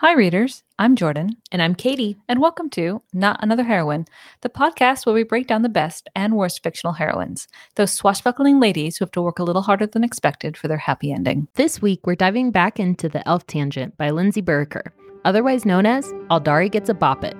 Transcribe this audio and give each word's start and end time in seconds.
Hi, 0.00 0.12
readers. 0.14 0.62
I'm 0.78 0.94
Jordan, 0.94 1.30
And 1.50 1.60
I'm 1.60 1.74
Katie. 1.74 2.16
and 2.28 2.40
welcome 2.40 2.70
to 2.70 3.02
Not 3.12 3.42
Another 3.42 3.64
Heroine, 3.64 4.06
the 4.42 4.48
podcast 4.48 5.04
where 5.04 5.14
we 5.14 5.24
break 5.24 5.48
down 5.48 5.62
the 5.62 5.68
best 5.68 6.08
and 6.14 6.36
worst 6.36 6.62
fictional 6.62 6.92
heroines, 6.92 7.48
those 7.74 7.92
swashbuckling 7.92 8.60
ladies 8.60 8.96
who 8.96 9.04
have 9.04 9.10
to 9.12 9.22
work 9.22 9.40
a 9.40 9.42
little 9.42 9.62
harder 9.62 9.88
than 9.88 10.04
expected 10.04 10.56
for 10.56 10.68
their 10.68 10.76
happy 10.78 11.10
ending. 11.12 11.48
This 11.54 11.82
week, 11.82 12.06
we're 12.06 12.14
diving 12.14 12.52
back 12.52 12.78
into 12.78 13.08
The 13.08 13.26
Elf 13.26 13.48
Tangent 13.48 13.96
by 13.96 14.10
Lindsay 14.10 14.40
Buroker, 14.40 14.92
otherwise 15.24 15.64
known 15.64 15.84
as 15.84 16.06
Aldari 16.30 16.70
Gets 16.70 16.88
a 16.90 16.94
Bop 16.94 17.24
It. 17.24 17.36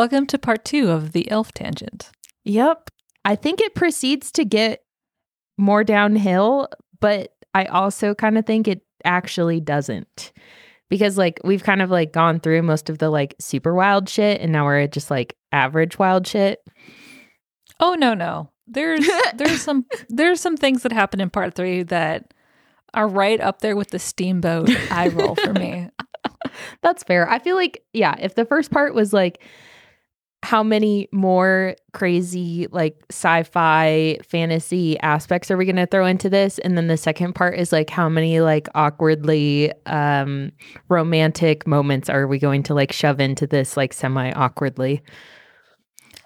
Welcome 0.00 0.24
to 0.28 0.38
part 0.38 0.64
two 0.64 0.88
of 0.88 1.12
the 1.12 1.30
Elf 1.30 1.52
Tangent. 1.52 2.10
Yep. 2.44 2.88
I 3.26 3.36
think 3.36 3.60
it 3.60 3.74
proceeds 3.74 4.32
to 4.32 4.46
get 4.46 4.82
more 5.58 5.84
downhill, 5.84 6.68
but 7.00 7.34
I 7.52 7.66
also 7.66 8.14
kind 8.14 8.38
of 8.38 8.46
think 8.46 8.66
it 8.66 8.80
actually 9.04 9.60
doesn't. 9.60 10.32
Because 10.88 11.18
like 11.18 11.38
we've 11.44 11.62
kind 11.62 11.82
of 11.82 11.90
like 11.90 12.14
gone 12.14 12.40
through 12.40 12.62
most 12.62 12.88
of 12.88 12.96
the 12.96 13.10
like 13.10 13.34
super 13.40 13.74
wild 13.74 14.08
shit 14.08 14.40
and 14.40 14.52
now 14.52 14.64
we're 14.64 14.80
at 14.80 14.92
just 14.92 15.10
like 15.10 15.36
average 15.52 15.98
wild 15.98 16.26
shit. 16.26 16.60
Oh 17.78 17.92
no, 17.92 18.14
no. 18.14 18.48
There's 18.66 19.06
there's 19.34 19.60
some 19.60 19.84
there's 20.08 20.40
some 20.40 20.56
things 20.56 20.82
that 20.82 20.92
happen 20.92 21.20
in 21.20 21.28
part 21.28 21.54
three 21.54 21.82
that 21.82 22.32
are 22.94 23.06
right 23.06 23.38
up 23.38 23.60
there 23.60 23.76
with 23.76 23.90
the 23.90 23.98
steamboat 23.98 24.70
eye 24.90 25.08
roll 25.08 25.34
for 25.34 25.52
me. 25.52 25.90
That's 26.82 27.02
fair. 27.02 27.28
I 27.28 27.38
feel 27.38 27.54
like, 27.54 27.84
yeah, 27.92 28.14
if 28.18 28.34
the 28.34 28.46
first 28.46 28.70
part 28.70 28.94
was 28.94 29.12
like, 29.12 29.42
how 30.42 30.62
many 30.62 31.06
more 31.12 31.76
crazy, 31.92 32.66
like 32.70 32.96
sci 33.10 33.42
fi 33.42 34.18
fantasy 34.26 34.98
aspects 35.00 35.50
are 35.50 35.56
we 35.56 35.66
going 35.66 35.76
to 35.76 35.86
throw 35.86 36.06
into 36.06 36.30
this? 36.30 36.58
And 36.60 36.78
then 36.78 36.86
the 36.86 36.96
second 36.96 37.34
part 37.34 37.58
is 37.58 37.72
like, 37.72 37.90
how 37.90 38.08
many 38.08 38.40
like 38.40 38.68
awkwardly 38.74 39.70
um, 39.86 40.50
romantic 40.88 41.66
moments 41.66 42.08
are 42.08 42.26
we 42.26 42.38
going 42.38 42.62
to 42.64 42.74
like 42.74 42.90
shove 42.92 43.20
into 43.20 43.46
this 43.46 43.76
like 43.76 43.92
semi 43.92 44.32
awkwardly? 44.32 45.02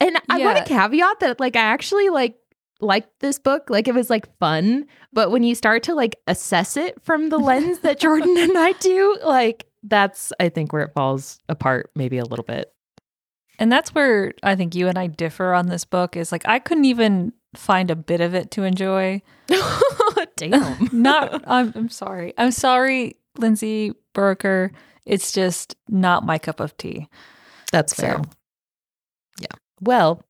And 0.00 0.16
I 0.28 0.38
want 0.38 0.58
Yeah. 0.58 0.64
to 0.64 0.68
caveat 0.68 1.20
that 1.20 1.40
like, 1.40 1.56
I 1.56 1.60
actually 1.60 2.08
like, 2.08 2.36
liked 2.80 3.20
this 3.20 3.38
book 3.38 3.70
like 3.70 3.88
it 3.88 3.94
was 3.94 4.10
like 4.10 4.26
fun 4.38 4.84
but 5.12 5.30
when 5.30 5.42
you 5.42 5.54
start 5.54 5.84
to 5.84 5.94
like 5.94 6.16
assess 6.26 6.76
it 6.76 7.00
from 7.02 7.30
the 7.30 7.38
lens 7.38 7.78
that 7.78 7.98
jordan 8.00 8.36
and 8.36 8.58
i 8.58 8.72
do 8.72 9.16
like 9.24 9.64
that's 9.84 10.32
i 10.40 10.48
think 10.50 10.72
where 10.72 10.82
it 10.82 10.92
falls 10.92 11.38
apart 11.48 11.88
maybe 11.94 12.18
a 12.18 12.24
little 12.24 12.44
bit 12.44 12.73
And 13.58 13.70
that's 13.70 13.94
where 13.94 14.32
I 14.42 14.56
think 14.56 14.74
you 14.74 14.88
and 14.88 14.98
I 14.98 15.06
differ 15.06 15.52
on 15.54 15.68
this 15.68 15.84
book 15.84 16.16
is 16.16 16.32
like 16.32 16.46
I 16.46 16.58
couldn't 16.58 16.86
even 16.86 17.32
find 17.54 17.90
a 17.90 17.96
bit 17.96 18.20
of 18.20 18.34
it 18.34 18.50
to 18.52 18.64
enjoy. 18.64 19.22
damn 20.36 20.88
Not 20.92 21.44
I'm, 21.46 21.72
I'm 21.76 21.88
sorry. 21.88 22.34
I'm 22.38 22.50
sorry, 22.50 23.16
Lindsay 23.38 23.92
Buroker. 24.14 24.70
It's 25.06 25.32
just 25.32 25.76
not 25.88 26.24
my 26.24 26.38
cup 26.38 26.60
of 26.60 26.76
tea. 26.76 27.08
that's 27.72 27.94
So 27.94 28.02
fair 28.02 28.20
yeah 29.40 29.48
well 29.80 30.22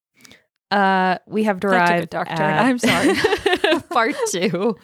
uh 0.71 1.19
we 1.27 1.45
have 1.45 1.61
That 1.61 1.69
derived 1.69 2.11
turn. 2.13 2.27
at- 2.27 2.65
I'm 2.65 2.79
sorry. 2.79 3.81
part 3.91 4.15
two 4.31 4.77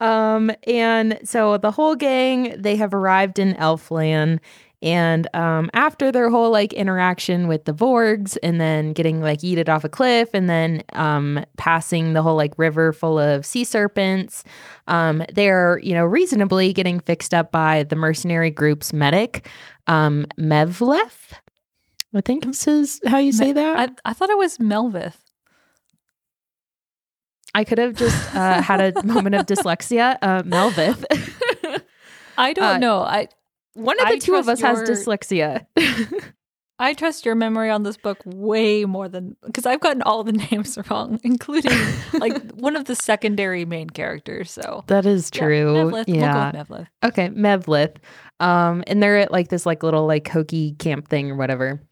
um 0.00 0.50
and 0.66 1.18
so 1.24 1.56
the 1.58 1.70
whole 1.70 1.94
gang 1.96 2.54
they 2.60 2.76
have 2.76 2.94
arrived 2.94 3.38
in 3.38 3.54
elfland 3.54 4.38
and 4.82 5.28
um 5.34 5.68
after 5.74 6.10
their 6.10 6.30
whole 6.30 6.50
like 6.50 6.72
interaction 6.72 7.48
with 7.48 7.64
the 7.66 7.72
vorgs 7.74 8.38
and 8.42 8.60
then 8.60 8.92
getting 8.92 9.20
like 9.20 9.40
yeeted 9.40 9.68
off 9.68 9.84
a 9.84 9.88
cliff 9.88 10.30
and 10.32 10.48
then 10.48 10.82
um 10.94 11.44
passing 11.58 12.14
the 12.14 12.22
whole 12.22 12.36
like 12.36 12.52
river 12.58 12.92
full 12.92 13.18
of 13.18 13.44
sea 13.44 13.64
serpents 13.64 14.42
um 14.88 15.22
they're 15.34 15.78
you 15.82 15.92
know 15.94 16.04
reasonably 16.04 16.72
getting 16.72 16.98
fixed 17.00 17.34
up 17.34 17.52
by 17.52 17.82
the 17.84 17.96
mercenary 17.96 18.50
group's 18.50 18.92
medic 18.92 19.46
um 19.86 20.24
mevleth 20.38 21.32
i 22.14 22.20
think 22.22 22.44
this 22.44 22.66
is 22.66 23.00
how 23.06 23.18
you 23.18 23.32
say 23.32 23.52
that 23.52 23.78
I, 24.04 24.10
I 24.10 24.12
thought 24.14 24.30
it 24.30 24.38
was 24.38 24.58
Melvith. 24.58 25.14
I 27.52 27.64
could 27.64 27.78
have 27.78 27.94
just 27.94 28.34
uh, 28.34 28.62
had 28.62 28.80
a 28.96 29.02
moment 29.04 29.34
of 29.34 29.44
dyslexia. 29.46 30.16
Uh, 30.22 30.42
Melvith. 30.44 31.04
I 32.38 32.52
don't 32.52 32.64
Uh, 32.76 32.78
know. 32.78 33.00
I 33.00 33.26
One 33.80 33.98
of 34.00 34.06
the 34.08 34.14
I 34.14 34.18
two 34.18 34.34
of 34.34 34.48
us 34.48 34.60
trust 34.60 34.88
has 34.88 35.06
dyslexia. 35.06 35.66
I 36.78 36.94
trust 36.94 37.26
your 37.26 37.34
memory 37.34 37.68
on 37.68 37.82
this 37.82 37.98
book 37.98 38.18
way 38.24 38.86
more 38.86 39.06
than 39.06 39.36
because 39.44 39.66
I've 39.66 39.80
gotten 39.80 40.00
all 40.00 40.24
the 40.24 40.32
names 40.50 40.78
wrong, 40.88 41.20
including 41.22 41.76
like 42.14 42.50
one 42.54 42.74
of 42.74 42.86
the 42.86 42.94
secondary 42.94 43.66
main 43.66 43.90
characters. 43.90 44.50
So 44.50 44.84
that 44.86 45.04
is 45.04 45.30
Yeah, 45.34 45.40
true. 45.40 45.74
Mevlith. 45.74 46.04
Yeah. 46.08 46.52
We'll 46.52 46.52
go 46.52 46.58
with 46.58 46.68
Mevlith. 46.68 46.86
Okay, 47.04 47.28
Mevlith. 47.28 47.96
Um, 48.40 48.82
and 48.86 49.02
they're 49.02 49.18
at 49.18 49.30
like 49.30 49.48
this 49.48 49.66
like 49.66 49.82
little 49.82 50.06
like 50.06 50.26
hokey 50.28 50.72
camp 50.72 51.08
thing 51.08 51.30
or 51.30 51.36
whatever. 51.36 51.82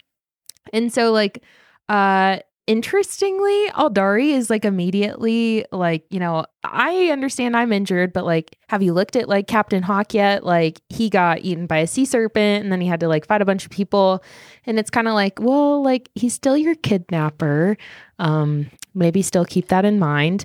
And 0.72 0.92
so 0.92 1.12
like 1.12 1.42
uh 1.90 2.38
interestingly, 2.68 3.68
Aldari 3.70 4.28
is 4.28 4.50
like 4.50 4.64
immediately 4.66 5.64
like, 5.72 6.04
you 6.10 6.20
know, 6.20 6.44
I 6.62 7.06
understand 7.06 7.56
I'm 7.56 7.72
injured, 7.72 8.12
but 8.12 8.24
like 8.26 8.56
have 8.68 8.82
you 8.82 8.92
looked 8.92 9.16
at 9.16 9.28
like 9.28 9.46
Captain 9.48 9.82
Hawk 9.82 10.12
yet? 10.12 10.44
Like 10.44 10.82
he 10.90 11.08
got 11.08 11.40
eaten 11.40 11.66
by 11.66 11.78
a 11.78 11.86
sea 11.86 12.04
serpent 12.04 12.62
and 12.62 12.70
then 12.70 12.80
he 12.82 12.86
had 12.86 13.00
to 13.00 13.08
like 13.08 13.26
fight 13.26 13.40
a 13.40 13.46
bunch 13.46 13.64
of 13.64 13.70
people. 13.70 14.22
And 14.66 14.78
it's 14.78 14.90
kind 14.90 15.08
of 15.08 15.14
like, 15.14 15.40
well, 15.40 15.82
like 15.82 16.10
he's 16.14 16.34
still 16.34 16.56
your 16.56 16.74
kidnapper. 16.76 17.78
Um, 18.18 18.70
maybe 18.94 19.22
still 19.22 19.46
keep 19.46 19.68
that 19.68 19.84
in 19.86 19.98
mind. 19.98 20.44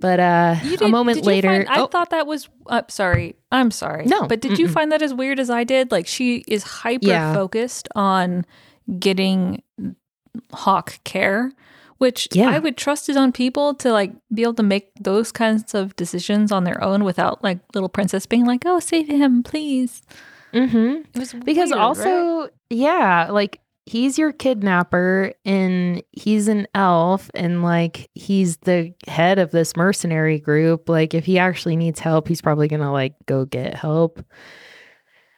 But 0.00 0.18
uh 0.18 0.56
You 0.64 0.78
a 0.80 0.88
moment 0.88 1.18
did 1.18 1.24
you 1.26 1.30
later, 1.30 1.48
find- 1.48 1.68
I 1.68 1.80
oh, 1.80 1.86
thought 1.86 2.10
that 2.10 2.26
was. 2.26 2.48
Uh, 2.66 2.82
sorry, 2.88 3.36
I'm 3.52 3.70
sorry. 3.70 4.06
No, 4.06 4.26
but 4.26 4.40
did 4.40 4.58
you 4.58 4.66
mm-mm. 4.66 4.72
find 4.72 4.90
that 4.90 5.02
as 5.02 5.12
weird 5.14 5.38
as 5.38 5.50
I 5.50 5.62
did? 5.64 5.92
Like 5.92 6.06
she 6.08 6.42
is 6.48 6.64
hyper 6.64 7.06
Yeah. 7.06 7.34
focused 7.34 7.88
on 7.94 8.44
getting 8.98 9.62
Hawk 10.52 10.98
care, 11.04 11.52
which 11.98 12.28
Yeah. 12.32 12.50
I 12.50 12.58
would 12.58 12.76
trust 12.76 13.06
his 13.06 13.16
own 13.16 13.32
people 13.32 13.74
to 13.74 13.92
like 13.92 14.12
be 14.32 14.42
able 14.42 14.54
to 14.54 14.62
make 14.62 14.90
those 15.00 15.32
kinds 15.32 15.74
of 15.74 15.94
decisions 15.96 16.50
on 16.52 16.64
their 16.64 16.82
own 16.82 17.04
without 17.04 17.42
like 17.42 17.58
little 17.74 17.88
princess 17.88 18.26
being 18.26 18.44
like, 18.46 18.62
"Oh, 18.66 18.80
save 18.80 19.08
him, 19.08 19.42
please." 19.42 20.02
mhm. 20.52 21.04
It 21.14 21.18
was 21.18 21.32
because 21.32 21.70
weird, 21.70 21.80
also 21.80 22.40
right? 22.42 22.50
yeah 22.68 23.28
like 23.30 23.58
he's 23.86 24.18
your 24.18 24.32
kidnapper 24.32 25.32
and 25.46 26.02
he's 26.12 26.46
an 26.46 26.66
elf 26.74 27.30
and 27.34 27.62
like 27.62 28.08
he's 28.14 28.58
the 28.58 28.92
head 29.08 29.38
of 29.38 29.50
this 29.50 29.74
mercenary 29.76 30.38
group 30.38 30.88
like 30.90 31.14
if 31.14 31.24
he 31.24 31.38
actually 31.38 31.74
needs 31.74 31.98
help 32.00 32.28
he's 32.28 32.40
probably 32.42 32.68
gonna 32.68 32.92
like 32.92 33.14
go 33.26 33.44
get 33.46 33.74
help 33.74 34.24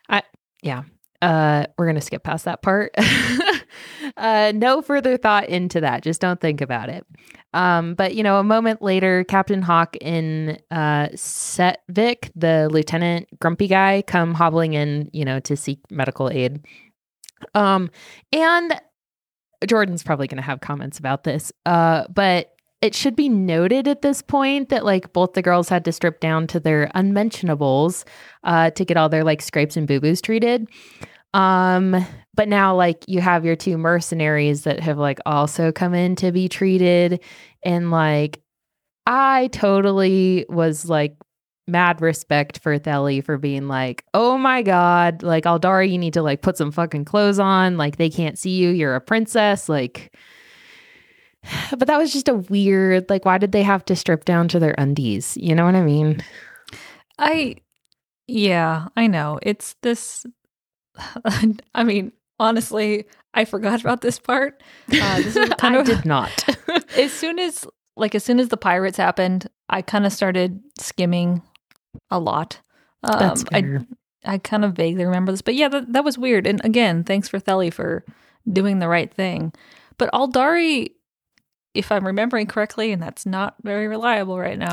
i 0.08 0.20
yeah 0.62 0.82
uh 1.24 1.66
we're 1.78 1.86
gonna 1.86 2.00
skip 2.00 2.22
past 2.22 2.44
that 2.44 2.62
part. 2.62 2.94
Uh 4.16 4.52
no 4.54 4.80
further 4.82 5.16
thought 5.16 5.48
into 5.48 5.80
that. 5.80 6.02
Just 6.02 6.20
don't 6.20 6.40
think 6.40 6.60
about 6.60 6.88
it. 6.88 7.04
Um 7.52 7.94
but 7.94 8.14
you 8.14 8.22
know 8.22 8.38
a 8.38 8.44
moment 8.44 8.82
later 8.82 9.24
captain 9.24 9.62
hawk 9.62 9.96
and 10.00 10.62
uh 10.70 11.08
setvik 11.14 12.30
the 12.36 12.68
lieutenant 12.70 13.26
grumpy 13.40 13.66
guy 13.66 14.02
come 14.06 14.34
hobbling 14.34 14.74
in 14.74 15.10
you 15.12 15.24
know 15.24 15.40
to 15.40 15.56
seek 15.56 15.80
medical 15.90 16.30
aid. 16.30 16.64
Um 17.54 17.90
and 18.32 18.80
jordan's 19.66 20.02
probably 20.02 20.26
going 20.26 20.36
to 20.36 20.42
have 20.42 20.60
comments 20.60 20.98
about 20.98 21.24
this 21.24 21.50
uh 21.64 22.04
but 22.12 22.50
it 22.82 22.94
should 22.94 23.16
be 23.16 23.30
noted 23.30 23.88
at 23.88 24.02
this 24.02 24.20
point 24.20 24.68
that 24.68 24.84
like 24.84 25.12
both 25.14 25.32
the 25.32 25.40
girls 25.40 25.70
had 25.70 25.86
to 25.86 25.92
strip 25.92 26.20
down 26.20 26.46
to 26.48 26.60
their 26.60 26.90
unmentionables 26.94 28.04
uh 28.44 28.70
to 28.70 28.84
get 28.84 28.96
all 28.98 29.08
their 29.08 29.24
like 29.24 29.40
scrapes 29.40 29.76
and 29.76 29.88
boo-boos 29.88 30.20
treated 30.20 30.68
um 31.34 32.06
but 32.34 32.48
now 32.48 32.74
like 32.74 33.04
you 33.06 33.20
have 33.20 33.44
your 33.44 33.56
two 33.56 33.76
mercenaries 33.76 34.64
that 34.64 34.80
have 34.80 34.98
like 34.98 35.18
also 35.26 35.70
come 35.70 35.92
in 35.94 36.16
to 36.16 36.32
be 36.32 36.48
treated 36.48 37.22
and 37.62 37.90
like 37.90 38.40
i 39.06 39.48
totally 39.48 40.46
was 40.48 40.88
like 40.88 41.16
mad 41.66 42.00
respect 42.00 42.58
for 42.58 42.78
Theli 42.78 43.24
for 43.24 43.38
being 43.38 43.68
like, 43.68 44.04
oh 44.12 44.36
my 44.36 44.62
god, 44.62 45.22
like 45.22 45.44
Aldari, 45.44 45.90
you 45.90 45.98
need 45.98 46.14
to 46.14 46.22
like 46.22 46.42
put 46.42 46.56
some 46.56 46.70
fucking 46.70 47.04
clothes 47.04 47.38
on. 47.38 47.76
Like 47.76 47.96
they 47.96 48.10
can't 48.10 48.38
see 48.38 48.56
you. 48.56 48.70
You're 48.70 48.94
a 48.94 49.00
princess. 49.00 49.68
Like, 49.68 50.14
but 51.70 51.86
that 51.86 51.98
was 51.98 52.12
just 52.12 52.28
a 52.28 52.34
weird. 52.34 53.08
Like, 53.08 53.24
why 53.24 53.38
did 53.38 53.52
they 53.52 53.62
have 53.62 53.84
to 53.86 53.96
strip 53.96 54.24
down 54.24 54.48
to 54.48 54.58
their 54.58 54.74
undies? 54.78 55.36
You 55.40 55.54
know 55.54 55.64
what 55.64 55.76
I 55.76 55.82
mean? 55.82 56.22
I, 57.18 57.56
yeah, 58.26 58.88
I 58.96 59.06
know. 59.06 59.38
It's 59.42 59.76
this. 59.82 60.26
I 61.74 61.84
mean, 61.84 62.12
honestly, 62.38 63.06
I 63.32 63.44
forgot 63.44 63.80
about 63.80 64.00
this 64.00 64.18
part. 64.18 64.62
Uh, 64.92 65.16
this 65.16 65.36
is 65.36 65.48
kind 65.58 65.76
I 65.76 65.80
of 65.80 65.86
did 65.86 66.04
not. 66.04 66.44
as 66.96 67.12
soon 67.12 67.38
as 67.38 67.66
like 67.96 68.14
as 68.14 68.24
soon 68.24 68.40
as 68.40 68.48
the 68.48 68.56
pirates 68.56 68.96
happened, 68.96 69.48
I 69.68 69.82
kind 69.82 70.06
of 70.06 70.12
started 70.12 70.60
skimming 70.78 71.42
a 72.10 72.18
lot. 72.18 72.60
Um, 73.02 73.18
That's 73.18 73.44
I 73.52 73.62
fair. 73.62 73.86
I 74.24 74.38
kind 74.38 74.64
of 74.64 74.72
vaguely 74.72 75.04
remember 75.04 75.32
this, 75.32 75.42
but 75.42 75.54
yeah, 75.54 75.68
that, 75.68 75.92
that 75.92 76.04
was 76.04 76.16
weird. 76.16 76.46
And 76.46 76.64
again, 76.64 77.04
thanks 77.04 77.28
for 77.28 77.38
Theli 77.38 77.72
for 77.72 78.04
doing 78.50 78.78
the 78.78 78.88
right 78.88 79.12
thing. 79.12 79.52
But 79.98 80.10
Aldari, 80.12 80.92
if 81.74 81.92
I'm 81.92 82.06
remembering 82.06 82.46
correctly, 82.46 82.90
and 82.90 83.02
that's 83.02 83.26
not 83.26 83.54
very 83.62 83.86
reliable 83.86 84.38
right 84.38 84.58
now, 84.58 84.72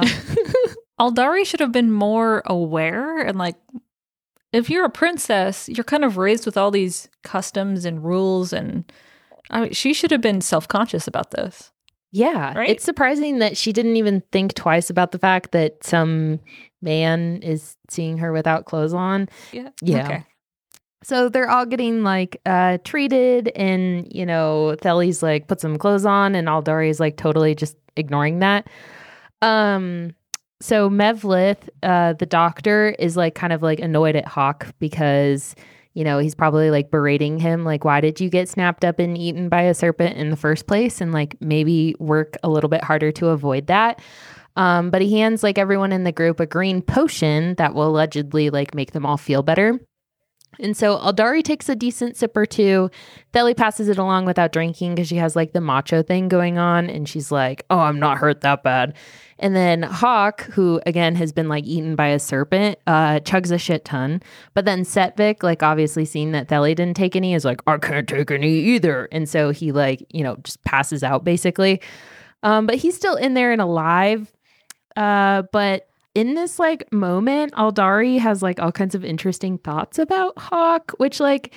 Aldari 1.00 1.46
should 1.46 1.60
have 1.60 1.74
been 1.74 1.92
more 1.92 2.44
aware 2.46 3.20
and 3.20 3.38
like 3.38 3.56
if 4.54 4.70
you're 4.70 4.86
a 4.86 4.90
princess, 4.90 5.70
you're 5.70 5.84
kind 5.84 6.04
of 6.04 6.18
raised 6.18 6.46
with 6.46 6.58
all 6.58 6.72
these 6.72 7.10
customs 7.24 7.86
and 7.86 8.04
rules 8.04 8.54
and 8.54 8.92
I 9.50 9.62
mean, 9.62 9.74
she 9.74 9.94
should 9.94 10.12
have 10.12 10.22
been 10.22 10.40
self-conscious 10.42 11.08
about 11.08 11.32
this. 11.32 11.72
Yeah. 12.12 12.58
Right? 12.58 12.70
It's 12.70 12.84
surprising 12.84 13.40
that 13.40 13.58
she 13.58 13.74
didn't 13.74 13.98
even 13.98 14.22
think 14.32 14.54
twice 14.54 14.90
about 14.90 15.12
the 15.12 15.20
fact 15.20 15.52
that 15.52 15.84
some 15.84 16.40
man 16.82 17.42
is 17.42 17.78
seeing 17.90 18.18
her 18.18 18.32
without 18.32 18.66
clothes 18.66 18.94
on. 18.94 19.30
Yeah. 19.52 19.70
Yeah. 19.82 20.06
Okay. 20.06 20.26
So 21.04 21.30
they're 21.30 21.50
all 21.50 21.66
getting 21.66 22.04
like 22.04 22.40
uh 22.46 22.78
treated 22.84 23.50
and 23.56 24.08
you 24.12 24.26
know, 24.26 24.76
Thely's 24.82 25.24
like 25.24 25.48
put 25.48 25.62
some 25.62 25.78
clothes 25.78 26.06
on 26.06 26.36
and 26.36 26.48
Aldari's 26.48 27.00
like 27.00 27.18
totally 27.18 27.56
just 27.56 27.76
ignoring 27.96 28.40
that. 28.40 28.68
Um 29.42 30.14
so 30.62 30.90
Mevlith, 30.90 31.70
uh, 31.84 32.14
the 32.14 32.26
doctor, 32.26 32.96
is 33.00 33.18
like 33.18 33.36
kind 33.36 33.52
of 33.52 33.62
like 33.62 33.80
annoyed 33.80 34.16
at 34.16 34.28
Hawk 34.28 34.68
because 34.80 35.56
you 35.94 36.04
know 36.04 36.20
he's 36.20 36.36
probably 36.36 36.72
like 36.72 36.92
berating 36.92 37.40
him, 37.40 37.66
like, 37.66 37.84
"Why 37.84 38.00
did 38.00 38.22
you 38.22 38.30
get 38.30 38.48
snapped 38.48 38.86
up 38.86 39.00
and 39.00 39.18
eaten 39.18 39.50
by 39.50 39.64
a 39.64 39.74
serpent 39.74 40.18
in 40.18 40.30
the 40.30 40.38
first 40.38 40.68
place?" 40.68 41.02
And 41.02 41.12
like 41.12 41.36
maybe 41.42 41.96
work 42.00 42.38
a 42.44 42.50
little 42.50 42.70
bit 42.70 42.84
harder 42.84 43.12
to 43.14 43.28
avoid 43.28 43.68
that. 43.68 44.02
Um, 44.56 44.90
but 44.90 45.02
he 45.02 45.20
hands 45.20 45.44
like 45.44 45.58
everyone 45.58 45.92
in 45.92 46.04
the 46.04 46.12
group 46.12 46.40
a 46.40 46.46
green 46.46 46.82
potion 46.82 47.56
that 47.56 47.74
will 47.74 47.88
allegedly 47.88 48.50
like 48.50 48.76
make 48.76 48.92
them 48.92 49.06
all 49.06 49.18
feel 49.18 49.44
better. 49.44 49.80
And 50.60 50.76
so 50.76 50.98
Aldari 50.98 51.44
takes 51.44 51.70
a 51.70 51.76
decent 51.76 52.18
sip 52.18 52.36
or 52.36 52.46
two. 52.46 52.90
Thely 53.32 53.54
passes 53.54 53.88
it 53.88 53.98
along 53.98 54.26
without 54.26 54.52
drinking 54.52 54.96
because 54.96 55.08
she 55.08 55.16
has 55.16 55.36
like 55.36 55.54
the 55.54 55.62
macho 55.62 56.04
thing 56.04 56.28
going 56.28 56.58
on. 56.58 56.90
And 56.90 57.08
she's 57.08 57.32
like, 57.32 57.66
oh, 57.70 57.80
I'm 57.80 58.00
not 58.00 58.18
hurt 58.18 58.42
that 58.42 58.62
bad. 58.64 58.96
And 59.42 59.56
then 59.56 59.82
Hawk, 59.82 60.44
who 60.44 60.80
again 60.86 61.16
has 61.16 61.34
been 61.34 61.50
like 61.50 61.66
eaten 61.66 61.96
by 61.96 62.08
a 62.08 62.20
serpent, 62.20 62.78
uh, 62.88 63.20
chugs 63.22 63.52
a 63.52 63.58
shit 63.58 63.84
ton. 63.84 64.22
But 64.54 64.66
then 64.66 64.84
Setvik, 64.84 65.44
like 65.44 65.64
obviously 65.64 66.06
seeing 66.06 66.32
that 66.32 66.48
Thely 66.48 66.76
didn't 66.76 66.96
take 66.96 67.16
any, 67.16 67.34
is 67.34 67.44
like, 67.44 67.62
I 67.68 67.78
can't 67.78 68.08
take 68.08 68.32
any 68.32 68.54
either. 68.54 69.10
And 69.12 69.28
so 69.28 69.50
he 69.50 69.72
like, 69.72 70.06
you 70.12 70.24
know, 70.24 70.38
just 70.38 70.64
passes 70.64 71.04
out 71.04 71.24
basically. 71.26 71.82
Um, 72.44 72.68
but 72.68 72.76
he's 72.76 72.96
still 72.96 73.16
in 73.16 73.34
there 73.34 73.52
and 73.52 73.62
alive. 73.62 74.32
Uh, 74.96 75.44
but 75.52 75.88
in 76.14 76.34
this 76.36 76.60
like 76.60 76.92
moment, 76.92 77.54
Aldari 77.54 78.20
has 78.20 78.44
like 78.44 78.60
all 78.60 78.72
kinds 78.72 78.96
of 78.96 79.06
interesting 79.06 79.58
thoughts 79.58 79.98
about 79.98 80.38
Hawk, 80.38 80.92
which 80.98 81.20
like 81.20 81.54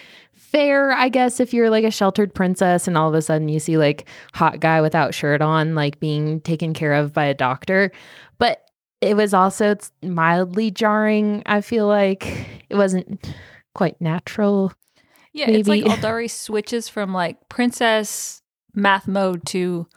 fair, 0.55 0.93
I 0.93 1.09
guess, 1.09 1.41
if 1.41 1.53
you're 1.53 1.69
like 1.69 1.85
a 1.85 1.91
sheltered 1.91 2.33
princess 2.33 2.87
and 2.87 2.97
all 2.97 3.09
of 3.09 3.15
a 3.15 3.23
sudden 3.23 3.49
you 3.49 3.59
see 3.59 3.77
like 3.77 4.06
hot 4.35 4.61
guy 4.61 4.81
without 4.81 5.12
shirt 5.12 5.43
on, 5.43 5.75
like 5.75 5.99
being 5.99 6.41
taken 6.43 6.73
care 6.73 6.95
of 6.95 7.12
by 7.12 7.25
a 7.25 7.35
doctor. 7.35 7.91
But 8.39 8.65
it 9.01 9.17
was 9.17 9.35
also 9.35 9.75
mildly 10.01 10.71
jarring. 10.71 11.43
I 11.45 11.61
feel 11.61 11.89
like 11.89 12.25
it 12.71 12.77
wasn't 12.77 13.35
quite 13.75 14.01
natural. 14.01 14.73
Yeah, 15.33 15.51
it's 15.51 15.69
like 15.69 15.83
Aldari 15.83 16.31
switches 16.31 16.89
from 16.89 17.12
like 17.12 17.49
princess 17.49 18.41
math 18.75 19.09
mode 19.09 19.45
to 19.47 19.89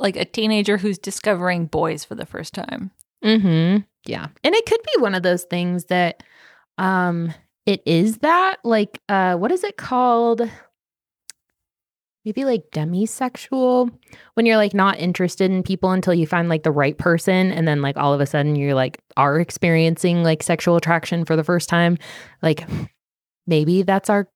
like 0.00 0.16
a 0.16 0.24
teenager 0.24 0.78
who's 0.78 0.98
discovering 0.98 1.66
boys 1.66 2.04
for 2.04 2.16
the 2.16 2.26
first 2.26 2.54
time. 2.54 2.90
Mm-hmm. 3.24 3.84
Yeah. 4.04 4.26
And 4.42 4.54
it 4.56 4.66
could 4.66 4.80
be 4.82 5.00
one 5.00 5.14
of 5.14 5.22
those 5.22 5.44
things 5.44 5.84
that 5.84 6.24
um 6.76 7.32
it 7.70 7.82
is 7.86 8.18
that 8.18 8.56
like 8.64 9.00
uh 9.08 9.36
what 9.36 9.52
is 9.52 9.62
it 9.62 9.76
called? 9.76 10.42
Maybe 12.24 12.44
like 12.44 12.64
demisexual 12.72 13.90
when 14.34 14.44
you're 14.44 14.56
like 14.56 14.74
not 14.74 14.98
interested 14.98 15.52
in 15.52 15.62
people 15.62 15.92
until 15.92 16.12
you 16.12 16.26
find 16.26 16.48
like 16.48 16.64
the 16.64 16.72
right 16.72 16.98
person 16.98 17.52
and 17.52 17.68
then 17.68 17.80
like 17.80 17.96
all 17.96 18.12
of 18.12 18.20
a 18.20 18.26
sudden 18.26 18.56
you're 18.56 18.74
like 18.74 18.98
are 19.16 19.38
experiencing 19.38 20.24
like 20.24 20.42
sexual 20.42 20.74
attraction 20.74 21.24
for 21.24 21.36
the 21.36 21.44
first 21.44 21.68
time. 21.68 21.96
Like 22.42 22.68
maybe 23.46 23.82
that's 23.82 24.10
our 24.10 24.28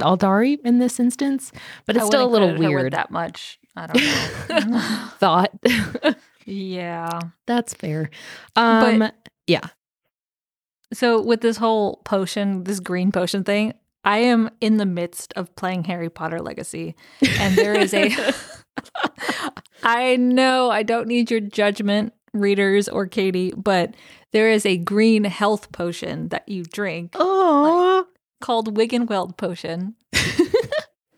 Aldari 0.00 0.58
in 0.64 0.78
this 0.78 0.98
instance, 0.98 1.52
but 1.84 1.96
it's 1.96 2.06
I 2.06 2.08
still 2.08 2.24
a 2.24 2.30
little 2.30 2.56
weird 2.56 2.94
that 2.94 3.10
much. 3.10 3.58
I 3.76 3.86
don't 3.88 4.70
know. 4.70 5.08
thought. 5.18 5.50
yeah. 6.46 7.20
that's 7.46 7.74
fair. 7.74 8.08
Um 8.56 9.00
But- 9.00 9.14
yeah. 9.46 9.68
So 10.92 11.20
with 11.20 11.40
this 11.42 11.56
whole 11.58 12.00
potion, 12.04 12.64
this 12.64 12.80
green 12.80 13.12
potion 13.12 13.44
thing, 13.44 13.74
I 14.04 14.18
am 14.18 14.50
in 14.60 14.78
the 14.78 14.86
midst 14.86 15.32
of 15.34 15.54
playing 15.56 15.84
Harry 15.84 16.08
Potter 16.08 16.40
Legacy, 16.40 16.94
and 17.40 17.56
there 17.56 17.74
is 17.74 17.92
a. 17.92 18.10
I 19.82 20.16
know 20.16 20.70
I 20.70 20.82
don't 20.82 21.08
need 21.08 21.30
your 21.30 21.40
judgment, 21.40 22.12
readers 22.32 22.88
or 22.88 23.06
Katie, 23.06 23.52
but 23.56 23.94
there 24.32 24.50
is 24.50 24.64
a 24.66 24.76
green 24.76 25.24
health 25.24 25.72
potion 25.72 26.28
that 26.28 26.48
you 26.48 26.64
drink 26.64 27.12
Oh, 27.14 28.06
called 28.40 28.76
Wiggenweld 28.76 29.36
potion. 29.36 29.94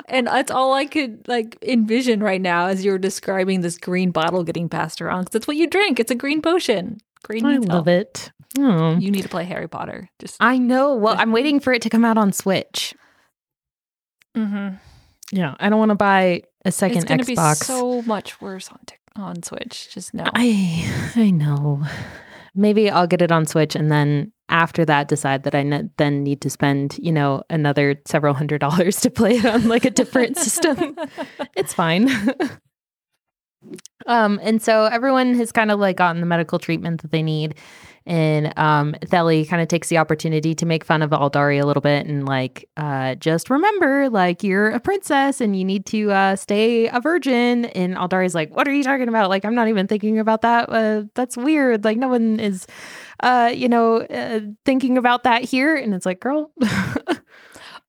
and 0.08 0.26
that's 0.26 0.50
all 0.50 0.72
I 0.74 0.86
could 0.86 1.26
like 1.28 1.56
envision 1.62 2.22
right 2.22 2.40
now 2.40 2.66
as 2.66 2.84
you're 2.84 2.98
describing 2.98 3.60
this 3.60 3.78
green 3.78 4.10
bottle 4.10 4.42
getting 4.44 4.68
passed 4.68 5.00
around. 5.00 5.24
'cause 5.24 5.32
that's 5.32 5.46
what 5.48 5.56
you 5.56 5.66
drink. 5.66 5.98
It's 6.00 6.10
a 6.10 6.14
green 6.16 6.42
potion. 6.42 6.98
Green 7.24 7.44
I 7.46 7.56
love 7.58 7.86
health. 7.86 7.88
it. 7.88 8.32
Oh. 8.58 8.96
You 8.96 9.10
need 9.10 9.22
to 9.22 9.28
play 9.28 9.44
Harry 9.44 9.68
Potter. 9.68 10.08
Just 10.18 10.36
I 10.40 10.58
know. 10.58 10.94
Well, 10.96 11.14
I'm 11.18 11.32
waiting 11.32 11.60
for 11.60 11.72
it 11.72 11.82
to 11.82 11.90
come 11.90 12.04
out 12.04 12.18
on 12.18 12.32
Switch. 12.32 12.94
Mm-hmm. 14.36 14.76
Yeah, 15.32 15.54
I 15.60 15.68
don't 15.68 15.78
want 15.78 15.90
to 15.90 15.94
buy 15.96 16.42
a 16.64 16.72
second 16.72 16.98
it's 16.98 17.04
going 17.06 17.18
to 17.18 17.32
Xbox. 17.32 17.60
be 17.60 17.64
so 17.66 18.02
much 18.02 18.40
worse 18.40 18.68
on 18.70 18.78
tic- 18.86 19.00
on 19.16 19.42
Switch. 19.42 19.88
Just 19.92 20.14
no. 20.14 20.24
I 20.34 21.12
I 21.16 21.30
know. 21.30 21.82
Maybe 22.54 22.90
I'll 22.90 23.06
get 23.06 23.22
it 23.22 23.30
on 23.30 23.46
Switch 23.46 23.76
and 23.76 23.90
then 23.92 24.32
after 24.48 24.84
that 24.84 25.06
decide 25.06 25.44
that 25.44 25.54
I 25.54 25.62
ne- 25.62 25.88
then 25.98 26.24
need 26.24 26.40
to 26.40 26.50
spend, 26.50 26.98
you 27.00 27.12
know, 27.12 27.44
another 27.48 28.00
several 28.08 28.34
hundred 28.34 28.60
dollars 28.60 29.00
to 29.02 29.10
play 29.10 29.36
it 29.36 29.46
on 29.46 29.68
like 29.68 29.84
a 29.84 29.90
different 29.90 30.36
system. 30.36 30.96
It's 31.56 31.72
fine. 31.74 32.08
um 34.06 34.40
and 34.42 34.62
so 34.62 34.84
everyone 34.86 35.34
has 35.34 35.52
kind 35.52 35.70
of 35.70 35.78
like 35.78 35.96
gotten 35.96 36.20
the 36.20 36.26
medical 36.26 36.58
treatment 36.58 37.02
that 37.02 37.12
they 37.12 37.22
need 37.22 37.54
and 38.06 38.56
um 38.58 38.94
Thely 39.04 39.44
kind 39.44 39.60
of 39.60 39.68
takes 39.68 39.88
the 39.88 39.98
opportunity 39.98 40.54
to 40.54 40.64
make 40.64 40.84
fun 40.84 41.02
of 41.02 41.10
Aldari 41.10 41.60
a 41.60 41.66
little 41.66 41.82
bit 41.82 42.06
and 42.06 42.26
like 42.26 42.68
uh 42.78 43.14
just 43.16 43.50
remember 43.50 44.08
like 44.08 44.42
you're 44.42 44.70
a 44.70 44.80
princess 44.80 45.40
and 45.40 45.54
you 45.56 45.64
need 45.64 45.84
to 45.86 46.10
uh 46.10 46.36
stay 46.36 46.88
a 46.88 47.00
virgin 47.00 47.66
and 47.66 47.96
Aldari's 47.96 48.34
like 48.34 48.54
what 48.56 48.66
are 48.66 48.72
you 48.72 48.82
talking 48.82 49.08
about 49.08 49.28
like 49.28 49.44
I'm 49.44 49.54
not 49.54 49.68
even 49.68 49.86
thinking 49.86 50.18
about 50.18 50.40
that 50.42 50.70
uh 50.70 51.02
that's 51.14 51.36
weird 51.36 51.84
like 51.84 51.98
no 51.98 52.08
one 52.08 52.40
is 52.40 52.66
uh 53.22 53.52
you 53.54 53.68
know 53.68 53.98
uh, 53.98 54.40
thinking 54.64 54.96
about 54.96 55.24
that 55.24 55.44
here 55.44 55.76
and 55.76 55.94
it's 55.94 56.06
like 56.06 56.20
girl 56.20 56.50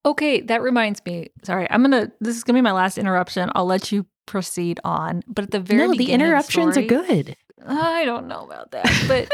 Okay, 0.04 0.40
that 0.40 0.62
reminds 0.62 1.00
me. 1.06 1.30
Sorry, 1.44 1.68
I'm 1.70 1.82
gonna. 1.82 2.10
This 2.20 2.36
is 2.36 2.42
gonna 2.42 2.56
be 2.56 2.62
my 2.62 2.72
last 2.72 2.98
interruption. 2.98 3.50
I'll 3.54 3.66
let 3.66 3.92
you 3.92 4.04
proceed 4.26 4.80
on. 4.84 5.22
But 5.26 5.44
at 5.46 5.50
the 5.50 5.60
very 5.60 5.78
no 5.78 5.92
the 5.92 5.96
beginning 5.98 6.14
of 6.14 6.20
the 6.20 6.24
interruptions 6.26 6.76
are 6.76 6.82
good 6.82 7.36
I 7.66 8.04
don't 8.04 8.26
know 8.26 8.44
about 8.44 8.72
that, 8.72 9.04
but 9.08 9.30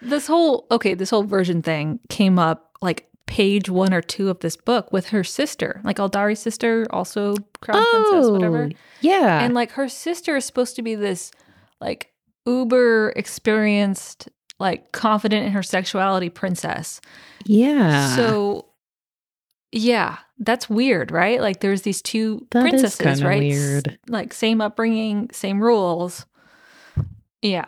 this 0.00 0.26
whole 0.26 0.66
okay, 0.70 0.94
this 0.94 1.10
whole 1.10 1.24
version 1.24 1.62
thing 1.62 2.00
came 2.08 2.38
up 2.38 2.76
like 2.82 3.08
page 3.26 3.70
one 3.70 3.94
or 3.94 4.02
two 4.02 4.28
of 4.28 4.40
this 4.40 4.56
book 4.56 4.92
with 4.92 5.08
her 5.08 5.24
sister, 5.24 5.80
like 5.84 5.98
Aldari's 5.98 6.40
sister, 6.40 6.86
also 6.90 7.34
crown 7.60 7.82
princess, 7.90 8.26
oh, 8.26 8.32
whatever. 8.32 8.68
Oh, 8.70 8.76
yeah 9.00 9.42
And 9.42 9.54
like 9.54 9.72
her 9.72 9.88
sister 9.88 10.36
is 10.36 10.44
supposed 10.44 10.76
to 10.76 10.82
be 10.82 10.94
this 10.94 11.30
like 11.80 12.12
uber 12.46 13.12
experienced, 13.16 14.28
like 14.58 14.92
confident 14.92 15.46
in 15.46 15.52
her 15.52 15.62
sexuality 15.62 16.28
princess. 16.28 17.00
yeah 17.46 18.14
So 18.14 18.66
yeah, 19.74 20.18
that's 20.38 20.70
weird, 20.70 21.10
right? 21.10 21.40
Like 21.40 21.58
there's 21.58 21.82
these 21.82 22.00
two 22.00 22.46
That 22.52 22.60
princesses, 22.60 23.24
right? 23.24 23.40
Weird. 23.40 23.98
Like 24.08 24.32
same 24.32 24.60
upbringing, 24.60 25.30
same 25.32 25.60
rules. 25.60 26.26
Yeah. 27.42 27.64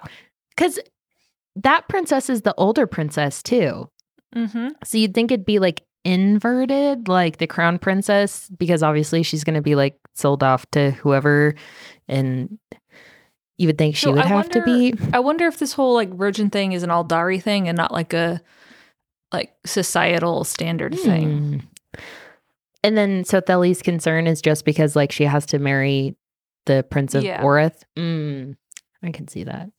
Because 0.50 0.78
that 1.56 1.88
princess 1.88 2.30
is 2.30 2.42
the 2.42 2.54
older 2.56 2.86
princess 2.86 3.42
too. 3.42 3.90
Mm-hmm. 4.36 4.68
So 4.84 4.98
you'd 4.98 5.14
think 5.14 5.32
it'd 5.32 5.44
be 5.44 5.58
like 5.58 5.82
inverted, 6.04 7.08
like 7.08 7.38
the 7.38 7.48
crown 7.48 7.80
princess, 7.80 8.48
because 8.56 8.84
obviously 8.84 9.24
she's 9.24 9.42
going 9.42 9.54
to 9.54 9.62
be 9.62 9.74
like 9.74 9.98
sold 10.14 10.44
off 10.44 10.64
to 10.70 10.92
whoever. 10.92 11.56
And 12.06 12.56
you 13.58 13.66
would 13.66 13.78
think 13.78 13.96
she 13.96 14.04
So 14.04 14.12
would 14.12 14.20
I 14.20 14.28
have 14.28 14.48
to 14.50 14.62
be. 14.62 14.94
I 15.12 15.18
wonder 15.18 15.48
if 15.48 15.58
this 15.58 15.72
whole 15.72 15.94
like 15.94 16.14
virgin 16.14 16.50
thing 16.50 16.70
is 16.70 16.84
an 16.84 16.90
Aldari 16.90 17.42
thing 17.42 17.66
and 17.66 17.76
not 17.76 17.90
like 17.90 18.12
a 18.12 18.40
like 19.32 19.56
societal 19.66 20.44
standard 20.44 20.96
thing. 20.96 21.66
And 22.86 22.96
then 22.96 23.24
so 23.24 23.40
Thely's 23.40 23.82
concern 23.82 24.26
is 24.26 24.40
just 24.40 24.64
because 24.64 24.94
like 24.94 25.10
she 25.10 25.24
has 25.24 25.44
to 25.46 25.58
marry 25.58 26.16
the 26.66 26.84
Prince 26.90 27.14
of 27.14 27.24
Yeah. 27.24 27.42
Orith. 27.42 27.82
Mm, 27.96 28.56
I 29.02 29.10
can 29.10 29.26
see 29.28 29.44
that. 29.44 29.70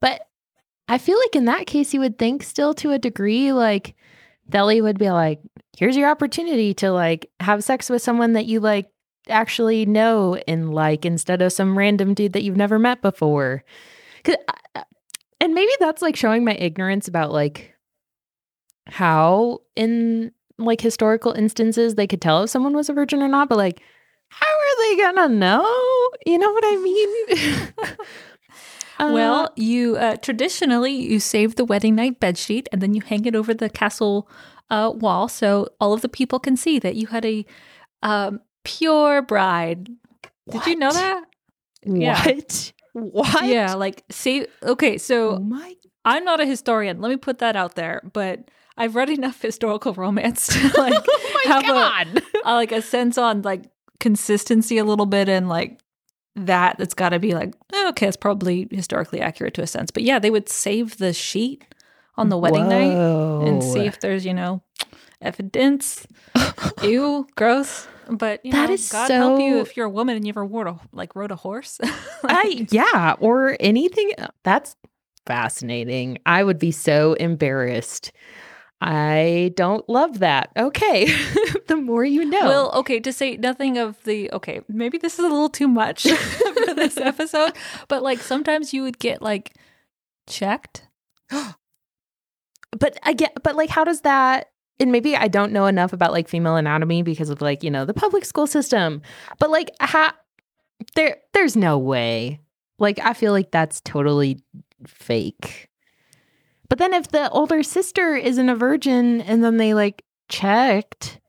But 0.00 0.22
I 0.88 0.98
feel 0.98 1.18
like 1.18 1.36
in 1.36 1.44
that 1.46 1.66
case, 1.66 1.94
you 1.94 2.00
would 2.00 2.18
think 2.18 2.42
still 2.42 2.74
to 2.74 2.90
a 2.92 2.98
degree, 2.98 3.52
like 3.52 3.94
Thely 4.50 4.80
would 4.80 4.98
be 4.98 5.10
like, 5.10 5.40
here's 5.76 5.96
your 5.96 6.08
opportunity 6.10 6.74
to 6.74 6.90
like 6.90 7.30
have 7.40 7.62
sex 7.64 7.88
with 7.90 8.02
someone 8.02 8.32
that 8.34 8.46
you 8.46 8.60
like 8.60 8.86
actually 9.28 9.86
know 9.86 10.34
and 10.46 10.74
like 10.74 11.04
instead 11.04 11.42
of 11.42 11.52
some 11.52 11.76
random 11.78 12.14
dude 12.14 12.32
that 12.32 12.42
you've 12.42 12.56
never 12.56 12.78
met 12.78 13.02
before. 13.02 13.64
'Cause 14.24 14.36
I- 14.74 14.84
and 15.40 15.54
maybe 15.54 15.72
that's 15.80 16.02
like 16.02 16.16
showing 16.16 16.44
my 16.44 16.54
ignorance 16.54 17.06
about 17.08 17.30
like 17.32 17.74
how 18.86 19.60
in 19.74 20.32
like 20.58 20.80
historical 20.80 21.32
instances 21.32 21.94
they 21.94 22.06
could 22.06 22.20
tell 22.22 22.42
if 22.42 22.50
someone 22.50 22.74
was 22.74 22.88
a 22.88 22.92
virgin 22.92 23.22
or 23.22 23.28
not, 23.28 23.48
but 23.48 23.58
like 23.58 23.80
how 24.28 24.46
are 24.46 24.78
they 24.78 25.02
gonna 25.02 25.28
know? 25.28 26.10
You 26.24 26.38
know 26.38 26.52
what 26.52 26.64
I 26.66 26.76
mean? 26.76 27.96
Uh, 28.98 29.10
well, 29.12 29.52
you 29.56 29.96
uh, 29.96 30.16
traditionally 30.16 30.92
you 30.92 31.20
save 31.20 31.56
the 31.56 31.66
wedding 31.66 31.94
night 31.94 32.18
bedsheet 32.18 32.66
and 32.72 32.80
then 32.80 32.94
you 32.94 33.02
hang 33.02 33.26
it 33.26 33.36
over 33.36 33.52
the 33.52 33.68
castle 33.68 34.26
uh, 34.70 34.90
wall 34.94 35.28
so 35.28 35.68
all 35.80 35.92
of 35.92 36.00
the 36.00 36.08
people 36.08 36.38
can 36.38 36.56
see 36.56 36.78
that 36.78 36.96
you 36.96 37.06
had 37.08 37.24
a 37.26 37.44
um, 38.02 38.40
pure 38.64 39.20
bride. 39.20 39.90
Did 40.50 40.66
you 40.66 40.76
know 40.76 40.88
what? 40.88 40.94
that? 40.94 41.24
yeah. 41.84 42.24
What? 42.24 42.72
What? 42.94 43.44
Yeah, 43.44 43.74
like 43.74 44.02
save. 44.08 44.46
Okay, 44.62 44.94
Oh 44.94 44.96
so 44.96 45.38
my 45.40 45.74
I'm 46.06 46.24
not 46.24 46.40
a 46.40 46.46
historian. 46.46 47.00
Let 47.00 47.10
me 47.10 47.16
put 47.16 47.38
that 47.40 47.54
out 47.54 47.74
there, 47.74 48.00
but 48.14 48.48
I've 48.76 48.94
read 48.94 49.10
enough 49.10 49.40
historical 49.40 49.94
romance 49.94 50.46
to 50.48 50.72
like 50.78 50.94
oh 51.08 51.40
have 51.44 51.64
a- 51.68 52.22
uh, 52.44 52.54
like 52.54 52.72
a 52.72 52.82
sense 52.82 53.16
on 53.18 53.42
like 53.42 53.64
consistency 54.00 54.78
a 54.78 54.84
little 54.84 55.06
bit 55.06 55.28
and 55.28 55.48
like 55.48 55.80
that 56.34 56.76
that's 56.76 56.92
got 56.94 57.10
to 57.10 57.18
be 57.18 57.34
like 57.34 57.54
eh, 57.72 57.88
okay 57.88 58.06
it's 58.06 58.16
probably 58.16 58.68
historically 58.70 59.20
accurate 59.20 59.54
to 59.54 59.62
a 59.62 59.66
sense 59.66 59.90
but 59.90 60.02
yeah 60.02 60.18
they 60.18 60.28
would 60.30 60.48
save 60.50 60.98
the 60.98 61.12
sheet 61.14 61.64
on 62.16 62.28
the 62.28 62.36
wedding 62.36 62.68
night 62.68 62.96
and 63.46 63.62
see 63.64 63.86
if 63.86 64.00
there's 64.00 64.26
you 64.26 64.34
know 64.34 64.62
evidence 65.22 66.06
ew 66.82 67.26
gross 67.36 67.88
but 68.10 68.44
you 68.44 68.52
That 68.52 68.68
know 68.68 68.74
is 68.74 68.92
god 68.92 69.10
help 69.10 69.40
you 69.40 69.60
if 69.60 69.76
you're 69.78 69.86
a 69.86 69.90
woman 69.90 70.14
and 70.14 70.26
you 70.26 70.30
ever 70.30 70.44
rode 70.44 70.66
a 70.66 70.78
like 70.92 71.16
rode 71.16 71.30
a 71.30 71.36
horse 71.36 71.80
I, 72.24 72.66
yeah, 72.70 73.14
or 73.20 73.56
anything. 73.60 74.12
That's 74.42 74.76
fascinating. 75.26 76.18
I 76.26 76.42
would 76.44 76.58
be 76.58 76.70
so 76.72 77.14
embarrassed. 77.14 78.12
I 78.80 79.52
don't 79.56 79.88
love 79.88 80.18
that. 80.18 80.50
Okay. 80.56 81.06
the 81.66 81.76
more 81.76 82.04
you 82.04 82.24
know. 82.24 82.46
Well, 82.46 82.72
okay, 82.76 83.00
to 83.00 83.12
say 83.12 83.36
nothing 83.36 83.78
of 83.78 84.02
the 84.04 84.30
okay, 84.32 84.60
maybe 84.68 84.98
this 84.98 85.14
is 85.14 85.20
a 85.20 85.28
little 85.28 85.48
too 85.48 85.68
much 85.68 86.02
for 86.10 86.74
this 86.74 86.96
episode, 86.98 87.52
but 87.88 88.02
like 88.02 88.20
sometimes 88.20 88.74
you 88.74 88.82
would 88.82 88.98
get 88.98 89.22
like 89.22 89.54
checked. 90.28 90.86
but 91.30 92.98
again, 93.04 93.30
but 93.42 93.56
like, 93.56 93.70
how 93.70 93.84
does 93.84 94.02
that? 94.02 94.50
And 94.78 94.92
maybe 94.92 95.16
I 95.16 95.28
don't 95.28 95.52
know 95.52 95.64
enough 95.64 95.94
about 95.94 96.12
like 96.12 96.28
female 96.28 96.56
anatomy 96.56 97.02
because 97.02 97.30
of 97.30 97.40
like 97.40 97.62
you 97.62 97.70
know 97.70 97.86
the 97.86 97.94
public 97.94 98.26
school 98.26 98.46
system. 98.46 99.00
But 99.38 99.50
like, 99.50 99.70
how 99.80 100.12
there, 100.94 101.16
there's 101.32 101.56
no 101.56 101.78
way. 101.78 102.40
Like, 102.78 102.98
I 102.98 103.14
feel 103.14 103.32
like 103.32 103.50
that's 103.50 103.80
totally 103.80 104.38
fake. 104.86 105.65
But 106.68 106.78
then 106.78 106.92
if 106.94 107.08
the 107.08 107.30
older 107.30 107.62
sister 107.62 108.14
isn't 108.16 108.48
a 108.48 108.56
virgin 108.56 109.20
and 109.20 109.42
then 109.44 109.56
they 109.56 109.74
like 109.74 110.02
checked, 110.28 111.20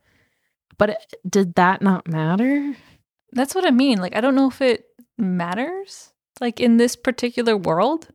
but 0.77 0.89
it- 0.91 1.13
did 1.29 1.55
that 1.55 1.81
not 1.81 2.07
matter? 2.07 2.75
That's 3.33 3.53
what 3.55 3.65
I 3.65 3.71
mean. 3.71 3.99
Like 3.99 4.15
I 4.15 4.21
don't 4.21 4.35
know 4.35 4.47
if 4.47 4.61
it 4.61 4.85
matters 5.17 6.11
like 6.39 6.59
in 6.59 6.77
this 6.77 6.95
particular 6.95 7.55
world. 7.57 8.07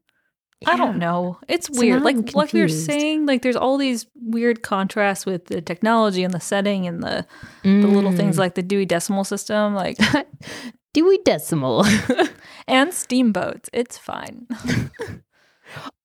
I 0.64 0.76
don't 0.76 0.98
know. 0.98 1.38
It's 1.48 1.66
So 1.74 1.80
weird. 1.80 2.02
Like 2.02 2.14
I'm 2.16 2.24
like 2.34 2.52
we 2.52 2.60
were 2.60 2.68
saying, 2.68 3.26
like 3.26 3.42
there's 3.42 3.56
all 3.56 3.78
these 3.78 4.06
weird 4.14 4.62
contrasts 4.62 5.26
with 5.26 5.46
the 5.46 5.60
technology 5.60 6.22
and 6.22 6.32
the 6.32 6.38
setting 6.38 6.86
and 6.86 7.02
the 7.02 7.26
the 7.64 7.70
little 7.88 8.12
things 8.12 8.36
Mm. 8.36 8.38
like 8.38 8.54
the 8.54 8.62
Dewey 8.62 8.86
Decimal 8.86 9.24
System, 9.24 9.74
like 9.74 9.98
Dewey 10.94 11.18
Decimal. 11.24 11.84
and 12.68 12.94
steamboats. 12.94 13.70
It's 13.72 13.98
fine. 13.98 14.46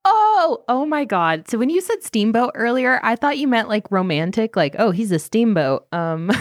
Oh, 0.09 0.63
oh 0.69 0.85
my 0.85 1.03
God. 1.03 1.49
So 1.49 1.57
when 1.57 1.69
you 1.69 1.81
said 1.81 2.01
steamboat 2.01 2.51
earlier, 2.55 2.99
I 3.03 3.15
thought 3.17 3.37
you 3.37 3.47
meant 3.47 3.67
like 3.67 3.91
romantic, 3.91 4.55
like, 4.55 4.75
oh, 4.79 4.91
he's 4.91 5.11
a 5.11 5.19
steamboat. 5.19 5.85
Um 5.91 6.31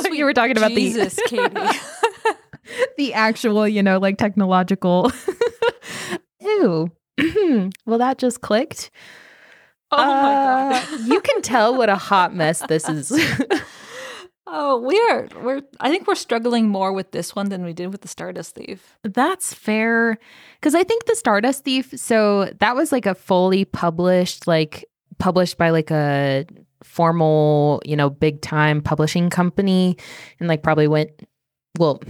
sweet 0.00 0.12
you 0.18 0.24
were 0.26 0.34
talking 0.34 0.56
about 0.58 0.70
Jesus, 0.72 1.18
Katie. 1.26 1.48
the 1.48 1.80
the 2.98 3.14
actual, 3.14 3.66
you 3.66 3.82
know, 3.82 3.98
like 3.98 4.18
technological. 4.18 5.10
Ew. 6.40 6.90
well, 7.86 7.98
that 7.98 8.18
just 8.18 8.40
clicked. 8.42 8.90
Oh 9.92 9.96
my 9.96 10.34
Uh, 10.34 10.70
god. 10.86 11.00
you 11.06 11.20
can 11.20 11.42
tell 11.42 11.74
what 11.76 11.88
a 11.88 11.96
hot 11.96 12.34
mess 12.34 12.62
this 12.68 12.88
is. 12.88 13.10
Oh, 14.52 14.80
we're 14.80 15.28
we're 15.44 15.62
I 15.78 15.90
think 15.90 16.08
we're 16.08 16.16
struggling 16.16 16.68
more 16.68 16.92
with 16.92 17.12
this 17.12 17.36
one 17.36 17.50
than 17.50 17.64
we 17.64 17.72
did 17.72 17.92
with 17.92 18.00
the 18.00 18.08
Stardust 18.08 18.56
Thief. 18.56 18.98
That's 19.04 19.54
fair. 19.54 20.18
Cause 20.60 20.74
I 20.74 20.82
think 20.82 21.04
the 21.04 21.14
Stardust 21.14 21.62
Thief, 21.64 21.92
so 21.94 22.50
that 22.58 22.74
was 22.74 22.90
like 22.90 23.06
a 23.06 23.14
fully 23.14 23.64
published, 23.64 24.48
like 24.48 24.84
published 25.20 25.56
by 25.56 25.70
like 25.70 25.92
a 25.92 26.46
formal, 26.82 27.80
you 27.84 27.94
know, 27.94 28.10
big 28.10 28.42
time 28.42 28.82
publishing 28.82 29.30
company 29.30 29.96
and 30.40 30.48
like 30.48 30.64
probably 30.64 30.88
went 30.88 31.10
well 31.78 32.02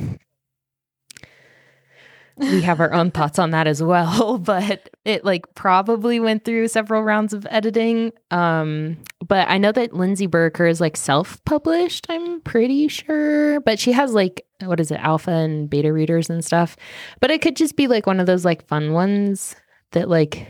we 2.41 2.63
have 2.63 2.81
our 2.81 2.93
own 2.93 3.11
thoughts 3.11 3.39
on 3.39 3.51
that 3.51 3.67
as 3.67 3.83
well, 3.83 4.39
but 4.53 4.91
it 5.05 5.25
like 5.25 5.55
probably 5.55 6.19
went 6.21 6.45
through 6.45 6.69
several 6.69 7.03
rounds 7.03 7.33
of 7.33 7.47
editing. 7.51 8.13
Um, 8.31 8.99
but 9.27 9.49
I 9.49 9.59
know 9.59 9.73
that 9.73 9.93
Lindsay 9.93 10.27
Buroker 10.27 10.69
is 10.69 10.81
like 10.81 10.97
self-published, 10.97 12.07
I'm 12.09 12.41
pretty 12.41 12.89
sure, 12.89 13.61
but 13.61 13.79
she 13.79 13.93
has 13.93 14.13
like 14.15 14.45
what 14.65 14.81
is 14.81 14.91
it, 14.91 15.01
alpha 15.01 15.31
and 15.31 15.69
beta 15.71 15.93
readers 15.93 16.29
and 16.31 16.45
stuff. 16.45 16.77
But 17.21 17.31
it 17.31 17.41
could 17.43 17.57
just 17.57 17.77
be 17.77 17.87
like 17.87 18.07
one 18.07 18.21
of 18.21 18.27
those 18.27 18.45
like 18.45 18.67
fun 18.67 18.93
ones 18.93 19.55
that 19.93 20.09
like 20.09 20.47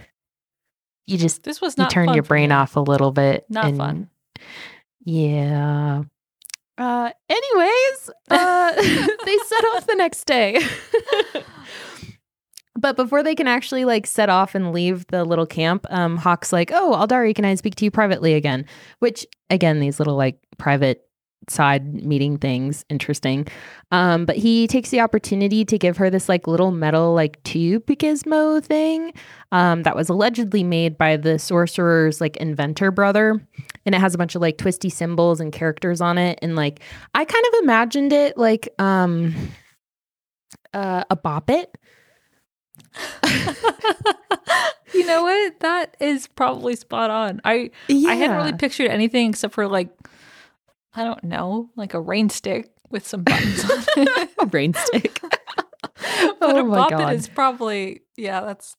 you 1.06 1.18
just 1.18 1.42
This 1.42 1.60
was 1.60 1.76
not 1.76 1.90
you 1.90 1.94
turn 1.94 2.14
your 2.14 2.22
brain 2.22 2.52
off 2.52 2.76
a 2.76 2.80
little 2.80 3.10
bit. 3.10 3.44
Not 3.48 3.66
and- 3.66 3.76
fun. 3.76 4.10
Yeah. 5.04 6.02
Uh 6.78 7.10
anyways, 7.28 8.10
uh 8.30 8.72
they 9.24 9.38
set 9.38 9.64
off 9.74 9.86
the 9.86 9.96
next 9.96 10.24
day. 10.24 10.60
But 12.80 12.96
before 12.96 13.22
they 13.22 13.34
can 13.34 13.46
actually 13.46 13.84
like 13.84 14.06
set 14.06 14.28
off 14.28 14.54
and 14.54 14.72
leave 14.72 15.06
the 15.08 15.24
little 15.24 15.46
camp, 15.46 15.86
um 15.90 16.16
Hawk's 16.16 16.52
like, 16.52 16.70
"Oh, 16.72 16.94
Aldari, 16.96 17.34
can 17.34 17.44
I 17.44 17.54
speak 17.54 17.74
to 17.76 17.84
you 17.84 17.90
privately 17.90 18.34
again?" 18.34 18.64
Which 18.98 19.26
again, 19.50 19.80
these 19.80 19.98
little 19.98 20.16
like 20.16 20.38
private 20.58 21.06
side 21.48 22.04
meeting 22.04 22.36
things 22.36 22.84
interesting 22.90 23.46
um 23.92 24.24
but 24.26 24.36
he 24.36 24.66
takes 24.66 24.90
the 24.90 25.00
opportunity 25.00 25.64
to 25.64 25.78
give 25.78 25.96
her 25.96 26.10
this 26.10 26.28
like 26.28 26.46
little 26.46 26.70
metal 26.70 27.14
like 27.14 27.42
tube 27.44 27.84
gizmo 27.86 28.62
thing 28.62 29.12
um 29.50 29.82
that 29.82 29.96
was 29.96 30.08
allegedly 30.08 30.62
made 30.62 30.98
by 30.98 31.16
the 31.16 31.38
sorcerer's 31.38 32.20
like 32.20 32.36
inventor 32.36 32.90
brother 32.90 33.40
and 33.86 33.94
it 33.94 34.00
has 34.00 34.14
a 34.14 34.18
bunch 34.18 34.34
of 34.34 34.42
like 34.42 34.58
twisty 34.58 34.90
symbols 34.90 35.40
and 35.40 35.52
characters 35.52 36.00
on 36.00 36.18
it 36.18 36.38
and 36.42 36.56
like 36.56 36.80
i 37.14 37.24
kind 37.24 37.44
of 37.48 37.54
imagined 37.62 38.12
it 38.12 38.36
like 38.36 38.68
um 38.78 39.34
uh, 40.72 41.02
a 41.10 41.16
bop 41.16 41.50
it 41.50 41.76
you 44.94 45.06
know 45.06 45.22
what? 45.22 45.60
That 45.60 45.96
is 46.00 46.26
probably 46.26 46.76
spot 46.76 47.10
on. 47.10 47.40
I 47.44 47.70
I 47.90 48.14
hadn't 48.14 48.36
really 48.36 48.52
pictured 48.52 48.88
anything 48.90 49.30
except 49.30 49.54
for 49.54 49.66
like 49.66 49.88
I 50.94 51.04
don't 51.04 51.24
know, 51.24 51.70
like 51.76 51.94
a 51.94 52.00
rain 52.00 52.28
stick 52.28 52.72
with 52.90 53.06
some 53.06 53.22
buttons 53.22 53.64
on 53.64 53.78
it. 53.96 54.30
a 54.40 54.46
brain 54.46 54.74
stick 54.74 55.20
but 55.22 56.36
oh 56.42 56.58
a 56.58 56.64
my 56.64 56.88
god 56.90 57.14
is 57.14 57.28
probably 57.28 58.02
yeah, 58.16 58.40
that's 58.40 58.76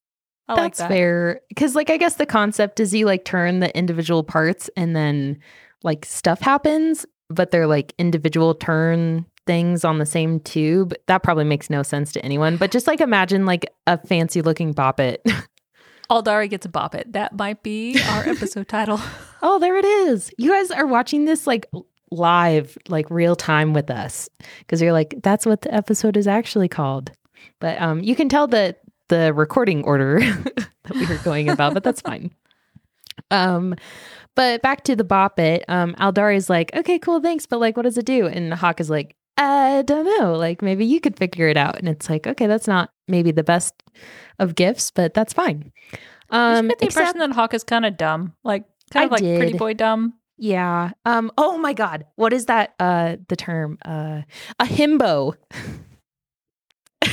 I 0.47 0.53
like 0.53 0.63
That's 0.63 0.79
that. 0.79 0.89
fair. 0.89 1.41
Because, 1.47 1.75
like, 1.75 1.89
I 1.89 1.95
guess 1.95 2.15
the 2.15 2.25
concept 2.25 2.81
is 2.81 2.93
you 2.93 3.05
like 3.05 3.23
turn 3.23 3.59
the 3.59 3.75
individual 3.77 4.23
parts 4.23 4.69
and 4.75 4.93
then 4.95 5.39
like 5.83 6.03
stuff 6.03 6.41
happens, 6.41 7.05
but 7.29 7.51
they're 7.51 7.67
like 7.67 7.93
individual 7.97 8.53
turn 8.53 9.25
things 9.47 9.83
on 9.83 9.97
the 9.97 10.05
same 10.05 10.39
tube. 10.39 10.93
That 11.07 11.23
probably 11.23 11.43
makes 11.43 11.69
no 11.69 11.83
sense 11.83 12.11
to 12.13 12.23
anyone. 12.23 12.57
But 12.57 12.71
just 12.71 12.87
like 12.87 13.01
imagine 13.01 13.45
like 13.45 13.65
a 13.87 13.97
fancy 14.05 14.41
looking 14.41 14.73
bop 14.73 14.99
it. 14.99 15.25
Aldari 16.11 16.49
gets 16.49 16.65
a 16.65 16.69
bop 16.69 16.93
it. 16.93 17.13
That 17.13 17.37
might 17.37 17.63
be 17.63 17.97
our 18.09 18.27
episode 18.27 18.67
title. 18.67 18.99
oh, 19.41 19.59
there 19.59 19.77
it 19.77 19.85
is. 19.85 20.31
You 20.37 20.51
guys 20.51 20.69
are 20.69 20.85
watching 20.85 21.25
this 21.25 21.47
like 21.47 21.69
live, 22.11 22.77
like 22.89 23.09
real 23.09 23.35
time 23.35 23.73
with 23.73 23.89
us 23.89 24.29
because 24.59 24.81
you're 24.81 24.91
like, 24.91 25.15
that's 25.23 25.45
what 25.45 25.61
the 25.61 25.73
episode 25.73 26.17
is 26.17 26.27
actually 26.27 26.67
called. 26.67 27.11
But 27.59 27.81
um, 27.81 28.01
you 28.01 28.15
can 28.15 28.29
tell 28.29 28.47
the 28.47 28.75
the 29.07 29.33
recording 29.33 29.83
order 29.83 30.19
that 30.53 30.95
we 30.95 31.05
were 31.05 31.17
going 31.17 31.49
about, 31.49 31.73
but 31.73 31.83
that's 31.83 32.01
fine. 32.01 32.31
Um, 33.29 33.75
but 34.35 34.61
back 34.61 34.83
to 34.85 34.95
the 34.95 35.03
bop 35.03 35.39
it. 35.39 35.65
Um, 35.67 35.93
Aldari's 35.95 36.49
like, 36.49 36.73
okay, 36.75 36.97
cool, 36.97 37.19
thanks, 37.19 37.45
but 37.45 37.59
like, 37.59 37.75
what 37.75 37.83
does 37.83 37.97
it 37.97 38.05
do? 38.05 38.27
And 38.27 38.53
Hawk 38.53 38.79
is 38.79 38.89
like, 38.89 39.15
I 39.37 39.83
don't 39.83 40.05
know. 40.05 40.33
Like, 40.33 40.61
maybe 40.61 40.85
you 40.85 40.99
could 40.99 41.17
figure 41.17 41.47
it 41.47 41.57
out. 41.57 41.77
And 41.77 41.87
it's 41.89 42.09
like, 42.09 42.27
okay, 42.27 42.47
that's 42.47 42.67
not 42.67 42.91
maybe 43.07 43.31
the 43.31 43.43
best 43.43 43.73
of 44.39 44.55
gifts, 44.55 44.91
but 44.91 45.13
that's 45.13 45.33
fine. 45.33 45.71
Um, 46.29 46.69
you 46.69 46.75
the 46.79 46.85
except- 46.85 47.09
impression 47.09 47.19
that 47.19 47.31
Hawk 47.35 47.53
is 47.53 47.63
kind 47.63 47.85
of 47.85 47.97
dumb, 47.97 48.35
like 48.43 48.65
kind 48.91 49.03
I 49.03 49.05
of 49.05 49.11
like 49.11 49.21
pretty 49.21 49.57
boy 49.57 49.73
dumb. 49.73 50.13
Yeah. 50.37 50.91
Um. 51.05 51.31
Oh 51.37 51.57
my 51.57 51.73
God. 51.73 52.05
What 52.15 52.33
is 52.33 52.45
that? 52.45 52.73
Uh. 52.79 53.17
The 53.27 53.35
term. 53.35 53.77
Uh. 53.83 54.21
A 54.59 54.65
himbo. 54.65 55.35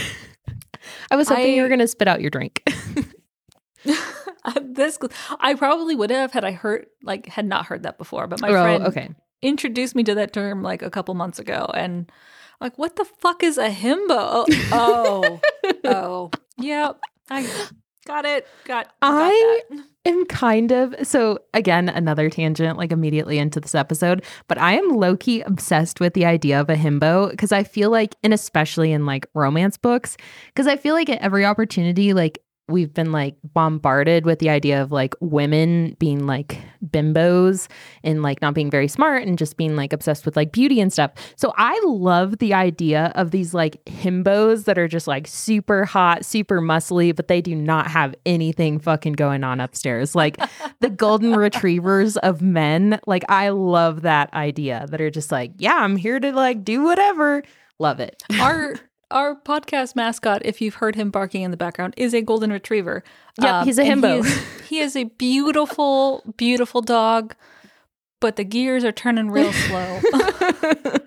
I 1.10 1.16
was 1.16 1.28
hoping 1.28 1.54
you 1.54 1.62
were 1.62 1.68
gonna 1.68 1.88
spit 1.88 2.08
out 2.08 2.20
your 2.20 2.30
drink. 2.30 2.62
this 4.62 4.98
I 5.40 5.54
probably 5.54 5.94
would 5.94 6.10
have 6.10 6.32
had 6.32 6.44
I 6.44 6.52
heard 6.52 6.86
like 7.02 7.26
had 7.26 7.46
not 7.46 7.66
heard 7.66 7.82
that 7.84 7.98
before, 7.98 8.26
but 8.26 8.40
my 8.40 8.48
oh, 8.48 8.52
friend 8.52 8.84
okay. 8.84 9.10
Introduced 9.42 9.94
me 9.94 10.02
to 10.04 10.14
that 10.14 10.32
term 10.32 10.62
like 10.62 10.82
a 10.82 10.90
couple 10.90 11.14
months 11.14 11.38
ago, 11.38 11.70
and 11.74 12.10
like, 12.60 12.76
what 12.78 12.96
the 12.96 13.04
fuck 13.04 13.42
is 13.42 13.58
a 13.58 13.68
himbo? 13.70 14.44
Oh, 14.70 14.70
oh, 14.72 15.40
oh. 15.84 16.30
yep, 16.58 16.98
I 17.30 17.42
got 18.06 18.24
it. 18.24 18.46
Got, 18.64 18.86
got 18.86 18.92
I- 19.02 19.60
that. 19.70 19.84
am 20.06 20.24
kind 20.26 20.72
of 20.72 20.94
so 21.02 21.38
again 21.52 21.90
another 21.90 22.30
tangent 22.30 22.78
like 22.78 22.90
immediately 22.92 23.36
into 23.38 23.60
this 23.60 23.74
episode 23.74 24.24
but 24.46 24.56
i 24.56 24.72
am 24.72 24.88
low-key 24.88 25.42
obsessed 25.42 26.00
with 26.00 26.14
the 26.14 26.24
idea 26.24 26.58
of 26.58 26.70
a 26.70 26.76
himbo 26.76 27.28
because 27.30 27.52
i 27.52 27.62
feel 27.62 27.90
like 27.90 28.14
and 28.22 28.32
especially 28.32 28.90
in 28.92 29.04
like 29.04 29.26
romance 29.34 29.76
books 29.76 30.16
because 30.46 30.66
i 30.66 30.76
feel 30.78 30.94
like 30.94 31.10
at 31.10 31.20
every 31.20 31.44
opportunity 31.44 32.14
like 32.14 32.38
we've 32.68 32.92
been 32.92 33.12
like 33.12 33.36
bombarded 33.42 34.26
with 34.26 34.38
the 34.38 34.50
idea 34.50 34.82
of 34.82 34.92
like 34.92 35.14
women 35.20 35.96
being 35.98 36.26
like 36.26 36.58
bimbos 36.86 37.66
and 38.04 38.22
like 38.22 38.42
not 38.42 38.54
being 38.54 38.70
very 38.70 38.88
smart 38.88 39.26
and 39.26 39.38
just 39.38 39.56
being 39.56 39.74
like 39.74 39.92
obsessed 39.92 40.26
with 40.26 40.36
like 40.36 40.52
beauty 40.52 40.80
and 40.80 40.92
stuff. 40.92 41.10
So 41.36 41.54
I 41.56 41.80
love 41.84 42.38
the 42.38 42.52
idea 42.54 43.12
of 43.14 43.30
these 43.30 43.54
like 43.54 43.82
himbos 43.86 44.66
that 44.66 44.78
are 44.78 44.88
just 44.88 45.06
like 45.06 45.26
super 45.26 45.84
hot, 45.86 46.24
super 46.24 46.60
muscly, 46.60 47.16
but 47.16 47.28
they 47.28 47.40
do 47.40 47.54
not 47.54 47.88
have 47.88 48.14
anything 48.26 48.78
fucking 48.78 49.14
going 49.14 49.44
on 49.44 49.60
upstairs. 49.60 50.14
Like 50.14 50.36
the 50.80 50.90
golden 50.90 51.34
retrievers 51.34 52.16
of 52.18 52.42
men. 52.42 53.00
Like 53.06 53.24
I 53.28 53.48
love 53.48 54.02
that 54.02 54.32
idea 54.34 54.86
that 54.90 55.00
are 55.00 55.10
just 55.10 55.32
like, 55.32 55.52
yeah, 55.58 55.76
I'm 55.76 55.96
here 55.96 56.20
to 56.20 56.32
like 56.32 56.64
do 56.64 56.82
whatever. 56.82 57.42
Love 57.78 58.00
it. 58.00 58.22
our 58.40 58.74
our 59.10 59.34
podcast 59.34 59.96
mascot, 59.96 60.42
if 60.44 60.60
you've 60.60 60.76
heard 60.76 60.94
him 60.94 61.10
barking 61.10 61.42
in 61.42 61.50
the 61.50 61.56
background, 61.56 61.94
is 61.96 62.14
a 62.14 62.22
golden 62.22 62.52
retriever. 62.52 63.02
Um, 63.38 63.44
Yep, 63.44 63.64
he's 63.64 63.78
a 63.78 63.84
himbo. 63.84 64.24
He 64.24 64.28
is, 64.28 64.68
he 64.68 64.78
is 64.80 64.96
a 64.96 65.04
beautiful, 65.04 66.22
beautiful 66.36 66.82
dog, 66.82 67.34
but 68.20 68.36
the 68.36 68.44
gears 68.44 68.84
are 68.84 68.92
turning 68.92 69.30
real 69.30 69.52
slow. 69.52 70.00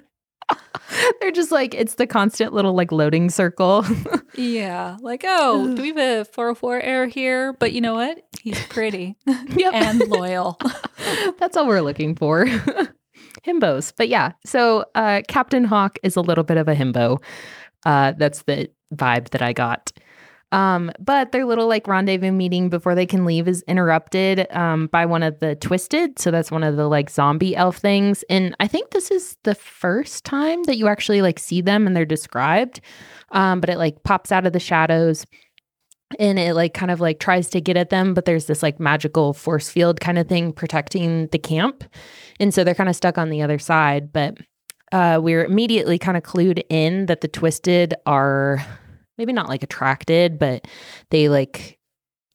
They're 1.21 1.31
just 1.31 1.51
like 1.51 1.73
it's 1.73 1.95
the 1.95 2.05
constant 2.05 2.53
little 2.53 2.73
like 2.73 2.91
loading 2.91 3.29
circle. 3.29 3.85
yeah, 4.35 4.97
like 5.01 5.23
oh, 5.25 5.73
do 5.75 5.81
we 5.81 5.89
have 5.89 5.97
a 5.97 6.25
404 6.25 6.81
error 6.81 7.05
here? 7.05 7.53
But 7.53 7.71
you 7.71 7.81
know 7.81 7.93
what? 7.93 8.23
He's 8.41 8.61
pretty 8.67 9.15
yep. 9.55 9.73
and 9.73 9.99
loyal. 10.09 10.59
That's 11.39 11.55
all 11.55 11.67
we're 11.67 11.81
looking 11.81 12.15
for. 12.15 12.45
Himbos. 13.45 13.93
But 13.95 14.09
yeah, 14.09 14.33
so 14.45 14.85
uh, 14.93 15.21
Captain 15.27 15.63
Hawk 15.63 15.97
is 16.03 16.15
a 16.15 16.21
little 16.21 16.43
bit 16.43 16.57
of 16.57 16.67
a 16.67 16.75
himbo. 16.75 17.21
Uh, 17.85 18.13
that's 18.17 18.43
the 18.43 18.69
vibe 18.93 19.29
that 19.29 19.41
I 19.41 19.53
got. 19.53 19.91
Um, 20.51 20.91
but 20.99 21.31
their 21.31 21.45
little 21.45 21.67
like 21.67 21.87
rendezvous 21.87 22.31
meeting 22.31 22.69
before 22.69 22.93
they 22.93 23.05
can 23.05 23.23
leave 23.23 23.47
is 23.47 23.63
interrupted 23.67 24.47
um, 24.51 24.87
by 24.87 25.05
one 25.05 25.23
of 25.23 25.39
the 25.39 25.55
twisted. 25.55 26.19
So 26.19 26.29
that's 26.29 26.51
one 26.51 26.63
of 26.63 26.75
the 26.75 26.87
like 26.87 27.09
zombie 27.09 27.55
elf 27.55 27.77
things. 27.77 28.23
And 28.29 28.55
I 28.59 28.67
think 28.67 28.91
this 28.91 29.11
is 29.11 29.37
the 29.43 29.55
first 29.55 30.25
time 30.25 30.63
that 30.63 30.77
you 30.77 30.87
actually 30.89 31.21
like 31.21 31.39
see 31.39 31.61
them 31.61 31.87
and 31.87 31.95
they're 31.95 32.05
described. 32.05 32.81
Um, 33.31 33.61
but 33.61 33.69
it 33.69 33.77
like 33.77 34.03
pops 34.03 34.31
out 34.31 34.45
of 34.45 34.51
the 34.51 34.59
shadows 34.59 35.25
and 36.19 36.37
it 36.37 36.53
like 36.53 36.73
kind 36.73 36.91
of 36.91 36.99
like 36.99 37.19
tries 37.19 37.49
to 37.49 37.61
get 37.61 37.77
at 37.77 37.89
them 37.89 38.13
but 38.13 38.25
there's 38.25 38.45
this 38.47 38.61
like 38.61 38.81
magical 38.81 39.33
force 39.33 39.69
field 39.69 40.01
kind 40.01 40.17
of 40.17 40.27
thing 40.27 40.51
protecting 40.51 41.27
the 41.27 41.39
camp 41.39 41.85
and 42.39 42.53
so 42.53 42.65
they're 42.65 42.75
kind 42.75 42.89
of 42.89 42.95
stuck 42.97 43.17
on 43.17 43.29
the 43.29 43.41
other 43.41 43.57
side 43.57 44.11
but 44.11 44.37
uh 44.91 45.19
we're 45.21 45.45
immediately 45.45 45.97
kind 45.97 46.17
of 46.17 46.23
clued 46.23 46.63
in 46.69 47.05
that 47.07 47.21
the 47.21 47.27
twisted 47.27 47.93
are 48.05 48.65
maybe 49.17 49.33
not 49.33 49.49
like 49.49 49.63
attracted 49.63 50.39
but 50.39 50.67
they 51.09 51.29
like 51.29 51.77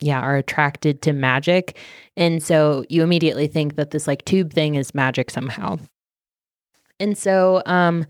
yeah 0.01 0.21
are 0.21 0.37
attracted 0.37 1.03
to 1.03 1.13
magic 1.13 1.79
and 2.17 2.43
so 2.43 2.85
you 2.89 3.03
immediately 3.03 3.47
think 3.47 3.77
that 3.77 3.91
this 3.91 4.07
like 4.07 4.25
tube 4.25 4.53
thing 4.53 4.75
is 4.75 4.95
magic 4.95 5.31
somehow 5.31 5.79
and 7.01 7.17
so 7.17 7.63
um 7.67 8.07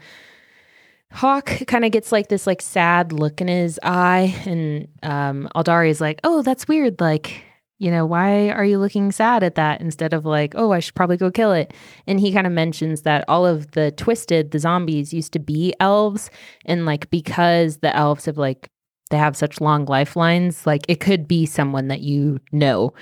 Hawk 1.13 1.47
kind 1.67 1.85
of 1.85 1.93
gets 1.93 2.13
like 2.13 2.29
this 2.29 2.47
like 2.47 2.61
sad 2.61 3.13
look 3.13 3.41
in 3.41 3.49
his 3.49 3.79
eye, 3.83 4.35
and 4.45 4.89
um, 5.03 5.49
Aldari 5.55 5.89
is 5.89 6.01
like, 6.01 6.21
"Oh, 6.25 6.43
that's 6.43 6.69
weird. 6.69 7.01
Like, 7.01 7.46
you 7.79 7.91
know, 7.91 8.07
why 8.07 8.51
are 8.51 8.65
you 8.65 8.79
looking 8.79 9.13
sad 9.13 9.43
at 9.43 9.55
that 9.57 9.81
instead 9.81 10.13
of 10.13 10.25
like, 10.25 10.55
oh, 10.57 10.73
I 10.73 10.81
should 10.81 10.95
probably 10.95 11.17
go 11.17 11.31
kill 11.31 11.53
it?" 11.53 11.75
And 12.07 12.19
he 12.21 12.33
kind 12.33 12.47
of 12.47 12.53
mentions 12.53 13.03
that 13.03 13.25
all 13.29 13.47
of 13.47 13.73
the 13.73 13.91
twisted, 13.93 14.51
the 14.51 14.59
zombies, 14.59 15.13
used 15.13 15.33
to 15.35 15.39
be 15.39 15.75
elves, 15.81 16.31
and 16.65 16.87
like 16.87 17.11
because 17.11 17.79
the 17.79 17.95
elves 17.95 18.25
have 18.27 18.39
like 18.39 18.71
they 19.11 19.17
have 19.19 19.37
such 19.37 19.61
long 19.61 19.85
lifelines, 19.87 20.67
like 20.67 20.85
it 20.89 21.01
could 21.01 21.29
be 21.29 21.47
someone 21.47 21.89
that 21.89 22.01
you 22.01 22.41
know. 22.53 22.93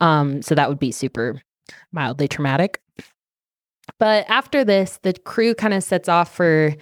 Um, 0.00 0.42
so 0.42 0.54
that 0.54 0.68
would 0.68 0.78
be 0.78 0.92
super 0.92 1.40
mildly 1.92 2.28
traumatic. 2.28 2.80
But 3.98 4.26
after 4.28 4.64
this, 4.64 4.98
the 5.02 5.14
crew 5.14 5.54
kind 5.54 5.74
of 5.74 5.82
sets 5.82 6.08
off 6.08 6.34
for 6.34 6.74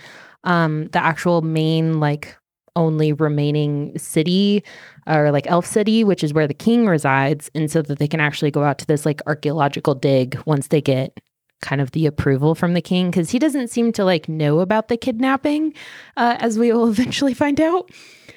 um 0.44 0.88
the 0.92 1.02
actual 1.02 1.40
main 1.40 2.00
like 2.00 2.36
only 2.76 3.12
remaining 3.12 3.96
city 3.98 4.62
or 5.06 5.30
like 5.30 5.46
elf 5.48 5.64
city 5.66 6.02
which 6.04 6.24
is 6.24 6.32
where 6.34 6.46
the 6.48 6.54
king 6.54 6.86
resides 6.86 7.50
and 7.54 7.70
so 7.70 7.82
that 7.82 7.98
they 7.98 8.08
can 8.08 8.20
actually 8.20 8.50
go 8.50 8.62
out 8.64 8.78
to 8.78 8.86
this 8.86 9.06
like 9.06 9.20
archaeological 9.26 9.94
dig 9.94 10.38
once 10.46 10.68
they 10.68 10.80
get 10.80 11.20
kind 11.62 11.80
of 11.80 11.92
the 11.92 12.04
approval 12.04 12.54
from 12.54 12.74
the 12.74 12.82
king 12.82 13.10
because 13.10 13.30
he 13.30 13.38
doesn't 13.38 13.68
seem 13.68 13.92
to 13.92 14.04
like 14.04 14.28
know 14.28 14.60
about 14.60 14.88
the 14.88 14.96
kidnapping 14.96 15.72
uh, 16.16 16.36
as 16.40 16.58
we 16.58 16.72
will 16.72 16.88
eventually 16.90 17.34
find 17.34 17.60
out 17.60 17.90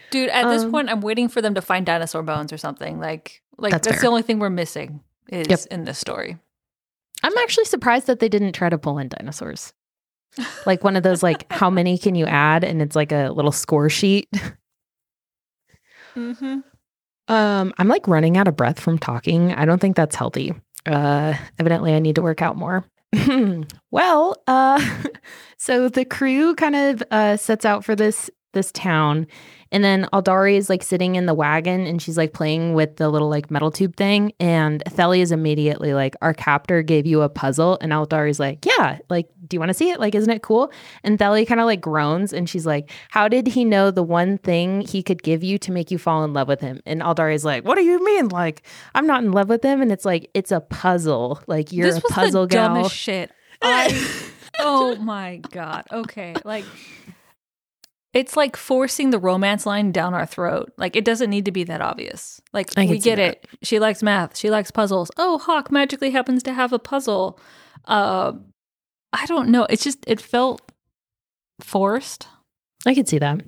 Dude, 0.09 0.29
at 0.29 0.47
this 0.49 0.63
Um, 0.63 0.71
point, 0.71 0.89
I'm 0.89 1.01
waiting 1.01 1.27
for 1.27 1.41
them 1.41 1.53
to 1.55 1.61
find 1.61 1.85
dinosaur 1.85 2.23
bones 2.23 2.53
or 2.53 2.57
something. 2.57 2.97
Like, 2.97 3.41
like 3.57 3.71
That's 3.73 3.89
that's, 3.89 3.99
the 4.01 4.07
only 4.07 4.21
thing 4.21 4.39
we're 4.39 4.49
missing 4.49 5.01
is 5.29 5.47
Yep. 5.49 5.59
in 5.69 5.83
this 5.83 5.97
story. 5.99 6.37
i'm 7.23 7.37
actually 7.39 7.65
surprised 7.65 8.07
that 8.07 8.19
they 8.19 8.29
didn't 8.29 8.53
try 8.53 8.69
to 8.69 8.77
pull 8.77 8.99
in 8.99 9.09
dinosaurs 9.09 9.73
like 10.65 10.83
one 10.83 10.95
of 10.95 11.03
those 11.03 11.23
like 11.23 11.51
how 11.51 11.69
many 11.69 11.97
can 11.97 12.15
you 12.15 12.25
add 12.25 12.63
and 12.63 12.81
it's 12.81 12.95
like 12.95 13.11
a 13.11 13.29
little 13.29 13.51
score 13.51 13.89
sheet 13.89 14.29
Mm-hmm. 16.17 16.59
Um, 17.27 17.73
I'm 17.77 17.87
like 17.87 18.07
running 18.07 18.37
out 18.37 18.47
of 18.47 18.55
breath 18.55 18.79
from 18.79 18.97
talking. 18.97 19.53
I 19.53 19.65
don't 19.65 19.79
think 19.79 19.95
that's 19.95 20.15
healthy. 20.15 20.53
Uh, 20.85 21.35
evidently, 21.59 21.93
I 21.93 21.99
need 21.99 22.15
to 22.15 22.21
work 22.21 22.41
out 22.41 22.57
more. 22.57 22.85
well, 23.91 24.41
uh, 24.47 24.83
so 25.57 25.89
the 25.89 26.05
crew 26.05 26.55
kind 26.55 26.75
of 26.75 27.03
uh, 27.11 27.37
sets 27.37 27.65
out 27.65 27.85
for 27.85 27.95
this 27.95 28.29
this 28.53 28.71
town, 28.71 29.27
and 29.71 29.83
then 29.83 30.07
Aldari 30.13 30.55
is 30.57 30.69
like 30.69 30.83
sitting 30.83 31.15
in 31.15 31.25
the 31.25 31.33
wagon, 31.33 31.85
and 31.85 32.01
she's 32.01 32.17
like 32.17 32.33
playing 32.33 32.73
with 32.73 32.97
the 32.97 33.09
little 33.09 33.29
like 33.29 33.51
metal 33.51 33.71
tube 33.71 33.95
thing, 33.95 34.33
and 34.39 34.83
Theli 34.85 35.19
is 35.19 35.31
immediately 35.31 35.93
like, 35.93 36.15
"Our 36.21 36.33
captor 36.33 36.81
gave 36.81 37.05
you 37.05 37.21
a 37.21 37.29
puzzle," 37.29 37.77
and 37.81 37.91
Aldari's 37.91 38.39
like, 38.39 38.65
"Yeah, 38.65 38.99
like, 39.09 39.27
do 39.47 39.55
you 39.55 39.59
want 39.59 39.69
to 39.69 39.73
see 39.73 39.89
it? 39.89 39.99
Like, 39.99 40.15
isn't 40.15 40.29
it 40.29 40.41
cool?" 40.41 40.71
And 41.03 41.17
Theli 41.17 41.47
kind 41.47 41.59
of 41.59 41.65
like 41.65 41.81
groans, 41.81 42.33
and 42.33 42.49
she's 42.49 42.65
like, 42.65 42.89
"How 43.09 43.27
did 43.27 43.47
he 43.47 43.65
know 43.65 43.91
the 43.91 44.03
one 44.03 44.37
thing 44.37 44.81
he 44.81 45.03
could 45.03 45.23
give 45.23 45.43
you 45.43 45.57
to 45.59 45.71
make 45.71 45.91
you 45.91 45.97
fall 45.97 46.23
in 46.23 46.33
love 46.33 46.47
with 46.47 46.61
him?" 46.61 46.81
And 46.85 47.01
Aldari's 47.01 47.45
like, 47.45 47.65
"What 47.65 47.75
do 47.75 47.83
you 47.83 48.03
mean? 48.03 48.29
Like, 48.29 48.63
I'm 48.95 49.07
not 49.07 49.23
in 49.23 49.31
love 49.31 49.49
with 49.49 49.63
him?" 49.63 49.81
And 49.81 49.91
it's 49.91 50.05
like, 50.05 50.29
"It's 50.33 50.51
a 50.51 50.61
puzzle. 50.61 51.41
Like, 51.47 51.71
you're 51.71 51.87
this 51.87 51.97
a 51.97 52.01
was 52.03 52.11
puzzle 52.11 52.47
the 52.47 52.55
gal." 52.55 52.73
dumbest 52.73 52.95
shit. 52.95 53.31
I, 53.61 54.29
oh 54.59 54.95
my 54.97 55.37
god. 55.51 55.85
Okay, 55.91 56.35
like 56.45 56.65
it's 58.17 58.35
like 58.35 58.57
forcing 58.57 59.11
the 59.11 59.19
romance 59.19 59.67
line 59.67 59.91
down 59.91 60.15
our 60.15 60.25
throat. 60.25 60.73
Like 60.75 60.95
it 60.95 61.05
doesn't 61.05 61.29
need 61.29 61.45
to 61.45 61.51
be 61.51 61.63
that 61.65 61.81
obvious. 61.81 62.41
Like 62.51 62.71
we 62.75 62.97
get 62.97 63.17
that. 63.17 63.43
it. 63.43 63.47
She 63.61 63.77
likes 63.77 64.01
math. 64.01 64.35
She 64.35 64.49
likes 64.49 64.71
puzzles. 64.71 65.11
Oh, 65.17 65.37
Hawk 65.37 65.71
magically 65.71 66.09
happens 66.09 66.41
to 66.43 66.53
have 66.53 66.73
a 66.73 66.79
puzzle. 66.79 67.39
Uh, 67.85 68.33
I 69.13 69.27
don't 69.27 69.49
know. 69.49 69.67
It's 69.69 69.83
just 69.83 69.99
it 70.07 70.19
felt 70.19 70.71
forced. 71.61 72.27
I 72.85 72.93
could 72.93 73.09
see 73.09 73.17
that. 73.17 73.41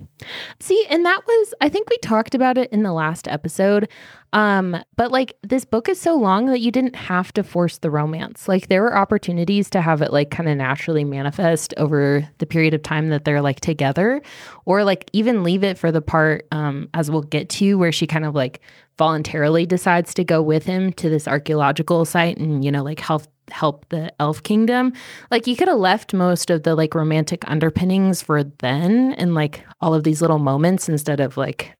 See, 0.58 0.84
and 0.90 1.06
that 1.06 1.20
was 1.26 1.54
I 1.60 1.68
think 1.68 1.88
we 1.88 1.96
talked 1.98 2.34
about 2.34 2.58
it 2.58 2.70
in 2.72 2.82
the 2.82 2.92
last 2.92 3.28
episode. 3.28 3.88
Um, 4.32 4.76
but 4.96 5.10
like 5.10 5.36
this 5.42 5.64
book 5.64 5.88
is 5.88 6.00
so 6.00 6.14
long 6.14 6.46
that 6.46 6.60
you 6.60 6.70
didn't 6.70 6.96
have 6.96 7.32
to 7.34 7.42
force 7.42 7.78
the 7.78 7.90
romance. 7.90 8.48
Like 8.48 8.68
there 8.68 8.82
were 8.82 8.96
opportunities 8.96 9.70
to 9.70 9.80
have 9.80 10.02
it 10.02 10.12
like 10.12 10.30
kind 10.30 10.48
of 10.48 10.56
naturally 10.56 11.04
manifest 11.04 11.74
over 11.76 12.28
the 12.38 12.46
period 12.46 12.74
of 12.74 12.82
time 12.82 13.08
that 13.10 13.24
they're 13.24 13.40
like 13.40 13.60
together 13.60 14.20
or 14.64 14.84
like 14.84 15.08
even 15.12 15.42
leave 15.42 15.64
it 15.64 15.78
for 15.78 15.90
the 15.92 16.02
part 16.02 16.46
um 16.52 16.88
as 16.94 17.10
we'll 17.10 17.22
get 17.22 17.48
to 17.50 17.78
where 17.78 17.92
she 17.92 18.06
kind 18.06 18.24
of 18.24 18.34
like 18.34 18.60
voluntarily 18.98 19.64
decides 19.64 20.12
to 20.12 20.24
go 20.24 20.42
with 20.42 20.64
him 20.64 20.92
to 20.92 21.08
this 21.08 21.26
archaeological 21.26 22.04
site 22.04 22.36
and 22.36 22.64
you 22.64 22.70
know 22.70 22.82
like 22.82 23.00
help 23.00 23.22
help 23.52 23.88
the 23.88 24.12
elf 24.20 24.42
kingdom 24.42 24.92
like 25.30 25.46
you 25.46 25.56
could 25.56 25.68
have 25.68 25.78
left 25.78 26.12
most 26.12 26.50
of 26.50 26.62
the 26.62 26.74
like 26.74 26.94
romantic 26.94 27.48
underpinnings 27.50 28.22
for 28.22 28.44
then 28.44 29.12
and 29.14 29.34
like 29.34 29.64
all 29.80 29.94
of 29.94 30.04
these 30.04 30.20
little 30.20 30.38
moments 30.38 30.88
instead 30.88 31.20
of 31.20 31.36
like 31.36 31.74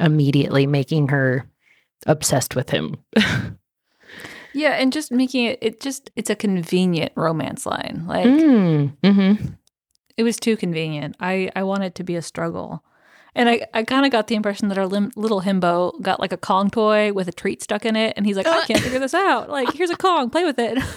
immediately 0.00 0.66
making 0.66 1.08
her 1.08 1.46
obsessed 2.06 2.56
with 2.56 2.70
him 2.70 2.96
Yeah, 4.54 4.72
and 4.72 4.92
just 4.92 5.10
making 5.10 5.46
it 5.46 5.58
it 5.62 5.80
just 5.80 6.10
it's 6.14 6.30
a 6.30 6.36
convenient 6.36 7.12
romance 7.16 7.64
line. 7.64 8.04
Like 8.06 8.26
Mm, 8.26 8.92
hmm 9.02 9.46
it 10.18 10.24
was 10.24 10.36
too 10.36 10.56
convenient. 10.58 11.16
I 11.20 11.50
I 11.56 11.62
want 11.62 11.84
it 11.84 11.94
to 11.96 12.04
be 12.04 12.16
a 12.16 12.22
struggle. 12.22 12.84
And 13.34 13.48
I, 13.48 13.66
I 13.72 13.82
kind 13.84 14.04
of 14.04 14.12
got 14.12 14.26
the 14.26 14.34
impression 14.34 14.68
that 14.68 14.78
our 14.78 14.86
lim- 14.86 15.12
little 15.16 15.40
himbo 15.40 16.00
got 16.02 16.20
like 16.20 16.32
a 16.32 16.36
Kong 16.36 16.70
toy 16.70 17.12
with 17.12 17.28
a 17.28 17.32
treat 17.32 17.62
stuck 17.62 17.84
in 17.86 17.96
it. 17.96 18.14
And 18.16 18.26
he's 18.26 18.36
like, 18.36 18.46
I 18.46 18.66
can't 18.66 18.80
figure 18.80 18.98
this 18.98 19.14
out. 19.14 19.48
Like, 19.48 19.72
here's 19.72 19.90
a 19.90 19.96
Kong, 19.96 20.30
play 20.30 20.44
with 20.44 20.58
it. 20.58 20.78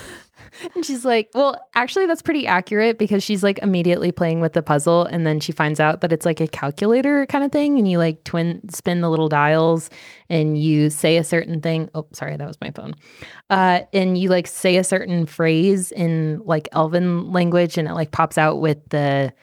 And 0.74 0.86
she's 0.86 1.06
like, 1.06 1.30
well, 1.34 1.60
actually, 1.76 2.06
that's 2.06 2.22
pretty 2.22 2.48
accurate 2.48 2.98
because 2.98 3.24
she's 3.24 3.44
like 3.44 3.60
immediately 3.60 4.12
playing 4.12 4.40
with 4.40 4.54
the 4.54 4.62
puzzle. 4.62 5.06
And 5.06 5.26
then 5.26 5.40
she 5.40 5.52
finds 5.52 5.80
out 5.80 6.02
that 6.02 6.12
it's 6.12 6.26
like 6.26 6.40
a 6.40 6.48
calculator 6.48 7.26
kind 7.26 7.44
of 7.44 7.52
thing. 7.52 7.78
And 7.78 7.90
you 7.90 7.98
like 7.98 8.24
twin 8.24 8.62
spin 8.70 9.02
the 9.02 9.10
little 9.10 9.30
dials 9.30 9.90
and 10.30 10.58
you 10.58 10.90
say 10.90 11.18
a 11.18 11.24
certain 11.24 11.62
thing. 11.62 11.90
Oh, 11.94 12.08
sorry, 12.14 12.38
that 12.38 12.48
was 12.48 12.60
my 12.62 12.72
phone. 12.72 12.96
Uh, 13.50 13.82
and 13.94 14.18
you 14.18 14.30
like 14.30 14.48
say 14.48 14.78
a 14.78 14.84
certain 14.84 15.26
phrase 15.26 15.92
in 15.92 16.42
like 16.46 16.70
Elven 16.72 17.32
language 17.32 17.78
and 17.78 17.88
it 17.88 17.94
like 17.94 18.12
pops 18.12 18.38
out 18.38 18.62
with 18.62 18.78
the 18.90 19.34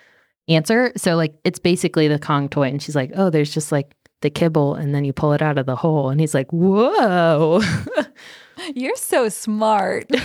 answer. 0.49 0.93
So, 0.97 1.17
like, 1.17 1.35
it's 1.45 1.59
basically 1.59 2.09
the 2.09 2.19
Kong 2.19 2.49
toy. 2.49 2.69
And 2.69 2.83
she's 2.83 2.97
like, 2.97 3.13
oh, 3.15 3.31
there's 3.31 3.53
just 3.53 3.73
like 3.73 3.95
the 4.21 4.31
kibble. 4.31 4.75
And 4.75 4.95
then 4.95 5.05
you 5.05 5.13
pull 5.13 5.33
it 5.33 5.43
out 5.43 5.59
of 5.59 5.67
the 5.67 5.77
hole. 5.77 6.11
And 6.11 6.21
he's 6.21 6.35
like, 6.35 6.53
whoa. 6.53 7.61
You're 8.75 8.97
so 8.97 9.29
smart. 9.29 10.11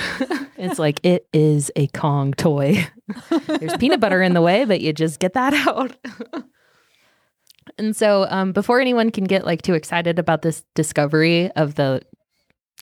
It's 0.60 0.80
like 0.80 1.00
it 1.06 1.28
is 1.34 1.72
a 1.76 1.86
Kong 1.88 2.34
toy. 2.34 2.88
There's 3.48 3.78
peanut 3.78 4.00
butter 4.00 4.24
in 4.24 4.34
the 4.34 4.42
way, 4.42 4.66
but 4.66 4.82
you 4.82 4.92
just 4.92 5.20
get 5.20 5.34
that 5.34 5.54
out. 5.54 5.96
and 7.78 7.96
so, 7.96 8.26
um, 8.32 8.54
before 8.54 8.82
anyone 8.82 9.12
can 9.12 9.26
get 9.26 9.46
like 9.46 9.62
too 9.62 9.76
excited 9.76 10.18
about 10.18 10.42
this 10.42 10.64
discovery 10.74 11.52
of 11.52 11.76
the 11.76 12.02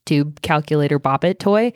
tube 0.06 0.42
calculator 0.42 1.00
bop 1.00 1.26
it 1.26 1.38
toy, 1.38 1.74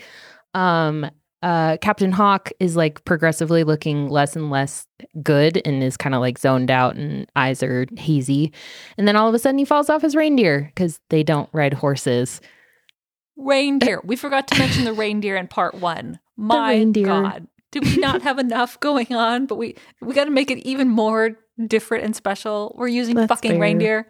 um, 0.53 1.09
uh, 1.41 1.77
Captain 1.77 2.11
Hawk 2.11 2.51
is 2.59 2.75
like 2.75 3.03
progressively 3.05 3.63
looking 3.63 4.09
less 4.09 4.35
and 4.35 4.49
less 4.51 4.85
good 5.23 5.61
and 5.65 5.81
is 5.81 5.95
kind 5.95 6.13
of 6.13 6.21
like 6.21 6.37
zoned 6.37 6.69
out 6.69 6.95
and 6.95 7.29
eyes 7.35 7.63
are 7.63 7.85
hazy. 7.97 8.51
And 8.97 9.07
then 9.07 9.15
all 9.15 9.29
of 9.29 9.33
a 9.33 9.39
sudden 9.39 9.57
he 9.57 9.65
falls 9.65 9.89
off 9.89 10.01
his 10.01 10.15
reindeer 10.15 10.71
because 10.73 10.99
they 11.09 11.23
don't 11.23 11.49
ride 11.53 11.73
horses. 11.73 12.41
reindeer. 13.37 14.01
We 14.03 14.15
forgot 14.15 14.47
to 14.49 14.59
mention 14.59 14.83
the 14.83 14.93
reindeer 14.93 15.37
in 15.37 15.47
part 15.47 15.75
one. 15.75 16.19
My. 16.37 16.83
God. 16.83 17.47
Do 17.71 17.81
we 17.81 17.97
not 17.97 18.21
have 18.23 18.39
enough 18.39 18.79
going 18.79 19.13
on? 19.13 19.45
But 19.45 19.55
we 19.57 19.75
we 20.01 20.13
got 20.13 20.25
to 20.25 20.31
make 20.31 20.49
it 20.51 20.57
even 20.59 20.87
more 20.89 21.37
different 21.67 22.03
and 22.03 22.15
special. 22.15 22.75
We're 22.77 22.87
using 22.87 23.15
That's 23.15 23.29
fucking 23.29 23.51
fair. 23.51 23.59
reindeer. 23.59 24.07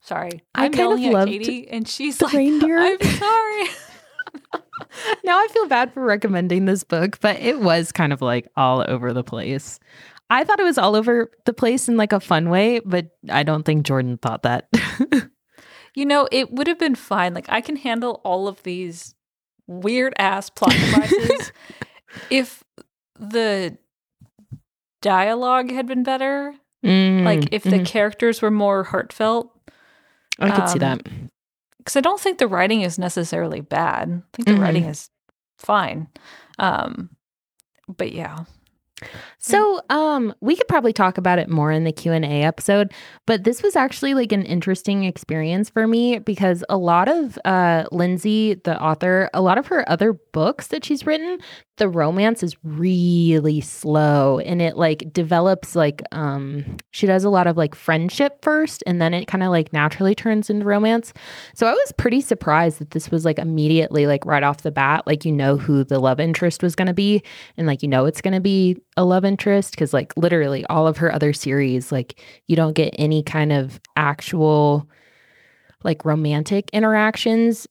Sorry, 0.00 0.42
I 0.54 0.64
I'm 0.66 0.72
kind 0.72 0.92
of 0.94 0.98
yelling 1.00 1.16
at 1.16 1.26
Katie, 1.28 1.68
and 1.68 1.86
she's 1.86 2.16
the 2.18 2.26
like, 2.26 2.34
reindeer. 2.34 2.78
"I'm 2.78 3.00
sorry." 3.02 3.66
now 5.24 5.38
I 5.38 5.48
feel 5.50 5.66
bad 5.66 5.92
for 5.92 6.04
recommending 6.04 6.64
this 6.64 6.84
book, 6.84 7.20
but 7.20 7.38
it 7.40 7.60
was 7.60 7.92
kind 7.92 8.12
of 8.12 8.22
like 8.22 8.48
all 8.56 8.84
over 8.88 9.12
the 9.12 9.24
place. 9.24 9.78
I 10.30 10.44
thought 10.44 10.60
it 10.60 10.64
was 10.64 10.78
all 10.78 10.94
over 10.94 11.30
the 11.46 11.54
place 11.54 11.88
in 11.88 11.96
like 11.96 12.12
a 12.12 12.20
fun 12.20 12.50
way, 12.50 12.80
but 12.80 13.16
I 13.30 13.42
don't 13.42 13.64
think 13.64 13.86
Jordan 13.86 14.18
thought 14.18 14.42
that. 14.42 14.68
You 15.98 16.06
know, 16.06 16.28
it 16.30 16.52
would 16.52 16.68
have 16.68 16.78
been 16.78 16.94
fine. 16.94 17.34
Like 17.34 17.46
I 17.48 17.60
can 17.60 17.74
handle 17.74 18.20
all 18.24 18.46
of 18.46 18.62
these 18.62 19.16
weird 19.66 20.14
ass 20.16 20.48
plot 20.48 20.70
devices 20.70 21.52
if 22.30 22.62
the 23.18 23.76
dialogue 25.02 25.72
had 25.72 25.88
been 25.88 26.04
better. 26.04 26.54
Mm, 26.84 27.24
Like 27.24 27.48
if 27.50 27.64
the 27.64 27.80
mhm. 27.80 27.86
characters 27.86 28.40
were 28.40 28.52
more 28.52 28.84
heartfelt. 28.84 29.50
I 30.38 30.50
could 30.52 30.68
see 30.68 30.78
um, 30.78 31.00
that. 31.02 31.08
Because 31.88 31.96
I 31.96 32.02
don't 32.02 32.20
think 32.20 32.36
the 32.36 32.46
writing 32.46 32.82
is 32.82 32.98
necessarily 32.98 33.62
bad. 33.62 34.10
I 34.10 34.36
think 34.36 34.46
the 34.46 34.52
Mhm. 34.52 34.60
writing 34.60 34.84
is 34.84 35.08
fine. 35.56 36.06
Um, 36.58 37.08
but 37.88 38.12
yeah, 38.12 38.44
So, 39.38 39.80
um, 39.90 40.34
we 40.40 40.56
could 40.56 40.68
probably 40.68 40.92
talk 40.92 41.18
about 41.18 41.38
it 41.38 41.48
more 41.48 41.70
in 41.70 41.84
the 41.84 41.92
Q 41.92 42.12
and 42.12 42.24
A 42.24 42.42
episode, 42.42 42.92
but 43.26 43.44
this 43.44 43.62
was 43.62 43.76
actually 43.76 44.14
like 44.14 44.32
an 44.32 44.42
interesting 44.42 45.04
experience 45.04 45.70
for 45.70 45.86
me 45.86 46.18
because 46.18 46.64
a 46.68 46.76
lot 46.76 47.08
of 47.08 47.38
uh, 47.44 47.84
Lindsay, 47.92 48.54
the 48.54 48.80
author, 48.82 49.30
a 49.32 49.40
lot 49.40 49.58
of 49.58 49.66
her 49.68 49.88
other 49.88 50.12
books 50.12 50.68
that 50.68 50.84
she's 50.84 51.06
written, 51.06 51.38
the 51.78 51.88
romance 51.88 52.42
is 52.42 52.56
really 52.62 53.60
slow, 53.60 54.40
and 54.40 54.60
it 54.60 54.76
like 54.76 55.12
develops 55.12 55.74
like 55.74 56.02
um, 56.12 56.76
she 56.90 57.06
does 57.06 57.24
a 57.24 57.30
lot 57.30 57.46
of 57.46 57.56
like 57.56 57.74
friendship 57.74 58.42
first, 58.42 58.82
and 58.86 59.00
then 59.00 59.14
it 59.14 59.26
kind 59.26 59.42
of 59.42 59.50
like 59.50 59.72
naturally 59.72 60.14
turns 60.14 60.50
into 60.50 60.66
romance. 60.66 61.12
So 61.54 61.66
I 61.66 61.72
was 61.72 61.92
pretty 61.92 62.20
surprised 62.20 62.80
that 62.80 62.90
this 62.90 63.10
was 63.10 63.24
like 63.24 63.38
immediately 63.38 64.06
like 64.06 64.26
right 64.26 64.42
off 64.42 64.62
the 64.62 64.72
bat, 64.72 65.06
like 65.06 65.24
you 65.24 65.32
know 65.32 65.56
who 65.56 65.84
the 65.84 65.98
love 66.00 66.20
interest 66.20 66.62
was 66.62 66.74
going 66.74 66.88
to 66.88 66.94
be, 66.94 67.22
and 67.56 67.66
like 67.66 67.82
you 67.82 67.88
know 67.88 68.04
it's 68.04 68.20
going 68.20 68.34
to 68.34 68.40
be 68.40 68.76
a 68.96 69.04
love 69.04 69.24
interest 69.24 69.72
because 69.72 69.92
like 69.92 70.12
literally 70.16 70.64
all 70.66 70.86
of 70.86 70.96
her 70.96 71.12
other 71.12 71.32
series 71.32 71.92
like 71.92 72.20
you 72.46 72.56
don't 72.56 72.72
get 72.72 72.94
any 72.98 73.22
kind 73.22 73.52
of 73.52 73.80
actual 73.96 74.88
like 75.84 76.04
romantic 76.04 76.68
interactions 76.72 77.66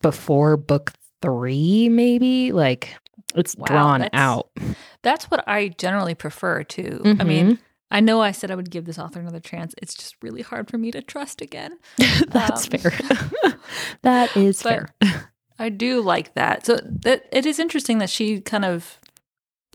before 0.00 0.56
book 0.56 0.92
three 1.22 1.88
maybe 1.88 2.50
like 2.52 2.96
it's 3.36 3.54
Wow, 3.56 3.66
drawn 3.66 4.08
out 4.12 4.50
that's 5.02 5.30
what 5.30 5.44
I 5.46 5.68
generally 5.68 6.14
prefer 6.14 6.64
too. 6.64 7.02
I 7.04 7.24
mean, 7.24 7.52
Mhm. 7.52 7.58
I 7.90 8.00
know 8.00 8.22
I 8.22 8.32
said 8.32 8.50
I 8.50 8.54
would 8.54 8.70
give 8.70 8.86
this 8.86 8.98
author 8.98 9.20
another 9.20 9.38
chance. 9.38 9.74
It's 9.80 9.94
just 9.94 10.16
really 10.22 10.42
hard 10.42 10.68
for 10.70 10.78
me 10.78 10.90
to 10.92 11.02
trust 11.02 11.40
again. 11.42 11.78
that's 12.28 12.66
um, 12.66 12.80
fair 12.80 12.98
that 14.02 14.36
is 14.36 14.62
fair 14.62 14.88
I 15.58 15.68
do 15.68 16.00
like 16.00 16.34
that. 16.34 16.66
So 16.66 16.80
that 17.02 17.26
it 17.30 17.46
is 17.46 17.58
interesting 17.60 17.98
that 17.98 18.10
she 18.10 18.40
kind 18.40 18.64
of 18.64 18.98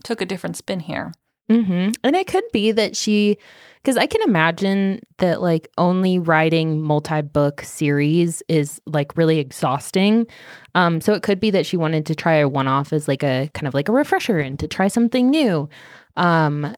took 0.04 0.20
a 0.20 0.26
different 0.26 0.56
spin 0.56 0.80
here. 0.80 1.12
hmm 1.48 1.90
And 2.04 2.16
it 2.16 2.26
could 2.26 2.44
be 2.52 2.72
that 2.72 2.96
she, 2.96 3.36
because 3.82 3.96
I 3.96 4.06
can 4.06 4.22
imagine 4.22 5.00
that 5.18 5.40
like 5.40 5.68
only 5.78 6.18
writing 6.18 6.80
multi 6.80 7.22
book 7.22 7.62
series 7.62 8.42
is 8.48 8.80
like 8.86 9.16
really 9.16 9.38
exhausting. 9.38 10.26
Um, 10.74 11.00
so 11.00 11.12
it 11.12 11.22
could 11.22 11.40
be 11.40 11.50
that 11.50 11.66
she 11.66 11.76
wanted 11.76 12.06
to 12.06 12.14
try 12.14 12.34
a 12.34 12.48
one 12.48 12.68
off 12.68 12.92
as 12.92 13.08
like 13.08 13.22
a 13.22 13.50
kind 13.54 13.66
of 13.66 13.74
like 13.74 13.88
a 13.88 13.92
refresher 13.92 14.38
and 14.38 14.58
to 14.58 14.68
try 14.68 14.88
something 14.88 15.30
new. 15.30 15.68
Um, 16.16 16.74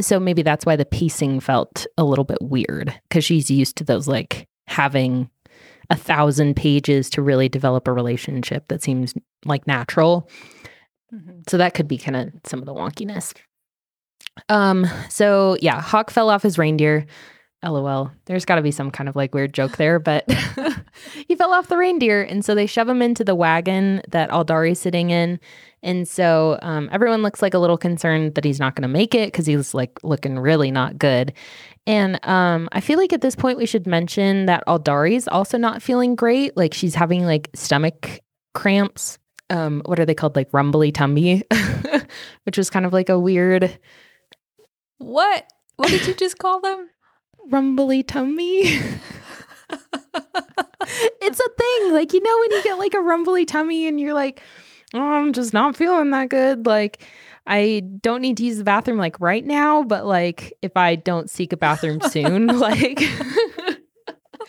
so 0.00 0.20
maybe 0.20 0.42
that's 0.42 0.64
why 0.64 0.76
the 0.76 0.84
pacing 0.84 1.40
felt 1.40 1.86
a 1.96 2.04
little 2.04 2.24
bit 2.24 2.38
weird 2.40 2.94
because 3.08 3.24
she's 3.24 3.50
used 3.50 3.76
to 3.76 3.84
those 3.84 4.06
like 4.06 4.46
having 4.68 5.28
a 5.90 5.96
thousand 5.96 6.54
pages 6.54 7.08
to 7.10 7.22
really 7.22 7.48
develop 7.48 7.88
a 7.88 7.92
relationship 7.92 8.68
that 8.68 8.82
seems 8.82 9.14
like 9.44 9.66
natural. 9.66 10.28
So 11.48 11.56
that 11.58 11.74
could 11.74 11.88
be 11.88 11.98
kind 11.98 12.16
of 12.16 12.32
some 12.44 12.60
of 12.60 12.66
the 12.66 12.74
wonkiness. 12.74 13.34
Um, 14.48 14.86
so 15.08 15.56
yeah, 15.60 15.80
Hawk 15.80 16.10
fell 16.10 16.30
off 16.30 16.42
his 16.42 16.58
reindeer. 16.58 17.06
LOL. 17.64 18.12
There's 18.26 18.44
got 18.44 18.54
to 18.54 18.62
be 18.62 18.70
some 18.70 18.90
kind 18.92 19.08
of 19.08 19.16
like 19.16 19.34
weird 19.34 19.52
joke 19.52 19.78
there, 19.78 19.98
but 19.98 20.30
he 21.26 21.34
fell 21.34 21.52
off 21.52 21.66
the 21.66 21.76
reindeer. 21.76 22.22
And 22.22 22.44
so 22.44 22.54
they 22.54 22.66
shove 22.66 22.88
him 22.88 23.02
into 23.02 23.24
the 23.24 23.34
wagon 23.34 24.00
that 24.08 24.30
Aldari's 24.30 24.78
sitting 24.78 25.10
in. 25.10 25.40
And 25.82 26.06
so 26.06 26.58
um, 26.62 26.88
everyone 26.92 27.22
looks 27.22 27.42
like 27.42 27.54
a 27.54 27.58
little 27.58 27.76
concerned 27.76 28.36
that 28.36 28.44
he's 28.44 28.60
not 28.60 28.76
going 28.76 28.82
to 28.82 28.88
make 28.88 29.14
it 29.14 29.32
because 29.32 29.46
he's 29.46 29.74
like 29.74 29.98
looking 30.04 30.38
really 30.38 30.70
not 30.70 30.98
good. 30.98 31.32
And 31.86 32.24
um, 32.24 32.68
I 32.70 32.80
feel 32.80 32.98
like 32.98 33.12
at 33.12 33.22
this 33.22 33.34
point 33.34 33.58
we 33.58 33.66
should 33.66 33.86
mention 33.86 34.46
that 34.46 34.62
Aldari's 34.68 35.26
also 35.26 35.58
not 35.58 35.82
feeling 35.82 36.14
great. 36.14 36.56
Like 36.56 36.74
she's 36.74 36.94
having 36.94 37.24
like 37.24 37.50
stomach 37.54 38.20
cramps. 38.54 39.18
Um, 39.50 39.82
what 39.86 39.98
are 39.98 40.04
they 40.04 40.14
called? 40.14 40.36
Like 40.36 40.48
rumbly 40.52 40.92
tummy, 40.92 41.42
which 42.44 42.58
was 42.58 42.70
kind 42.70 42.84
of 42.86 42.92
like 42.92 43.08
a 43.08 43.18
weird 43.18 43.78
What? 44.98 45.50
What 45.76 45.88
did 45.90 46.06
you 46.06 46.14
just 46.14 46.38
call 46.38 46.60
them? 46.60 46.90
rumbly 47.50 48.02
tummy. 48.02 48.62
it's 51.20 51.40
a 51.40 51.48
thing. 51.58 51.92
Like, 51.92 52.12
you 52.12 52.22
know, 52.22 52.38
when 52.38 52.50
you 52.52 52.62
get 52.62 52.78
like 52.78 52.94
a 52.94 53.00
rumbly 53.00 53.44
tummy 53.44 53.86
and 53.86 54.00
you're 54.00 54.14
like, 54.14 54.42
oh, 54.94 55.00
I'm 55.00 55.32
just 55.32 55.52
not 55.52 55.76
feeling 55.76 56.10
that 56.10 56.28
good. 56.28 56.66
Like, 56.66 57.04
I 57.46 57.82
don't 58.02 58.20
need 58.20 58.36
to 58.38 58.44
use 58.44 58.58
the 58.58 58.64
bathroom 58.64 58.98
like 58.98 59.18
right 59.20 59.44
now, 59.44 59.82
but 59.82 60.04
like 60.04 60.52
if 60.62 60.76
I 60.76 60.96
don't 60.96 61.30
seek 61.30 61.52
a 61.52 61.56
bathroom 61.56 62.00
soon, 62.02 62.46
like 62.58 63.00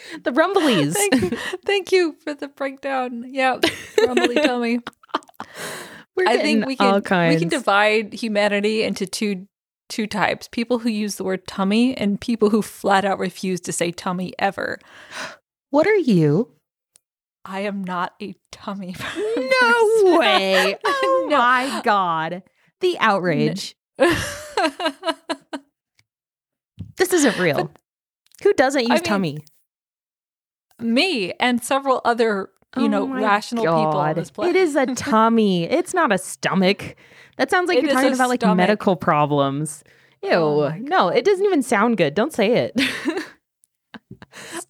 the 0.23 0.31
rumblies. 0.31 0.93
Thank 0.93 1.15
you, 1.21 1.37
thank 1.65 1.91
you 1.91 2.15
for 2.23 2.33
the 2.33 2.47
breakdown. 2.47 3.25
Yeah, 3.27 3.59
rumbly 4.05 4.35
tummy. 4.35 4.79
We're 6.15 6.27
I 6.27 6.37
think 6.37 6.65
we 6.65 6.75
all 6.79 6.99
can 7.01 7.29
we 7.29 7.39
can 7.39 7.47
divide 7.49 8.13
humanity 8.13 8.83
into 8.83 9.05
two 9.05 9.47
two 9.87 10.05
types: 10.07 10.47
people 10.49 10.79
who 10.79 10.89
use 10.89 11.15
the 11.15 11.23
word 11.23 11.47
tummy 11.47 11.95
and 11.95 12.19
people 12.19 12.49
who 12.49 12.61
flat 12.61 13.05
out 13.05 13.19
refuse 13.19 13.61
to 13.61 13.71
say 13.71 13.91
tummy 13.91 14.33
ever. 14.37 14.79
what 15.69 15.87
are 15.87 15.95
you? 15.95 16.51
I 17.45 17.61
am 17.61 17.83
not 17.83 18.13
a 18.21 18.35
tummy. 18.51 18.95
No 19.61 20.17
way. 20.19 20.77
Oh 20.85 21.27
No. 21.29 21.37
my 21.37 21.81
God. 21.83 22.43
The 22.81 22.97
outrage. 22.99 23.75
This 26.97 27.13
isn't 27.13 27.37
real. 27.39 27.71
Who 28.43 28.53
doesn't 28.53 28.81
use 28.81 28.91
I 28.91 28.95
mean- 28.95 29.03
tummy? 29.03 29.37
Me 30.79 31.33
and 31.39 31.63
several 31.63 32.01
other 32.05 32.49
you 32.77 32.83
Oh 32.83 32.87
know, 32.87 33.07
rational 33.07 33.63
people 33.63 33.99
on 33.99 34.15
this 34.15 34.29
planet. 34.29 34.55
It 34.55 34.59
is 34.59 34.75
a 34.75 34.85
tummy. 34.95 35.63
it's 35.63 35.93
not 35.93 36.11
a 36.11 36.17
stomach. 36.17 36.95
That 37.37 37.49
sounds 37.49 37.67
like 37.67 37.79
It 37.79 37.85
you're 37.85 37.93
talking 37.93 38.13
about 38.13 38.29
like 38.29 38.43
medical 38.55 38.95
problems. 38.95 39.83
Ew. 40.21 40.31
Oh 40.31 40.73
no, 40.77 41.07
it 41.09 41.25
doesn't 41.25 41.45
even 41.45 41.63
sound 41.63 41.97
good. 41.97 42.13
Don't 42.13 42.33
say 42.33 42.53
it. 42.53 42.73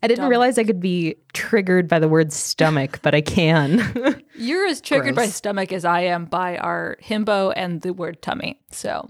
I 0.01 0.07
didn't 0.07 0.29
realize 0.29 0.57
I 0.57 0.63
could 0.63 0.79
be 0.79 1.15
triggered 1.33 1.89
by 1.89 1.99
the 1.99 2.07
word 2.07 2.31
stomach, 2.31 2.99
but 3.01 3.13
I 3.13 3.21
can. 3.21 4.23
You're 4.35 4.65
as 4.67 4.79
triggered 4.79 5.15
by 5.15 5.25
stomach 5.27 5.73
as 5.73 5.83
I 5.83 6.01
am 6.01 6.25
by 6.25 6.57
our 6.57 6.97
himbo 7.03 7.51
and 7.55 7.81
the 7.81 7.91
word 7.91 8.21
tummy. 8.21 8.61
So 8.71 9.09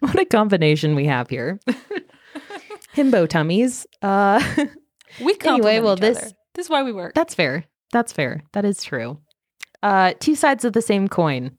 what 0.00 0.18
a 0.18 0.24
combination 0.24 0.96
we 0.96 1.06
have 1.06 1.28
here. 1.30 1.60
Himbo 2.96 3.28
tummies. 3.28 3.86
Uh 4.02 4.42
we 5.20 5.34
complement 5.34 5.84
well, 5.84 5.94
each 5.94 6.00
this- 6.00 6.18
other. 6.18 6.32
This 6.54 6.66
is 6.66 6.70
why 6.70 6.82
we 6.82 6.92
work. 6.92 7.14
That's 7.14 7.34
fair. 7.34 7.64
That's 7.92 8.12
fair. 8.12 8.42
That 8.52 8.64
is 8.64 8.82
true. 8.82 9.18
Uh, 9.82 10.14
two 10.18 10.34
sides 10.34 10.64
of 10.64 10.72
the 10.72 10.82
same 10.82 11.06
coin. 11.06 11.56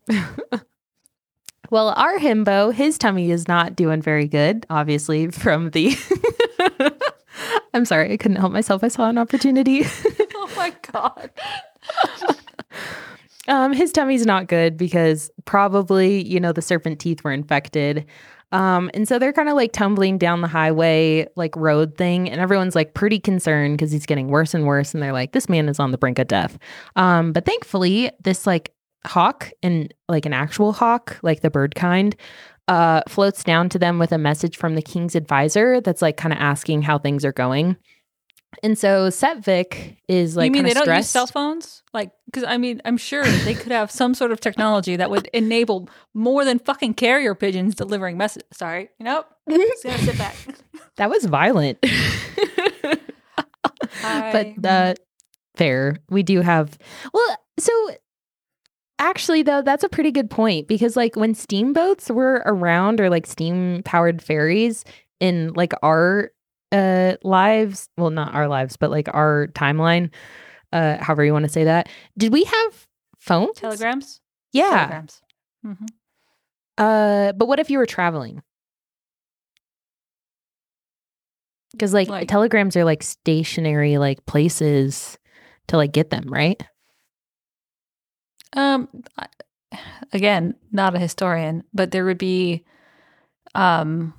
well, 1.70 1.90
our 1.90 2.20
himbo, 2.20 2.74
his 2.74 2.98
tummy 2.98 3.32
is 3.32 3.48
not 3.48 3.76
doing 3.76 4.02
very 4.02 4.28
good, 4.28 4.66
obviously, 4.70 5.32
from 5.32 5.70
the. 5.70 5.96
I'm 7.74 7.86
sorry, 7.86 8.12
I 8.12 8.18
couldn't 8.18 8.38
help 8.38 8.52
myself. 8.52 8.84
I 8.84 8.90
saw 8.90 9.08
an 9.08 9.18
opportunity. 9.18 9.84
oh 10.36 10.54
my 10.58 10.74
god. 10.92 11.30
um, 13.48 13.72
his 13.72 13.92
tummy's 13.94 14.26
not 14.26 14.48
good 14.48 14.76
because 14.76 15.32
probably, 15.46 16.28
you 16.28 16.40
know, 16.40 16.52
the 16.52 16.62
serpent 16.62 17.00
teeth 17.00 17.24
were 17.24 17.32
infected. 17.32 18.06
Um, 18.52 18.90
and 18.94 19.08
so 19.08 19.20
they're 19.20 19.34
kind 19.34 19.50
of 19.50 19.56
like 19.56 19.72
tumbling 19.72 20.18
down 20.18 20.42
the 20.42 20.48
highway, 20.48 21.28
like 21.36 21.56
road 21.56 21.98
thing, 21.98 22.30
and 22.30 22.42
everyone's 22.42 22.76
like 22.76 22.94
pretty 22.94 23.20
concerned 23.20 23.78
because 23.78 23.92
he's 23.92 24.06
getting 24.06 24.30
worse 24.30 24.54
and 24.54 24.66
worse. 24.66 24.94
And 24.94 25.04
they're 25.04 25.14
like, 25.14 25.34
this 25.34 25.50
man 25.50 25.70
is 25.70 25.80
on 25.80 25.92
the 25.92 25.98
brink 25.98 26.20
of 26.20 26.28
death. 26.28 26.58
Um, 26.96 27.32
but 27.32 27.46
thankfully, 27.46 28.12
this 28.24 28.48
like 28.48 28.74
hawk 29.06 29.52
and 29.62 29.94
like 30.08 30.26
an 30.26 30.34
actual 30.34 30.74
hawk, 30.74 31.20
like 31.22 31.42
the 31.42 31.50
bird 31.50 31.76
kind, 31.76 32.16
uh, 32.68 33.02
floats 33.08 33.44
down 33.44 33.70
to 33.70 33.80
them 33.80 34.00
with 34.00 34.12
a 34.12 34.18
message 34.18 34.58
from 34.58 34.76
the 34.76 34.82
king's 34.82 35.16
advisor 35.16 35.82
that's 35.82 36.02
like 36.02 36.18
kind 36.18 36.34
of 36.34 36.40
asking 36.40 36.84
how 36.84 36.98
things 36.98 37.26
are 37.26 37.34
going. 37.34 37.76
And 38.64 38.78
so 38.78 39.10
Setvik 39.10 39.98
is 40.08 40.36
like 40.36 40.48
you 40.48 40.52
mean 40.52 40.64
they 40.64 40.74
don't 40.74 40.88
use 40.88 41.10
cell 41.10 41.28
phones? 41.28 41.84
Like, 41.94 42.12
because 42.26 42.44
I 42.44 42.58
mean, 42.58 42.82
I'm 42.84 42.98
sure 42.98 43.24
they 43.24 43.54
could 43.54 43.72
have 43.72 43.92
some 43.92 44.14
sort 44.14 44.32
of 44.32 44.40
technology 44.42 44.96
that 44.96 45.10
would 45.10 45.28
enable 45.34 45.88
more 46.14 46.44
than 46.44 46.60
fucking 46.60 46.96
carrier 46.96 47.36
pigeons 47.36 47.76
delivering 47.76 48.18
messages. 48.18 48.48
Sorry, 48.52 48.90
you 49.00 49.06
know, 49.06 49.24
just 49.50 49.84
gonna 49.84 49.98
sit 50.00 50.18
back. 50.18 50.36
That 50.98 51.10
was 51.10 51.26
violent. 51.26 51.78
But 54.02 54.66
uh, 54.66 54.94
fair. 55.56 55.98
We 56.10 56.24
do 56.24 56.42
have. 56.42 56.78
Well, 57.14 57.38
so 57.58 57.92
actually, 58.98 59.44
though, 59.44 59.62
that's 59.62 59.84
a 59.84 59.90
pretty 59.90 60.12
good 60.12 60.30
point 60.30 60.68
because, 60.68 60.96
like, 60.96 61.16
when 61.16 61.34
steamboats 61.34 62.10
were 62.10 62.42
around 62.46 63.02
or 63.02 63.10
like 63.10 63.26
steam 63.26 63.82
powered 63.84 64.22
ferries 64.22 64.86
in 65.20 65.54
like 65.54 65.74
our 65.84 66.32
uh 66.72 67.16
lives, 67.24 67.90
well, 67.98 68.10
not 68.12 68.34
our 68.34 68.48
lives, 68.48 68.78
but 68.78 68.92
like 68.92 69.08
our 69.14 69.48
timeline, 69.54 70.12
uh, 70.72 70.98
however 71.04 71.24
you 71.26 71.34
want 71.34 71.46
to 71.46 71.52
say 71.52 71.64
that, 71.64 71.90
did 72.18 72.32
we 72.34 72.44
have 72.44 72.88
phones? 73.18 73.58
telegrams. 73.58 74.22
Yeah. 74.54 74.70
Telegrams. 74.70 75.22
hmm 75.64 75.86
Uh, 76.78 77.32
but 77.34 77.48
what 77.48 77.60
if 77.60 77.70
you 77.70 77.78
were 77.78 77.86
traveling? 77.86 78.42
Because 81.72 81.94
like, 81.94 82.10
Like- 82.10 82.28
telegrams 82.28 82.76
are 82.76 82.84
like 82.84 83.04
stationary 83.04 83.98
like 83.98 84.26
places 84.26 85.18
to 85.68 85.78
like 85.78 85.92
get 85.92 86.10
them, 86.10 86.26
right? 86.28 86.62
Um, 88.54 88.90
I- 89.18 89.28
again, 90.14 90.56
not 90.72 90.96
a 90.96 91.00
historian, 91.00 91.64
but 91.74 91.92
there 91.92 92.06
would 92.06 92.18
be, 92.18 92.64
um, 93.56 94.14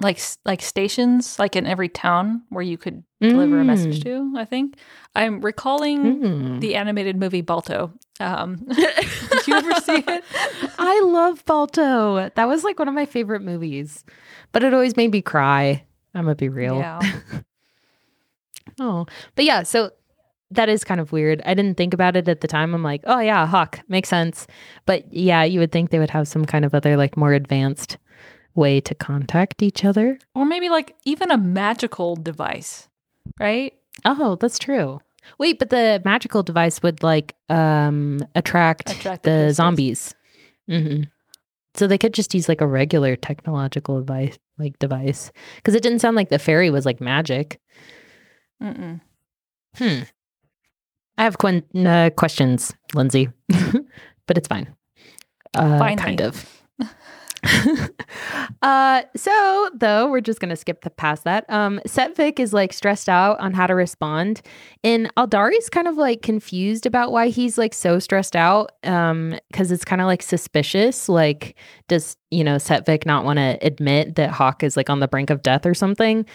like 0.00 0.20
like 0.44 0.60
stations, 0.62 1.38
like 1.38 1.56
in 1.56 1.66
every 1.66 1.88
town 1.88 2.42
where 2.50 2.62
you 2.62 2.76
could 2.76 3.02
deliver 3.20 3.60
a 3.60 3.64
message 3.64 4.02
to. 4.04 4.34
I 4.36 4.44
think 4.44 4.76
I'm 5.14 5.40
recalling 5.40 6.20
Mm. 6.22 6.60
the 6.60 6.74
animated 6.76 7.16
movie 7.16 7.40
Balto. 7.40 7.92
Um, 8.20 8.56
did 8.76 9.46
you 9.46 9.54
ever 9.54 9.72
see 9.80 10.04
it? 10.06 10.24
I 10.78 11.00
love 11.04 11.44
Balto. 11.46 12.30
That 12.34 12.46
was 12.48 12.62
like 12.64 12.78
one 12.78 12.88
of 12.88 12.94
my 12.94 13.06
favorite 13.06 13.42
movies, 13.42 14.04
but 14.52 14.62
it 14.64 14.74
always 14.74 14.96
made 14.96 15.12
me 15.12 15.22
cry. 15.22 15.84
I'm 16.14 16.24
gonna 16.24 16.34
be 16.34 16.48
real. 16.48 16.76
Yeah. 16.76 17.00
Oh, 18.78 19.06
but 19.36 19.44
yeah, 19.44 19.62
so 19.62 19.90
that 20.50 20.68
is 20.68 20.84
kind 20.84 21.00
of 21.00 21.12
weird. 21.12 21.40
I 21.46 21.54
didn't 21.54 21.76
think 21.76 21.94
about 21.94 22.16
it 22.16 22.28
at 22.28 22.40
the 22.40 22.48
time. 22.48 22.74
I'm 22.74 22.82
like, 22.82 23.00
oh 23.04 23.20
yeah, 23.20 23.46
hawk 23.46 23.80
makes 23.88 24.08
sense. 24.08 24.46
But 24.84 25.12
yeah, 25.12 25.44
you 25.44 25.60
would 25.60 25.72
think 25.72 25.90
they 25.90 25.98
would 25.98 26.10
have 26.10 26.28
some 26.28 26.44
kind 26.44 26.64
of 26.64 26.74
other 26.74 26.96
like 26.96 27.16
more 27.16 27.32
advanced 27.32 27.96
way 28.56 28.80
to 28.80 28.94
contact 28.94 29.62
each 29.62 29.84
other. 29.84 30.18
Or 30.34 30.44
maybe 30.44 30.68
like 30.68 30.96
even 31.04 31.30
a 31.30 31.38
magical 31.38 32.16
device, 32.16 32.88
right? 33.38 33.72
Oh, 34.04 34.36
that's 34.36 34.58
true. 34.58 35.00
Wait, 35.38 35.58
but 35.58 35.70
the 35.70 36.00
magical 36.04 36.42
device 36.42 36.82
would 36.82 37.02
like 37.02 37.34
um 37.48 38.20
attract, 38.34 38.90
Attract 38.90 39.22
the 39.22 39.30
the 39.30 39.52
zombies. 39.54 40.14
hmm 40.68 41.02
So 41.74 41.86
they 41.86 41.98
could 41.98 42.14
just 42.14 42.34
use 42.34 42.48
like 42.48 42.60
a 42.60 42.66
regular 42.66 43.16
technological 43.16 44.00
device, 44.00 44.38
like 44.58 44.78
device, 44.78 45.30
because 45.56 45.74
it 45.74 45.82
didn't 45.82 45.98
sound 46.00 46.16
like 46.16 46.28
the 46.30 46.38
fairy 46.38 46.70
was 46.70 46.86
like 46.86 47.00
magic. 47.00 47.60
Mm-mm. 48.62 49.00
Hmm. 49.76 50.02
I 51.18 51.24
have 51.24 51.38
quen- 51.38 51.64
uh, 51.86 52.10
questions, 52.16 52.74
Lindsay, 52.94 53.28
but 54.26 54.36
it's 54.38 54.48
fine. 54.48 54.74
Uh, 55.54 55.78
Fine 55.78 55.98
kind 55.98 56.20
of. 56.20 56.62
uh, 58.62 59.02
so 59.14 59.70
though 59.74 60.10
we're 60.10 60.20
just 60.20 60.40
gonna 60.40 60.56
skip 60.56 60.82
the, 60.82 60.90
past 60.90 61.24
that. 61.24 61.44
Um, 61.48 61.80
Setvik 61.86 62.40
is 62.40 62.52
like 62.52 62.72
stressed 62.72 63.08
out 63.08 63.38
on 63.40 63.52
how 63.52 63.66
to 63.66 63.74
respond, 63.74 64.42
and 64.82 65.12
Aldari's 65.16 65.68
kind 65.68 65.88
of 65.88 65.96
like 65.96 66.22
confused 66.22 66.86
about 66.86 67.12
why 67.12 67.28
he's 67.28 67.58
like 67.58 67.74
so 67.74 67.98
stressed 67.98 68.36
out. 68.36 68.72
Um, 68.84 69.38
because 69.50 69.70
it's 69.70 69.84
kind 69.84 70.00
of 70.00 70.06
like 70.06 70.22
suspicious. 70.22 71.08
Like, 71.08 71.56
does 71.88 72.16
you 72.30 72.44
know 72.44 72.56
Setvik 72.56 73.06
not 73.06 73.24
want 73.24 73.38
to 73.38 73.58
admit 73.62 74.16
that 74.16 74.30
Hawk 74.30 74.62
is 74.62 74.76
like 74.76 74.90
on 74.90 75.00
the 75.00 75.08
brink 75.08 75.30
of 75.30 75.42
death 75.42 75.66
or 75.66 75.74
something? 75.74 76.26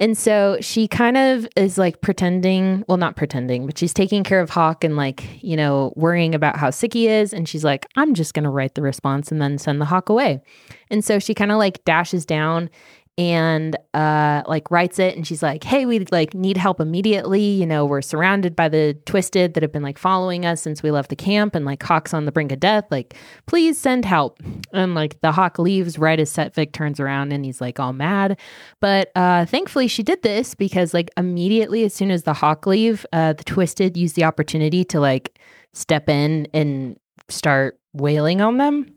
And 0.00 0.18
so 0.18 0.58
she 0.60 0.88
kind 0.88 1.16
of 1.16 1.46
is 1.56 1.78
like 1.78 2.00
pretending, 2.00 2.84
well, 2.88 2.96
not 2.96 3.16
pretending, 3.16 3.64
but 3.66 3.78
she's 3.78 3.94
taking 3.94 4.24
care 4.24 4.40
of 4.40 4.50
Hawk 4.50 4.82
and 4.82 4.96
like, 4.96 5.42
you 5.42 5.56
know, 5.56 5.92
worrying 5.94 6.34
about 6.34 6.56
how 6.56 6.70
sick 6.70 6.92
he 6.92 7.06
is. 7.08 7.32
And 7.32 7.48
she's 7.48 7.64
like, 7.64 7.86
I'm 7.94 8.14
just 8.14 8.34
going 8.34 8.44
to 8.44 8.50
write 8.50 8.74
the 8.74 8.82
response 8.82 9.30
and 9.30 9.40
then 9.40 9.56
send 9.56 9.80
the 9.80 9.84
Hawk 9.84 10.08
away. 10.08 10.42
And 10.90 11.04
so 11.04 11.18
she 11.18 11.32
kind 11.32 11.52
of 11.52 11.58
like 11.58 11.84
dashes 11.84 12.26
down 12.26 12.70
and 13.16 13.76
uh 13.94 14.42
like 14.48 14.72
writes 14.72 14.98
it 14.98 15.16
and 15.16 15.24
she's 15.24 15.42
like 15.42 15.62
hey 15.62 15.86
we 15.86 16.00
like 16.10 16.34
need 16.34 16.56
help 16.56 16.80
immediately. 16.80 17.40
You 17.40 17.66
know 17.66 17.84
we're 17.84 18.02
surrounded 18.02 18.56
by 18.56 18.68
the 18.68 18.98
twisted 19.06 19.54
that 19.54 19.62
have 19.62 19.70
been 19.70 19.84
like 19.84 19.98
following 19.98 20.44
us 20.44 20.60
since 20.60 20.82
we 20.82 20.90
left 20.90 21.10
the 21.10 21.16
camp 21.16 21.54
and 21.54 21.64
like 21.64 21.82
hawk's 21.82 22.12
on 22.12 22.24
the 22.24 22.32
brink 22.32 22.50
of 22.50 22.58
death. 22.58 22.84
Like 22.90 23.14
please 23.46 23.80
send 23.80 24.04
help. 24.04 24.40
And 24.72 24.94
like 24.96 25.20
the 25.20 25.30
hawk 25.30 25.58
leaves 25.60 25.96
right 25.96 26.18
as 26.18 26.32
setvik 26.32 26.72
turns 26.72 26.98
around 26.98 27.32
and 27.32 27.44
he's 27.44 27.60
like 27.60 27.78
all 27.78 27.92
mad. 27.92 28.38
But 28.80 29.12
uh 29.14 29.46
thankfully 29.46 29.86
she 29.86 30.02
did 30.02 30.22
this 30.22 30.56
because 30.56 30.92
like 30.92 31.10
immediately 31.16 31.84
as 31.84 31.94
soon 31.94 32.10
as 32.10 32.24
the 32.24 32.34
hawk 32.34 32.66
leave 32.66 33.06
uh 33.12 33.34
the 33.34 33.44
twisted 33.44 33.96
use 33.96 34.14
the 34.14 34.24
opportunity 34.24 34.84
to 34.86 34.98
like 34.98 35.38
step 35.72 36.08
in 36.08 36.48
and 36.52 36.98
start 37.28 37.78
wailing 37.92 38.40
on 38.40 38.56
them. 38.58 38.92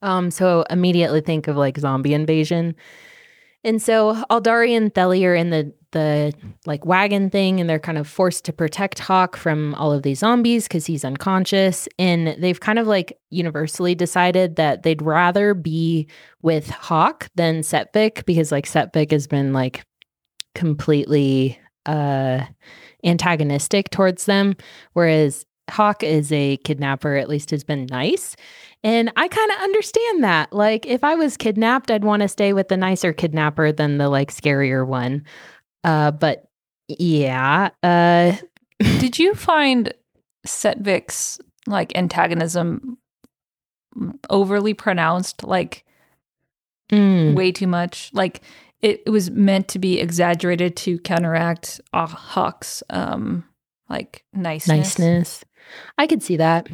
Um 0.00 0.30
so 0.30 0.64
immediately 0.70 1.20
think 1.20 1.46
of 1.46 1.58
like 1.58 1.76
zombie 1.76 2.14
invasion 2.14 2.74
and 3.64 3.82
so 3.82 4.22
Aldari 4.30 4.76
and 4.76 4.92
Theli 4.92 5.24
are 5.24 5.34
in 5.34 5.50
the 5.50 5.72
the 5.94 6.34
like 6.66 6.84
wagon 6.84 7.30
thing 7.30 7.60
and 7.60 7.70
they're 7.70 7.78
kind 7.78 7.96
of 7.96 8.06
forced 8.06 8.44
to 8.44 8.52
protect 8.52 8.98
Hawk 8.98 9.36
from 9.36 9.74
all 9.76 9.92
of 9.92 10.02
these 10.02 10.18
zombies 10.18 10.64
because 10.64 10.84
he's 10.84 11.04
unconscious. 11.04 11.88
And 11.98 12.36
they've 12.42 12.58
kind 12.58 12.78
of 12.78 12.86
like 12.86 13.16
universally 13.30 13.94
decided 13.94 14.56
that 14.56 14.82
they'd 14.82 15.00
rather 15.00 15.54
be 15.54 16.08
with 16.42 16.68
Hawk 16.68 17.28
than 17.36 17.60
Setvik 17.60 18.26
because 18.26 18.52
like 18.52 18.66
Setvik 18.66 19.12
has 19.12 19.26
been 19.26 19.52
like 19.52 19.86
completely 20.54 21.58
uh 21.86 22.44
antagonistic 23.04 23.90
towards 23.90 24.26
them. 24.26 24.56
Whereas 24.94 25.46
Hawk 25.70 26.02
is 26.02 26.30
a 26.32 26.58
kidnapper, 26.58 27.16
at 27.16 27.28
least 27.28 27.50
has 27.50 27.64
been 27.64 27.86
nice. 27.86 28.36
And 28.84 29.10
I 29.16 29.26
kind 29.26 29.50
of 29.50 29.56
understand 29.58 30.22
that. 30.22 30.52
Like, 30.52 30.86
if 30.86 31.02
I 31.02 31.16
was 31.16 31.36
kidnapped, 31.36 31.90
I'd 31.90 32.04
want 32.04 32.22
to 32.22 32.28
stay 32.28 32.52
with 32.52 32.68
the 32.68 32.76
nicer 32.76 33.12
kidnapper 33.12 33.72
than 33.72 33.98
the 33.98 34.08
like 34.08 34.30
scarier 34.30 34.86
one. 34.86 35.24
Uh, 35.82 36.12
but 36.12 36.44
yeah, 36.86 37.70
uh, 37.82 38.36
Did 38.98 39.18
you 39.18 39.34
find 39.34 39.92
Setvik's 40.46 41.38
like 41.66 41.96
antagonism 41.96 42.98
overly 44.28 44.74
pronounced? 44.74 45.44
Like 45.44 45.84
mm, 46.90 47.34
way 47.34 47.52
too 47.52 47.66
much? 47.66 48.10
Like 48.12 48.42
it, 48.82 49.02
it 49.06 49.10
was 49.10 49.30
meant 49.30 49.68
to 49.68 49.78
be 49.78 50.00
exaggerated 50.00 50.76
to 50.78 50.98
counteract 50.98 51.80
uh, 51.92 52.06
Hawk's 52.06 52.82
um 52.90 53.44
like 53.88 54.24
niceness. 54.32 54.98
Niceness. 54.98 55.44
I 55.96 56.06
could 56.06 56.22
see 56.22 56.36
that. 56.36 56.68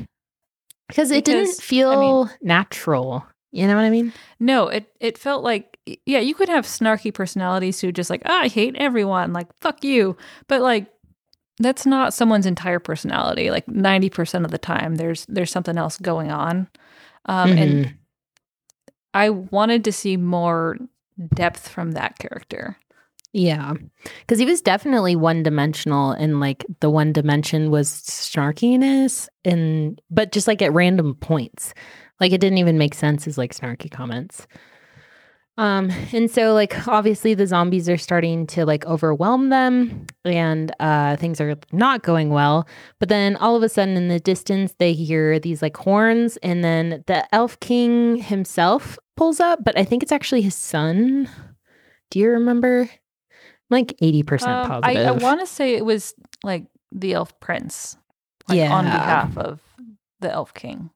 Because 0.90 1.11
it 1.11 1.24
didn't 1.24 1.44
Because, 1.46 1.61
I 1.61 1.62
feel 1.62 2.31
natural. 2.42 3.24
You 3.53 3.66
know 3.66 3.74
what 3.74 3.85
I 3.85 3.90
mean? 3.90 4.12
No, 4.38 4.68
it 4.68 4.92
it 5.00 5.18
felt 5.18 5.42
like 5.42 5.76
yeah, 6.07 6.20
you 6.20 6.35
could 6.35 6.48
have 6.48 6.64
snarky 6.66 7.12
personalities 7.12 7.81
who 7.81 7.90
just 7.90 8.11
like 8.11 8.22
"Ah, 8.24 8.42
I 8.42 8.48
hate 8.48 8.76
everyone, 8.76 9.33
like 9.33 9.48
fuck 9.61 9.83
you, 9.83 10.16
but 10.46 10.61
like 10.61 10.87
that's 11.59 11.85
not 11.85 12.14
someone's 12.14 12.46
entire 12.46 12.79
personality. 12.79 13.50
Like 13.50 13.66
ninety 13.66 14.09
percent 14.09 14.44
of 14.44 14.50
the 14.53 14.59
time, 14.59 14.96
there's 14.96 15.26
there's 15.29 15.50
something 15.50 15.76
else 15.76 15.96
going 15.98 16.31
on, 16.31 16.68
um, 17.26 17.50
Mhm. 17.50 17.62
and 17.62 17.94
I 19.12 19.31
wanted 19.31 19.83
to 19.85 19.92
see 19.92 20.16
more 20.16 20.76
depth 21.35 21.68
from 21.68 21.92
that 21.92 22.18
character. 22.18 22.76
Yeah. 23.32 23.74
Because 24.20 24.38
he 24.38 24.44
was 24.44 24.60
definitely 24.60 25.14
one 25.14 25.42
dimensional 25.42 26.10
and 26.12 26.40
like 26.40 26.64
the 26.80 26.90
one 26.90 27.12
dimension 27.12 27.70
was 27.70 27.88
snarkiness 27.88 29.28
and 29.44 30.00
but 30.10 30.32
just 30.32 30.48
like 30.48 30.62
at 30.62 30.72
random 30.72 31.14
points. 31.14 31.72
Like 32.18 32.32
it 32.32 32.40
didn't 32.40 32.58
even 32.58 32.76
make 32.76 32.94
sense 32.94 33.28
as 33.28 33.38
like 33.38 33.54
snarky 33.54 33.90
comments. 33.90 34.48
Um 35.58 35.92
and 36.12 36.28
so 36.28 36.54
like 36.54 36.88
obviously 36.88 37.34
the 37.34 37.46
zombies 37.46 37.88
are 37.88 37.96
starting 37.96 38.48
to 38.48 38.66
like 38.66 38.84
overwhelm 38.86 39.50
them 39.50 40.06
and 40.24 40.74
uh 40.80 41.14
things 41.14 41.40
are 41.40 41.54
not 41.70 42.02
going 42.02 42.30
well. 42.30 42.66
But 42.98 43.10
then 43.10 43.36
all 43.36 43.54
of 43.54 43.62
a 43.62 43.68
sudden 43.68 43.96
in 43.96 44.08
the 44.08 44.18
distance 44.18 44.74
they 44.78 44.92
hear 44.92 45.38
these 45.38 45.62
like 45.62 45.76
horns 45.76 46.36
and 46.38 46.64
then 46.64 47.04
the 47.06 47.32
elf 47.32 47.60
king 47.60 48.16
himself 48.16 48.98
pulls 49.16 49.38
up, 49.38 49.62
but 49.62 49.78
I 49.78 49.84
think 49.84 50.02
it's 50.02 50.12
actually 50.12 50.42
his 50.42 50.56
son. 50.56 51.28
Do 52.10 52.18
you 52.18 52.30
remember? 52.30 52.90
Like 53.70 53.96
80% 54.02 54.42
Um, 54.42 54.48
I, 54.48 54.94
positive. 54.94 55.06
I 55.06 55.11
want 55.24 55.40
to 55.40 55.46
say 55.46 55.74
it 55.74 55.85
was 55.85 56.14
like 56.42 56.66
the 56.92 57.14
elf 57.14 57.38
prince, 57.40 57.96
like 58.48 58.59
on 58.70 58.85
behalf 58.85 59.38
of 59.38 59.61
the 60.20 60.30
elf 60.30 60.52
king. 60.54 60.90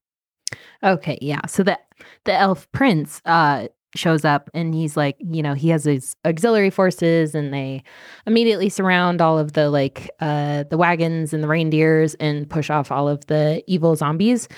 Okay, 0.83 1.19
yeah. 1.23 1.47
So 1.47 1.63
the 1.63 1.79
the 2.25 2.35
elf 2.35 2.71
prince 2.73 3.23
uh 3.25 3.69
shows 3.95 4.25
up 4.25 4.51
and 4.55 4.75
he's 4.75 4.97
like, 4.97 5.17
you 5.21 5.41
know, 5.41 5.55
he 5.55 5.69
has 5.69 5.85
his 5.85 6.17
auxiliary 6.25 6.71
forces 6.71 7.33
and 7.33 7.55
they 7.55 7.81
immediately 8.27 8.69
surround 8.69 9.21
all 9.23 9.39
of 9.39 9.53
the 9.53 9.71
like 9.71 10.11
uh 10.21 10.65
the 10.69 10.77
wagons 10.77 11.33
and 11.33 11.45
the 11.45 11.49
reindeers 11.49 12.15
and 12.15 12.51
push 12.51 12.71
off 12.71 12.91
all 12.91 13.09
of 13.09 13.25
the 13.27 13.63
evil 13.69 13.95
zombies. 13.95 14.49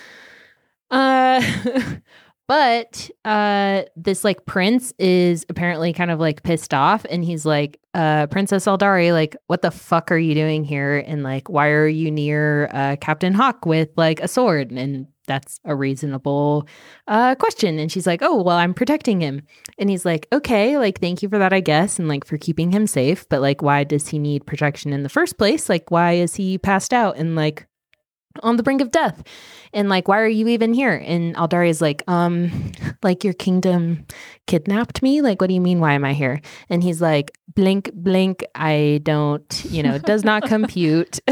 Uh 0.91 1.43
but 2.49 3.11
uh 3.25 3.83
this 3.97 4.25
like 4.25 4.47
prince 4.47 4.93
is 4.99 5.45
apparently 5.49 5.93
kind 5.93 6.11
of 6.11 6.21
like 6.21 6.43
pissed 6.43 6.73
off 6.73 7.05
and 7.11 7.25
he's 7.25 7.45
like 7.45 7.81
uh 7.95 8.27
princess 8.29 8.67
Aldari, 8.67 9.13
like 9.13 9.37
what 9.47 9.63
the 9.63 9.71
fuck 9.71 10.13
are 10.13 10.19
you 10.19 10.35
doing 10.35 10.65
here? 10.65 10.99
And 10.99 11.23
like 11.23 11.49
why 11.49 11.69
are 11.69 11.89
you 11.89 12.11
near 12.11 12.69
uh 12.73 12.97
captain 13.01 13.35
hawk 13.35 13.67
with 13.67 13.89
like 13.97 14.21
a 14.21 14.29
sword? 14.29 14.71
And 14.71 15.07
that's 15.27 15.59
a 15.65 15.75
reasonable 15.75 16.69
uh 17.09 17.35
question. 17.35 17.79
And 17.79 17.91
she's 17.91 18.07
like 18.07 18.23
oh 18.23 18.43
well 18.43 18.57
i'm 18.57 18.75
protecting 18.75 19.21
him. 19.21 19.43
And 19.79 19.91
he's 19.91 20.05
like 20.05 20.29
okay 20.33 20.79
like 20.79 21.01
thank 21.01 21.23
you 21.23 21.29
for 21.29 21.39
that 21.39 21.53
i 21.53 21.61
guess 21.61 21.99
and 21.99 22.09
like 22.09 22.25
for 22.25 22.39
keeping 22.39 22.71
him 22.71 22.87
safe. 22.87 23.29
But 23.29 23.41
like 23.41 23.63
why 23.63 23.83
does 23.85 24.09
he 24.09 24.19
need 24.19 24.47
protection 24.47 24.93
in 24.93 25.03
the 25.03 25.09
first 25.09 25.39
place? 25.39 25.69
Like 25.69 25.91
why 25.91 26.13
is 26.13 26.37
he 26.37 26.59
passed 26.59 26.93
out? 26.93 27.17
And 27.17 27.35
like 27.35 27.67
on 28.43 28.57
the 28.57 28.63
brink 28.63 28.81
of 28.81 28.91
death. 28.91 29.23
And 29.73 29.89
like 29.89 30.09
why 30.09 30.21
are 30.21 30.29
you 30.29 30.49
even 30.49 30.73
here? 30.73 30.95
And 30.95 31.35
aldari 31.37 31.69
is 31.69 31.81
like 31.81 32.03
um 32.09 32.73
like 33.03 33.25
your 33.25 33.35
kingdom 33.35 34.07
kidnapped 34.47 35.03
me? 35.03 35.23
Like 35.23 35.41
what 35.41 35.49
do 35.49 35.55
you 35.55 35.61
mean 35.61 35.81
why 35.81 35.93
am 35.93 36.05
i 36.05 36.13
here? 36.13 36.41
And 36.71 36.83
he's 36.83 37.01
like 37.01 37.33
blink 37.55 37.91
blink 37.95 38.45
i 38.55 39.01
don't 39.03 39.65
you 39.71 39.83
know 39.83 39.99
does 39.99 40.25
not 40.25 40.43
compute. 40.49 41.21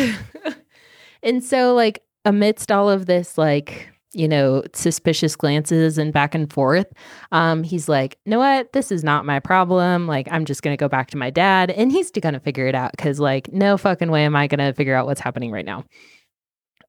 And 1.24 1.42
so 1.42 1.74
like 1.74 2.02
amidst 2.26 2.70
all 2.70 2.88
of 2.90 3.06
this 3.06 3.36
like 3.38 3.88
you 4.12 4.28
know 4.28 4.62
suspicious 4.72 5.34
glances 5.34 5.98
and 5.98 6.12
back 6.12 6.36
and 6.36 6.52
forth 6.52 6.86
um 7.32 7.64
he's 7.64 7.88
like 7.88 8.16
you 8.24 8.30
know 8.30 8.38
what? 8.38 8.72
This 8.72 8.92
is 8.92 9.02
not 9.02 9.24
my 9.24 9.40
problem. 9.40 10.06
Like 10.06 10.28
i'm 10.30 10.44
just 10.44 10.62
gonna 10.62 10.76
go 10.76 10.88
back 10.88 11.10
to 11.10 11.16
my 11.16 11.30
dad. 11.30 11.70
And 11.70 11.90
he's 11.90 12.10
gonna 12.10 12.40
figure 12.40 12.66
it 12.68 12.74
out 12.74 12.92
because 12.92 13.18
like 13.18 13.50
no 13.52 13.76
fucking 13.76 14.10
way 14.10 14.24
am 14.24 14.36
i 14.36 14.46
gonna 14.46 14.74
figure 14.74 14.94
out 14.94 15.06
what's 15.06 15.20
happening 15.20 15.50
right 15.50 15.64
now 15.64 15.84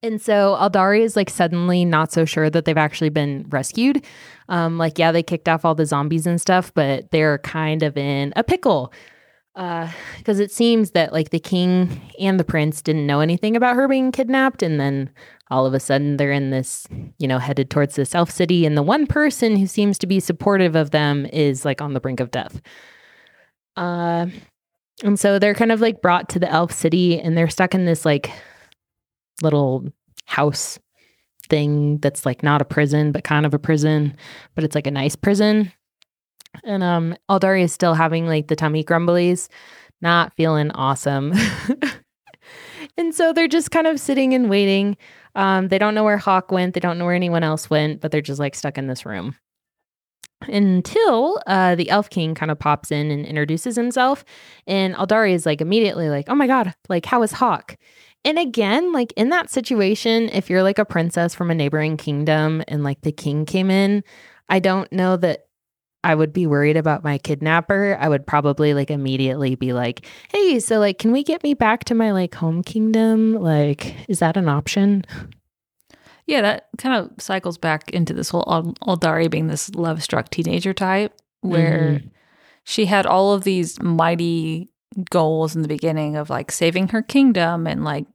and 0.02 0.20
so 0.20 0.56
Aldari 0.60 1.00
is 1.00 1.16
like 1.16 1.30
suddenly 1.30 1.84
not 1.84 2.12
so 2.12 2.24
sure 2.24 2.50
that 2.50 2.64
they've 2.64 2.76
actually 2.76 3.10
been 3.10 3.46
rescued. 3.48 4.04
Um, 4.48 4.78
like, 4.78 4.98
yeah, 4.98 5.12
they 5.12 5.22
kicked 5.22 5.48
off 5.48 5.64
all 5.64 5.74
the 5.74 5.86
zombies 5.86 6.26
and 6.26 6.40
stuff, 6.40 6.72
but 6.74 7.10
they're 7.10 7.38
kind 7.38 7.82
of 7.82 7.96
in 7.96 8.32
a 8.36 8.44
pickle. 8.44 8.92
Because 9.54 10.38
it 10.38 10.52
seems 10.52 10.90
that 10.90 11.14
like 11.14 11.30
the 11.30 11.40
king 11.40 12.00
and 12.20 12.38
the 12.38 12.44
prince 12.44 12.82
didn't 12.82 13.06
know 13.06 13.20
anything 13.20 13.56
about 13.56 13.74
her 13.74 13.88
being 13.88 14.12
kidnapped. 14.12 14.62
And 14.62 14.78
then 14.78 15.10
all 15.50 15.64
of 15.64 15.72
a 15.72 15.80
sudden 15.80 16.18
they're 16.18 16.30
in 16.30 16.50
this, 16.50 16.86
you 17.18 17.26
know, 17.26 17.38
headed 17.38 17.70
towards 17.70 17.96
this 17.96 18.14
elf 18.14 18.30
city. 18.30 18.66
And 18.66 18.76
the 18.76 18.82
one 18.82 19.06
person 19.06 19.56
who 19.56 19.66
seems 19.66 19.98
to 19.98 20.06
be 20.06 20.20
supportive 20.20 20.76
of 20.76 20.90
them 20.90 21.24
is 21.32 21.64
like 21.64 21.80
on 21.80 21.94
the 21.94 22.00
brink 22.00 22.20
of 22.20 22.30
death. 22.30 22.60
Uh, 23.76 24.26
and 25.02 25.18
so 25.18 25.38
they're 25.38 25.54
kind 25.54 25.72
of 25.72 25.80
like 25.80 26.02
brought 26.02 26.28
to 26.30 26.38
the 26.38 26.50
elf 26.50 26.72
city 26.72 27.18
and 27.18 27.36
they're 27.36 27.48
stuck 27.48 27.74
in 27.74 27.86
this 27.86 28.04
like 28.04 28.30
little 29.42 29.84
house 30.26 30.78
thing 31.48 31.98
that's 31.98 32.26
like 32.26 32.42
not 32.42 32.60
a 32.60 32.64
prison 32.64 33.12
but 33.12 33.22
kind 33.24 33.46
of 33.46 33.54
a 33.54 33.58
prison 33.58 34.16
but 34.54 34.64
it's 34.64 34.74
like 34.74 34.86
a 34.86 34.90
nice 34.90 35.16
prison. 35.16 35.72
And 36.64 36.82
um 36.82 37.16
Aldari 37.30 37.62
is 37.62 37.72
still 37.72 37.94
having 37.94 38.26
like 38.26 38.48
the 38.48 38.56
tummy 38.56 38.82
grumblies 38.84 39.48
not 40.00 40.34
feeling 40.36 40.70
awesome. 40.72 41.32
And 42.98 43.14
so 43.14 43.34
they're 43.34 43.48
just 43.48 43.72
kind 43.72 43.86
of 43.86 44.00
sitting 44.00 44.32
and 44.32 44.48
waiting. 44.48 44.96
Um 45.34 45.68
they 45.68 45.78
don't 45.78 45.94
know 45.94 46.04
where 46.04 46.16
hawk 46.16 46.50
went. 46.50 46.74
They 46.74 46.80
don't 46.80 46.98
know 46.98 47.04
where 47.04 47.14
anyone 47.14 47.42
else 47.42 47.68
went 47.68 48.00
but 48.00 48.10
they're 48.10 48.20
just 48.20 48.40
like 48.40 48.54
stuck 48.54 48.78
in 48.78 48.86
this 48.86 49.04
room. 49.04 49.36
Until 50.42 51.40
uh, 51.46 51.74
the 51.76 51.88
elf 51.88 52.10
king 52.10 52.34
kind 52.34 52.50
of 52.50 52.58
pops 52.58 52.92
in 52.92 53.10
and 53.10 53.24
introduces 53.24 53.74
himself 53.74 54.22
and 54.66 54.94
aldari 54.94 55.32
is 55.32 55.46
like 55.46 55.62
immediately 55.62 56.10
like 56.10 56.26
oh 56.28 56.34
my 56.34 56.46
god 56.46 56.74
like 56.90 57.06
how 57.06 57.22
is 57.22 57.32
hawk 57.32 57.76
and 58.24 58.38
again, 58.38 58.92
like 58.92 59.12
in 59.16 59.28
that 59.28 59.50
situation, 59.50 60.28
if 60.30 60.50
you're 60.50 60.62
like 60.62 60.78
a 60.78 60.84
princess 60.84 61.34
from 61.34 61.50
a 61.50 61.54
neighboring 61.54 61.96
kingdom 61.96 62.62
and 62.66 62.82
like 62.82 63.02
the 63.02 63.12
king 63.12 63.46
came 63.46 63.70
in, 63.70 64.02
I 64.48 64.58
don't 64.58 64.90
know 64.92 65.16
that 65.16 65.46
I 66.02 66.14
would 66.14 66.32
be 66.32 66.46
worried 66.46 66.76
about 66.76 67.02
my 67.02 67.18
kidnapper. 67.18 67.96
I 68.00 68.08
would 68.08 68.26
probably 68.26 68.74
like 68.74 68.92
immediately 68.92 69.56
be 69.56 69.72
like, 69.72 70.06
hey, 70.30 70.60
so 70.60 70.78
like, 70.78 70.98
can 70.98 71.10
we 71.10 71.24
get 71.24 71.42
me 71.42 71.54
back 71.54 71.84
to 71.84 71.94
my 71.94 72.12
like 72.12 72.34
home 72.34 72.62
kingdom? 72.62 73.34
Like, 73.34 73.96
is 74.08 74.20
that 74.20 74.36
an 74.36 74.48
option? 74.48 75.04
Yeah, 76.26 76.42
that 76.42 76.68
kind 76.78 76.94
of 76.94 77.20
cycles 77.20 77.58
back 77.58 77.90
into 77.90 78.12
this 78.12 78.28
whole 78.28 78.44
Al- 78.46 78.74
Aldari 78.96 79.30
being 79.30 79.48
this 79.48 79.68
love 79.74 80.02
struck 80.02 80.28
teenager 80.30 80.72
type 80.72 81.12
where 81.40 81.98
mm-hmm. 82.00 82.08
she 82.64 82.86
had 82.86 83.06
all 83.06 83.32
of 83.32 83.44
these 83.44 83.80
mighty 83.82 84.68
goals 85.10 85.54
in 85.54 85.62
the 85.62 85.68
beginning 85.68 86.16
of 86.16 86.30
like 86.30 86.50
saving 86.50 86.88
her 86.88 87.02
kingdom 87.02 87.66
and 87.66 87.84
like, 87.84 88.06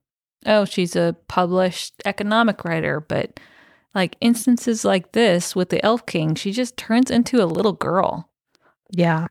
oh, 0.46 0.66
she's 0.66 0.96
a 0.96 1.16
published 1.28 1.94
economic 2.06 2.64
writer. 2.66 3.00
But 3.00 3.40
like 3.94 4.16
instances 4.22 4.86
like 4.86 5.12
this 5.12 5.56
with 5.56 5.70
the 5.70 5.84
Elf 5.86 6.06
King, 6.06 6.36
she 6.36 6.52
just 6.52 6.78
turns 6.78 7.12
into 7.12 7.44
a 7.44 7.46
little 7.46 7.74
girl. 7.74 8.30
Yeah. 8.92 9.28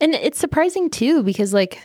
And 0.00 0.14
it's 0.14 0.38
surprising 0.38 0.90
too 0.90 1.22
because 1.22 1.52
like 1.52 1.80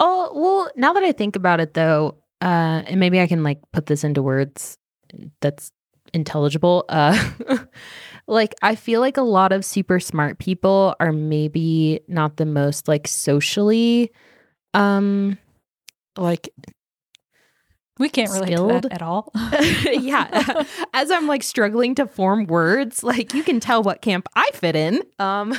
oh 0.00 0.30
well 0.34 0.70
now 0.76 0.92
that 0.94 1.04
I 1.04 1.12
think 1.12 1.36
about 1.36 1.60
it 1.60 1.74
though, 1.74 2.16
uh 2.40 2.82
and 2.86 3.00
maybe 3.00 3.20
I 3.20 3.26
can 3.26 3.42
like 3.42 3.60
put 3.72 3.86
this 3.86 4.04
into 4.04 4.22
words 4.22 4.78
that's 5.40 5.70
intelligible. 6.12 6.84
Uh 6.88 7.30
like 8.26 8.54
I 8.62 8.74
feel 8.74 9.00
like 9.00 9.16
a 9.16 9.22
lot 9.22 9.52
of 9.52 9.64
super 9.64 10.00
smart 10.00 10.38
people 10.38 10.94
are 11.00 11.12
maybe 11.12 12.00
not 12.08 12.36
the 12.36 12.46
most 12.46 12.88
like 12.88 13.06
socially 13.06 14.10
um 14.72 15.38
like 16.16 16.48
We 17.98 18.08
can't 18.08 18.32
relate 18.32 18.56
to 18.56 18.66
that 18.66 18.92
at 18.92 19.02
all. 19.02 19.30
yeah 19.84 20.64
as 20.94 21.10
i'm 21.10 21.26
like 21.26 21.42
struggling 21.42 21.94
to 21.96 22.06
form 22.06 22.46
words 22.46 23.02
like 23.04 23.34
you 23.34 23.42
can 23.42 23.60
tell 23.60 23.82
what 23.82 24.00
camp 24.00 24.28
i 24.34 24.50
fit 24.54 24.74
in 24.74 25.02
um 25.18 25.54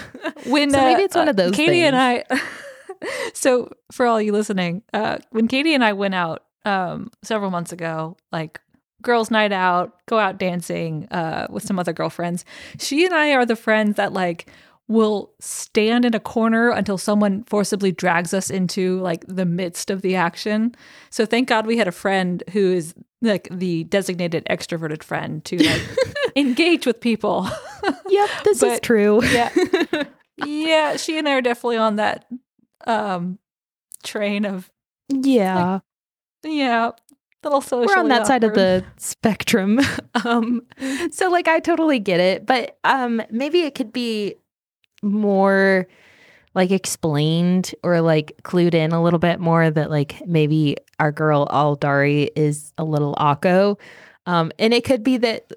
when 0.45 0.71
So 0.71 0.77
maybe 0.77 1.03
it's 1.03 1.15
one 1.15 1.29
of 1.29 1.35
those 1.35 1.55
Katie 1.55 1.81
and 1.81 1.95
I. 1.95 2.23
so 3.33 3.69
for 3.91 4.05
all 4.05 4.21
you 4.21 4.31
listening, 4.31 4.83
uh, 4.93 5.17
when 5.31 5.47
Katie 5.47 5.73
and 5.73 5.83
I 5.83 5.93
went 5.93 6.15
out 6.15 6.43
um, 6.65 7.11
several 7.23 7.51
months 7.51 7.71
ago, 7.71 8.17
like 8.31 8.59
girls' 9.01 9.31
night 9.31 9.51
out, 9.51 9.93
go 10.07 10.19
out 10.19 10.37
dancing 10.37 11.07
uh, 11.11 11.47
with 11.49 11.63
some 11.63 11.79
other 11.79 11.93
girlfriends, 11.93 12.45
she 12.79 13.05
and 13.05 13.13
I 13.13 13.33
are 13.33 13.45
the 13.45 13.55
friends 13.55 13.97
that 13.97 14.13
like 14.13 14.49
will 14.87 15.33
stand 15.39 16.05
in 16.05 16.13
a 16.13 16.19
corner 16.19 16.69
until 16.69 16.97
someone 16.97 17.43
forcibly 17.45 17.91
drags 17.91 18.33
us 18.33 18.49
into 18.49 18.99
like 18.99 19.25
the 19.27 19.45
midst 19.45 19.89
of 19.89 20.01
the 20.01 20.15
action. 20.15 20.75
So 21.09 21.25
thank 21.25 21.47
God 21.49 21.65
we 21.65 21.77
had 21.77 21.87
a 21.87 21.91
friend 21.91 22.43
who 22.51 22.71
is 22.71 22.93
like 23.21 23.47
the 23.49 23.85
designated 23.85 24.45
extroverted 24.49 25.01
friend 25.01 25.43
to 25.45 25.57
like 25.57 25.81
engage 26.35 26.85
with 26.85 26.99
people. 26.99 27.49
Yep, 28.07 28.29
this 28.43 28.61
is 28.61 28.79
true. 28.81 29.23
yeah. 29.25 29.49
yeah, 30.45 30.97
she 30.97 31.17
and 31.17 31.27
I 31.27 31.33
are 31.33 31.41
definitely 31.41 31.77
on 31.77 31.95
that 31.95 32.25
um 32.85 33.39
train 34.03 34.45
of 34.45 34.71
yeah. 35.09 35.79
yeah, 36.43 36.91
little 37.45 37.61
social. 37.61 37.87
we're 37.87 37.97
on 37.99 38.09
that 38.09 38.27
side 38.27 38.43
of 38.43 38.53
the 38.53 38.83
spectrum. 38.97 39.79
Um 40.25 40.61
so 41.11 41.29
like 41.29 41.47
i 41.47 41.59
totally 41.59 41.99
get 41.99 42.19
it 42.19 42.45
but 42.45 42.77
um 42.83 43.21
maybe 43.29 43.61
it 43.61 43.75
could 43.75 43.91
be 43.93 44.35
more 45.03 45.87
like 46.55 46.71
explained 46.71 47.75
or 47.83 48.01
like 48.01 48.33
clued 48.43 48.73
in 48.73 48.91
a 48.93 49.03
little 49.03 49.19
bit 49.19 49.39
more 49.39 49.69
that 49.69 49.91
like 49.91 50.25
maybe 50.25 50.77
our 50.99 51.11
girl 51.11 51.45
aldari 51.47 52.29
is 52.35 52.71
a 52.77 52.83
little 52.83 53.13
akko 53.15 53.77
um 54.25 54.51
and 54.57 54.73
it 54.73 54.83
could 54.85 55.03
be 55.03 55.17
that 55.17 55.51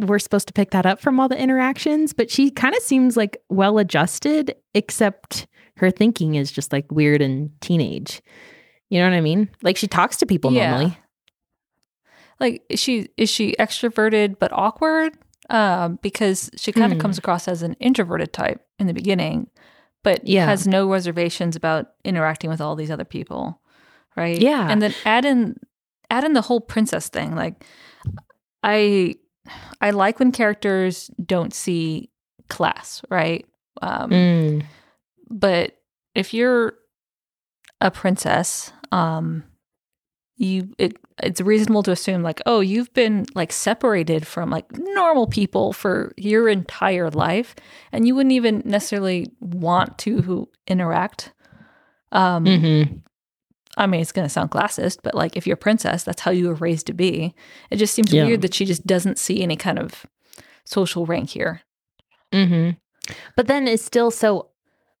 we're 0.00 0.18
supposed 0.18 0.48
to 0.48 0.52
pick 0.52 0.70
that 0.72 0.84
up 0.84 1.00
from 1.00 1.20
all 1.20 1.28
the 1.28 1.38
interactions 1.40 2.12
but 2.12 2.30
she 2.30 2.50
kind 2.50 2.74
of 2.74 2.82
seems 2.82 3.16
like 3.16 3.36
well 3.48 3.78
adjusted 3.78 4.54
except 4.74 5.46
her 5.76 5.90
thinking 5.90 6.34
is 6.34 6.50
just 6.50 6.72
like 6.72 6.90
weird 6.90 7.22
and 7.22 7.50
teenage 7.60 8.20
you 8.90 8.98
know 8.98 9.08
what 9.08 9.14
i 9.16 9.20
mean 9.20 9.48
like 9.62 9.76
she 9.76 9.86
talks 9.88 10.16
to 10.18 10.26
people 10.26 10.52
Yeah. 10.52 10.70
normally 10.70 10.98
like 12.38 12.62
is 12.68 12.80
she 12.80 13.08
is 13.16 13.28
she 13.30 13.54
extroverted 13.58 14.38
but 14.38 14.52
awkward 14.52 15.16
um 15.48 15.98
because 16.02 16.50
she 16.56 16.72
kind 16.72 16.92
of 16.92 16.96
Hmm. 16.98 17.02
comes 17.02 17.18
across 17.18 17.48
as 17.48 17.62
an 17.62 17.74
introverted 17.80 18.32
type 18.32 18.64
in 18.78 18.86
the 18.86 18.94
beginning 18.94 19.48
but 20.02 20.26
Yeah. 20.26 20.46
has 20.46 20.66
no 20.66 20.90
reservations 20.90 21.56
about 21.56 21.88
interacting 22.04 22.48
with 22.50 22.60
all 22.60 22.76
these 22.76 22.90
other 22.90 23.04
people 23.04 23.60
right 24.16 24.38
Yeah. 24.38 24.66
and 24.70 24.80
then 24.82 24.94
add 25.04 25.24
in 25.24 25.56
add 26.10 26.24
in 26.24 26.32
the 26.32 26.42
whole 26.42 26.60
princess 26.60 27.08
thing 27.08 27.34
like 27.36 27.64
i 28.62 29.14
i 29.80 29.90
like 29.90 30.18
when 30.18 30.32
characters 30.32 31.08
don't 31.24 31.54
see 31.54 32.10
class 32.48 33.02
right 33.10 33.46
um 33.82 34.10
Mm. 34.10 34.62
but 35.30 35.76
if 36.14 36.34
you're 36.34 36.74
a 37.80 37.90
princess 37.90 38.72
um 38.92 39.44
you 40.36 40.72
it, 40.78 40.96
it's 41.22 41.40
reasonable 41.40 41.82
to 41.82 41.90
assume 41.92 42.22
like 42.22 42.40
oh 42.46 42.60
you've 42.60 42.92
been 42.94 43.26
like 43.34 43.52
separated 43.52 44.26
from 44.26 44.48
like 44.50 44.64
normal 44.78 45.26
people 45.26 45.72
for 45.72 46.12
your 46.16 46.48
entire 46.48 47.10
life 47.10 47.54
and 47.92 48.06
you 48.06 48.14
wouldn't 48.14 48.32
even 48.32 48.62
necessarily 48.64 49.26
want 49.40 49.98
to 49.98 50.48
interact 50.66 51.32
um 52.12 52.44
Mhm. 52.46 53.02
i 53.76 53.86
mean 53.86 54.00
it's 54.00 54.12
going 54.12 54.24
to 54.26 54.30
sound 54.32 54.50
classist 54.50 54.98
but 55.02 55.14
like 55.14 55.36
if 55.36 55.46
you're 55.46 55.54
a 55.54 55.66
princess 55.68 56.04
that's 56.04 56.22
how 56.22 56.30
you 56.30 56.48
were 56.48 56.54
raised 56.54 56.86
to 56.86 56.94
be 56.94 57.34
it 57.70 57.76
just 57.76 57.92
seems 57.94 58.12
Yeah. 58.12 58.24
weird 58.24 58.40
that 58.42 58.54
she 58.54 58.64
just 58.64 58.86
doesn't 58.86 59.18
see 59.18 59.42
any 59.42 59.56
kind 59.56 59.78
of 59.78 60.06
social 60.64 61.04
rank 61.06 61.30
here 61.30 61.60
mm-hmm. 62.32 62.70
But 63.36 63.46
then 63.48 63.66
it's 63.66 63.84
still 63.84 64.10
so 64.12 64.50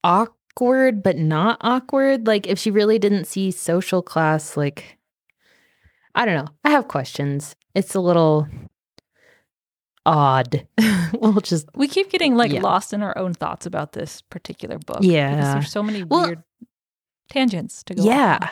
awkward, 0.02 0.34
but 0.56 1.16
not 1.16 1.58
awkward. 1.60 2.26
Like 2.26 2.46
if 2.46 2.58
she 2.58 2.70
really 2.70 2.98
didn't 2.98 3.24
see 3.26 3.50
social 3.50 4.02
class, 4.02 4.56
like 4.56 4.98
I 6.14 6.24
don't 6.26 6.34
know. 6.44 6.52
I 6.64 6.70
have 6.70 6.88
questions. 6.88 7.54
It's 7.74 7.94
a 7.94 8.00
little 8.00 8.48
odd. 10.06 10.66
we'll 11.14 11.40
just 11.40 11.66
we 11.74 11.88
keep 11.88 12.10
getting 12.10 12.36
like 12.36 12.52
Yeah. 12.52 12.60
lost 12.62 12.92
in 12.92 13.02
our 13.02 13.16
own 13.16 13.34
thoughts 13.34 13.66
about 13.66 13.92
this 13.92 14.22
particular 14.22 14.78
book 14.78 15.00
because 15.00 15.06
Yeah. 15.12 15.54
there's 15.54 15.70
so 15.70 15.82
many 15.82 16.04
Well- 16.04 16.26
weird 16.26 16.42
tangents 17.30 17.82
to 17.84 17.94
go 17.94 18.02
yeah. 18.04 18.38
on. 18.42 18.48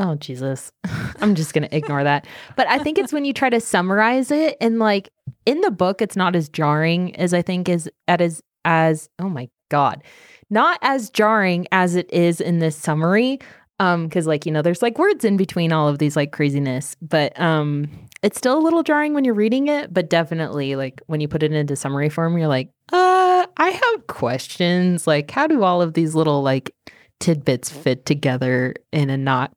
Oh 0.00 0.14
Jesus. 0.14 0.70
I'm 1.20 1.34
just 1.34 1.52
going 1.52 1.68
to 1.68 1.76
ignore 1.76 2.04
that. 2.04 2.26
But 2.56 2.68
I 2.68 2.78
think 2.78 2.98
it's 2.98 3.12
when 3.12 3.24
you 3.24 3.32
try 3.32 3.50
to 3.50 3.60
summarize 3.60 4.30
it 4.30 4.56
and 4.60 4.78
like 4.78 5.08
in 5.44 5.60
the 5.62 5.72
book 5.72 6.00
it's 6.00 6.14
not 6.16 6.36
as 6.36 6.48
jarring 6.48 7.16
as 7.16 7.34
I 7.34 7.42
think 7.42 7.68
is 7.68 7.90
at 8.06 8.20
as 8.20 8.40
as 8.64 9.08
oh 9.18 9.28
my 9.28 9.48
god. 9.70 10.04
Not 10.50 10.78
as 10.82 11.10
jarring 11.10 11.66
as 11.72 11.94
it 11.94 12.12
is 12.12 12.40
in 12.40 12.58
this 12.58 12.76
summary 12.76 13.38
um 13.80 14.10
cuz 14.10 14.26
like 14.26 14.44
you 14.44 14.50
know 14.50 14.60
there's 14.60 14.82
like 14.82 14.98
words 14.98 15.24
in 15.24 15.36
between 15.36 15.72
all 15.72 15.86
of 15.88 15.98
these 15.98 16.16
like 16.16 16.32
craziness, 16.32 16.96
but 17.00 17.38
um 17.40 17.88
it's 18.22 18.36
still 18.36 18.58
a 18.58 18.64
little 18.64 18.82
jarring 18.82 19.14
when 19.14 19.24
you're 19.24 19.34
reading 19.34 19.68
it, 19.68 19.94
but 19.94 20.10
definitely 20.10 20.74
like 20.74 21.00
when 21.06 21.20
you 21.20 21.28
put 21.28 21.42
it 21.44 21.52
into 21.52 21.76
summary 21.76 22.08
form 22.08 22.36
you're 22.36 22.48
like, 22.48 22.70
"Uh, 22.92 23.46
I 23.56 23.70
have 23.70 24.06
questions. 24.08 25.06
Like 25.06 25.30
how 25.30 25.46
do 25.46 25.62
all 25.62 25.80
of 25.80 25.94
these 25.94 26.14
little 26.14 26.42
like 26.42 26.74
tidbits 27.20 27.70
fit 27.70 28.06
together 28.06 28.74
in 28.92 29.10
a 29.10 29.16
not 29.16 29.52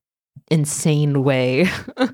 insane 0.50 1.24
way. 1.24 1.70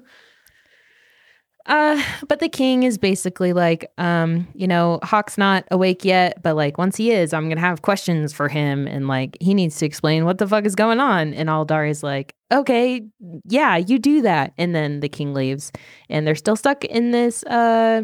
uh, 1.68 2.02
but 2.30 2.40
the 2.40 2.48
king 2.48 2.84
is 2.84 2.98
basically 2.98 3.52
like, 3.52 3.92
um, 3.98 4.48
you 4.54 4.68
know, 4.68 5.00
Hawk's 5.04 5.38
not 5.38 5.66
awake 5.70 6.06
yet, 6.06 6.42
but 6.42 6.56
like 6.56 6.78
once 6.78 6.96
he 6.96 7.12
is, 7.12 7.34
I'm 7.34 7.50
gonna 7.50 7.60
have 7.60 7.82
questions 7.82 8.32
for 8.32 8.48
him, 8.48 8.88
and 8.88 9.08
like 9.08 9.38
he 9.42 9.54
needs 9.54 9.78
to 9.80 9.86
explain 9.86 10.24
what 10.24 10.38
the 10.38 10.48
fuck 10.48 10.66
is 10.66 10.76
going 10.76 11.02
on. 11.02 11.34
And 11.34 11.50
Aldari's 11.50 12.04
like, 12.04 12.34
okay, 12.54 13.02
yeah, 13.46 13.76
you 13.76 14.00
do 14.00 14.22
that. 14.22 14.54
And 14.58 14.74
then 14.74 15.02
the 15.02 15.10
king 15.10 15.34
leaves, 15.34 15.74
and 16.10 16.26
they're 16.26 16.36
still 16.36 16.56
stuck 16.56 16.86
in 16.86 17.12
this 17.12 17.44
uh 17.44 18.04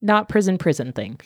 not 0.00 0.30
prison 0.30 0.56
prison 0.56 0.92
thing. 0.92 1.20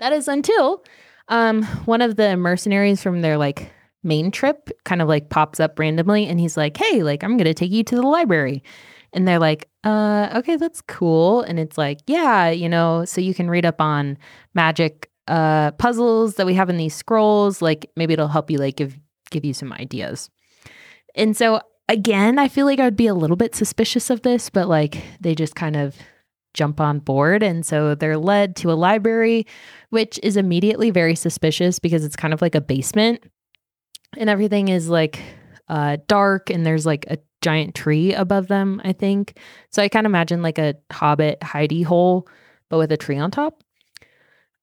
That 0.00 0.12
is 0.12 0.28
until 0.28 0.84
um 1.28 1.62
one 1.86 2.02
of 2.02 2.16
the 2.16 2.36
mercenaries 2.36 3.02
from 3.02 3.22
their 3.22 3.38
like 3.38 3.72
main 4.02 4.30
trip 4.30 4.68
kind 4.84 5.00
of 5.00 5.08
like 5.08 5.30
pops 5.30 5.60
up 5.60 5.78
randomly 5.78 6.26
and 6.26 6.38
he's 6.38 6.58
like, 6.58 6.76
Hey, 6.76 7.02
like 7.02 7.24
I'm 7.24 7.38
gonna 7.38 7.54
take 7.54 7.72
you 7.72 7.82
to 7.84 7.96
the 7.96 8.02
library. 8.02 8.62
And 9.14 9.26
they're 9.26 9.38
like, 9.38 9.68
uh, 9.84 10.28
okay, 10.36 10.56
that's 10.56 10.82
cool. 10.82 11.42
And 11.42 11.58
it's 11.58 11.78
like, 11.78 12.00
yeah, 12.06 12.50
you 12.50 12.68
know, 12.68 13.04
so 13.04 13.20
you 13.20 13.32
can 13.32 13.48
read 13.48 13.64
up 13.64 13.80
on 13.80 14.18
magic 14.54 15.10
uh 15.26 15.70
puzzles 15.72 16.34
that 16.34 16.44
we 16.44 16.52
have 16.52 16.68
in 16.68 16.76
these 16.76 16.94
scrolls. 16.94 17.62
Like 17.62 17.90
maybe 17.96 18.12
it'll 18.12 18.28
help 18.28 18.50
you 18.50 18.58
like 18.58 18.76
give 18.76 18.98
give 19.30 19.44
you 19.44 19.54
some 19.54 19.72
ideas. 19.72 20.28
And 21.14 21.34
so 21.34 21.60
again, 21.88 22.38
I 22.38 22.48
feel 22.48 22.66
like 22.66 22.80
I 22.80 22.84
would 22.84 22.96
be 22.96 23.06
a 23.06 23.14
little 23.14 23.36
bit 23.36 23.54
suspicious 23.54 24.10
of 24.10 24.22
this, 24.22 24.50
but 24.50 24.68
like 24.68 25.02
they 25.20 25.34
just 25.34 25.54
kind 25.54 25.76
of 25.76 25.96
jump 26.52 26.80
on 26.80 26.98
board. 26.98 27.42
And 27.42 27.64
so 27.64 27.94
they're 27.94 28.18
led 28.18 28.56
to 28.56 28.70
a 28.70 28.74
library, 28.74 29.46
which 29.90 30.20
is 30.22 30.36
immediately 30.36 30.90
very 30.90 31.14
suspicious 31.14 31.78
because 31.78 32.04
it's 32.04 32.16
kind 32.16 32.34
of 32.34 32.42
like 32.42 32.54
a 32.54 32.60
basement 32.60 33.24
and 34.16 34.30
everything 34.30 34.68
is 34.68 34.88
like 34.88 35.20
uh 35.68 35.96
dark 36.06 36.50
and 36.50 36.64
there's 36.64 36.86
like 36.86 37.06
a 37.08 37.18
giant 37.44 37.74
tree 37.74 38.14
above 38.14 38.48
them, 38.48 38.80
I 38.84 38.92
think. 38.92 39.38
So 39.70 39.82
I 39.82 39.88
kind 39.88 40.06
of 40.06 40.10
imagine 40.10 40.40
like 40.40 40.58
a 40.58 40.76
hobbit 40.90 41.40
hidey 41.40 41.84
hole, 41.84 42.26
but 42.70 42.78
with 42.78 42.90
a 42.90 42.96
tree 42.96 43.18
on 43.18 43.30
top. 43.30 43.62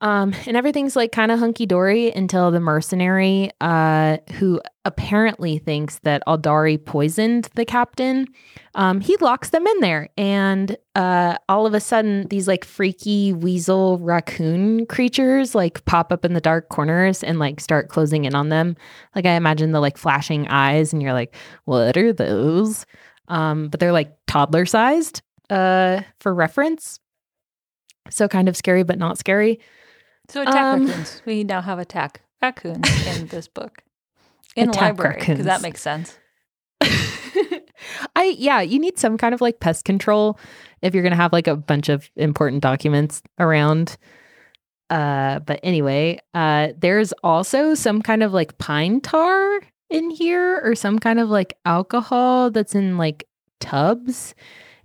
Um, 0.02 0.34
and 0.48 0.58
everything's 0.58 0.96
like 0.96 1.12
kind 1.12 1.32
of 1.32 1.38
hunky 1.38 1.68
dory 1.68 2.12
until 2.12 2.50
the 2.50 2.60
mercenary, 2.60 3.52
uh, 3.62 4.18
who 4.34 4.60
apparently 4.84 5.60
thinks 5.60 6.00
that 6.00 6.24
Aldari 6.28 6.84
poisoned 6.84 7.50
the 7.54 7.66
captain, 7.66 8.28
um, 8.74 9.00
he 9.00 9.16
locks 9.18 9.52
them 9.52 9.68
in 9.68 9.80
there. 9.80 10.10
And 10.18 10.76
uh, 10.96 11.38
all 11.48 11.68
of 11.68 11.76
a 11.76 11.80
sudden, 11.80 12.28
these 12.30 12.48
like 12.48 12.66
freaky 12.66 13.32
weasel 13.32 14.00
raccoon 14.00 14.88
creatures 14.88 15.54
like 15.54 15.86
pop 15.86 16.12
up 16.12 16.26
in 16.26 16.34
the 16.34 16.42
dark 16.42 16.70
corners 16.70 17.24
and 17.24 17.38
like 17.38 17.60
start 17.60 17.90
closing 17.90 18.26
in 18.26 18.34
on 18.34 18.50
them. 18.50 18.76
Like 19.16 19.28
I 19.28 19.34
imagine 19.34 19.72
the 19.72 19.80
like 19.80 19.98
flashing 19.98 20.48
eyes, 20.48 20.94
and 20.94 21.02
you're 21.04 21.14
like, 21.14 21.36
what 21.66 21.96
are 21.96 22.12
those? 22.12 22.88
Um, 23.28 23.68
but 23.70 23.80
they're 23.80 23.92
like 23.92 24.18
toddler 24.26 24.66
sized 24.66 25.22
uh, 25.52 26.02
for 26.20 26.34
reference. 26.34 27.00
So 28.10 28.28
kind 28.28 28.50
of 28.50 28.58
scary, 28.58 28.82
but 28.84 28.98
not 28.98 29.20
scary. 29.20 29.60
So 30.32 30.42
attack 30.42 30.56
Um, 30.56 30.86
raccoons. 30.88 31.22
We 31.26 31.44
now 31.44 31.62
have 31.62 31.78
attack 31.78 32.22
raccoons 32.42 33.08
in 33.08 33.28
this 33.28 33.48
book. 33.48 33.84
In 34.56 34.66
the 34.66 34.72
Attack 34.72 34.82
library, 34.82 35.20
because 35.20 35.46
that 35.46 35.62
makes 35.62 35.82
sense. 35.82 36.18
I 36.82 38.36
yeah, 38.38 38.62
you 38.62 38.80
need 38.80 39.00
some 39.00 39.18
kind 39.18 39.34
of 39.34 39.42
like 39.42 39.60
pest 39.60 39.86
control 39.86 40.38
if 40.82 40.94
you're 40.94 41.04
gonna 41.04 41.16
have 41.16 41.32
like 41.32 41.48
a 41.48 41.56
bunch 41.56 41.90
of 41.90 42.10
important 42.16 42.62
documents 42.62 43.22
around. 43.40 43.98
Uh, 44.90 45.40
but 45.40 45.60
anyway, 45.64 46.20
uh, 46.34 46.70
there's 46.78 47.14
also 47.24 47.76
some 47.76 48.02
kind 48.02 48.24
of 48.24 48.34
like 48.34 48.58
pine 48.58 49.00
tar 49.00 49.62
in 49.90 50.10
here, 50.10 50.60
or 50.64 50.76
some 50.76 51.00
kind 51.00 51.20
of 51.20 51.30
like 51.30 51.58
alcohol 51.66 52.52
that's 52.52 52.76
in 52.76 52.98
like 52.98 53.26
tubs, 53.62 54.36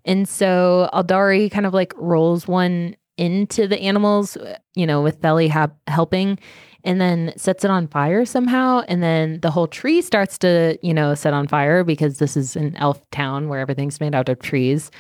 and 0.04 0.28
so 0.28 0.88
Aldari 0.92 1.50
kind 1.50 1.66
of 1.66 1.74
like 1.74 1.92
rolls 1.96 2.46
one 2.46 2.94
into 3.16 3.66
the 3.66 3.80
animals, 3.80 4.36
you 4.74 4.86
know, 4.86 5.02
with 5.02 5.20
Belly 5.20 5.48
ha- 5.48 5.70
helping, 5.86 6.38
and 6.84 7.00
then 7.00 7.32
sets 7.36 7.64
it 7.64 7.70
on 7.70 7.88
fire 7.88 8.24
somehow. 8.24 8.82
And 8.88 9.02
then 9.02 9.40
the 9.40 9.50
whole 9.50 9.66
tree 9.66 10.02
starts 10.02 10.38
to, 10.38 10.78
you 10.82 10.94
know, 10.94 11.14
set 11.14 11.34
on 11.34 11.48
fire 11.48 11.84
because 11.84 12.18
this 12.18 12.36
is 12.36 12.56
an 12.56 12.76
elf 12.76 13.08
town 13.10 13.48
where 13.48 13.60
everything's 13.60 14.00
made 14.00 14.14
out 14.14 14.28
of 14.28 14.38
trees. 14.38 14.90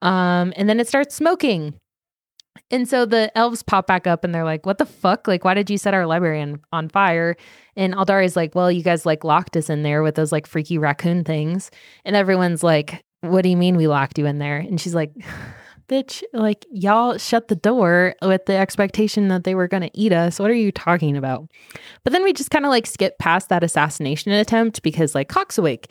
Um, 0.00 0.52
and 0.56 0.68
then 0.68 0.80
it 0.80 0.88
starts 0.88 1.14
smoking. 1.14 1.74
And 2.70 2.88
so 2.88 3.06
the 3.06 3.36
elves 3.36 3.62
pop 3.62 3.86
back 3.86 4.06
up 4.06 4.24
and 4.24 4.34
they're 4.34 4.44
like, 4.44 4.66
What 4.66 4.78
the 4.78 4.86
fuck? 4.86 5.28
Like, 5.28 5.44
why 5.44 5.54
did 5.54 5.70
you 5.70 5.78
set 5.78 5.94
our 5.94 6.06
library 6.06 6.40
on, 6.40 6.60
on 6.72 6.88
fire? 6.88 7.36
And 7.76 7.94
Aldari's 7.94 8.36
like, 8.36 8.54
Well, 8.54 8.70
you 8.70 8.82
guys 8.82 9.06
like 9.06 9.24
locked 9.24 9.56
us 9.56 9.70
in 9.70 9.82
there 9.82 10.02
with 10.02 10.14
those 10.16 10.32
like 10.32 10.46
freaky 10.46 10.78
raccoon 10.78 11.24
things. 11.24 11.70
And 12.04 12.16
everyone's 12.16 12.62
like, 12.62 13.04
what 13.20 13.42
do 13.42 13.48
you 13.48 13.56
mean 13.56 13.76
we 13.76 13.88
locked 13.88 14.18
you 14.18 14.26
in 14.26 14.38
there? 14.38 14.58
And 14.58 14.80
she's 14.80 14.94
like, 14.94 15.10
bitch, 15.88 16.22
like 16.32 16.66
y'all 16.70 17.18
shut 17.18 17.48
the 17.48 17.56
door 17.56 18.14
with 18.22 18.46
the 18.46 18.54
expectation 18.54 19.28
that 19.28 19.44
they 19.44 19.54
were 19.54 19.68
going 19.68 19.82
to 19.82 19.90
eat 19.98 20.12
us. 20.12 20.38
What 20.38 20.50
are 20.50 20.54
you 20.54 20.70
talking 20.70 21.16
about? 21.16 21.48
But 22.04 22.12
then 22.12 22.22
we 22.22 22.32
just 22.32 22.50
kind 22.50 22.64
of 22.64 22.70
like 22.70 22.86
skip 22.86 23.18
past 23.18 23.48
that 23.48 23.64
assassination 23.64 24.32
attempt 24.32 24.82
because 24.82 25.14
like 25.14 25.30
Hawk's 25.32 25.58
awake. 25.58 25.90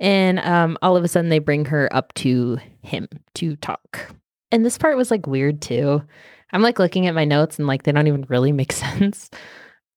And 0.00 0.38
um, 0.40 0.78
all 0.82 0.96
of 0.96 1.04
a 1.04 1.08
sudden 1.08 1.30
they 1.30 1.38
bring 1.40 1.64
her 1.66 1.88
up 1.94 2.14
to 2.14 2.58
him 2.82 3.08
to 3.34 3.56
talk. 3.56 4.14
And 4.52 4.64
this 4.64 4.78
part 4.78 4.96
was 4.96 5.10
like 5.10 5.26
weird 5.26 5.60
too. 5.60 6.02
I'm 6.52 6.62
like 6.62 6.78
looking 6.78 7.06
at 7.06 7.14
my 7.14 7.24
notes 7.24 7.58
and 7.58 7.66
like 7.66 7.82
they 7.82 7.92
don't 7.92 8.06
even 8.06 8.24
really 8.28 8.52
make 8.52 8.72
sense. 8.84 9.30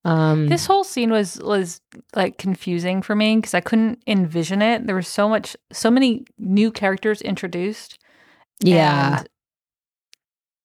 Um 0.04 0.48
This 0.48 0.66
whole 0.66 0.84
scene 0.84 1.12
was 1.12 1.40
was 1.44 1.80
like 2.16 2.40
confusing 2.40 3.02
for 3.04 3.16
me 3.16 3.36
because 3.36 3.54
I 3.54 3.62
couldn't 3.62 4.02
envision 4.08 4.62
it. 4.62 4.88
There 4.88 4.96
was 4.96 5.08
so 5.08 5.30
much, 5.30 5.56
so 5.72 5.92
many 5.92 6.26
new 6.40 6.72
characters 6.72 7.22
introduced. 7.22 8.00
yeah. 8.64 9.24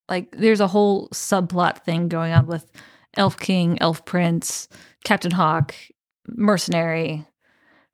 Like 0.09 0.31
there's 0.31 0.59
a 0.61 0.67
whole 0.67 1.09
subplot 1.09 1.83
thing 1.83 2.07
going 2.07 2.33
on 2.33 2.47
with 2.47 2.71
Elf 3.15 3.37
King, 3.37 3.77
Elf 3.81 4.05
Prince, 4.05 4.67
Captain 5.03 5.31
Hawk, 5.31 5.73
Mercenary. 6.27 7.25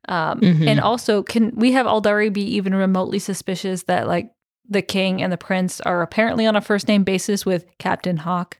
Um, 0.09 0.41
Mhm. 0.41 0.67
And 0.67 0.79
also, 0.81 1.23
can 1.23 1.55
we 1.55 1.71
have 1.71 1.85
Aldari 1.85 2.31
be 2.31 2.43
even 2.55 2.75
remotely 2.75 3.19
suspicious 3.19 3.83
that 3.83 4.07
like 4.07 4.31
the 4.67 4.81
king 4.81 5.21
and 5.21 5.31
the 5.31 5.37
prince 5.37 5.79
are 5.81 6.01
apparently 6.01 6.45
on 6.45 6.55
a 6.55 6.61
first 6.61 6.87
name 6.87 7.03
basis 7.03 7.45
with 7.45 7.65
Captain 7.79 8.17
Hawk? 8.17 8.57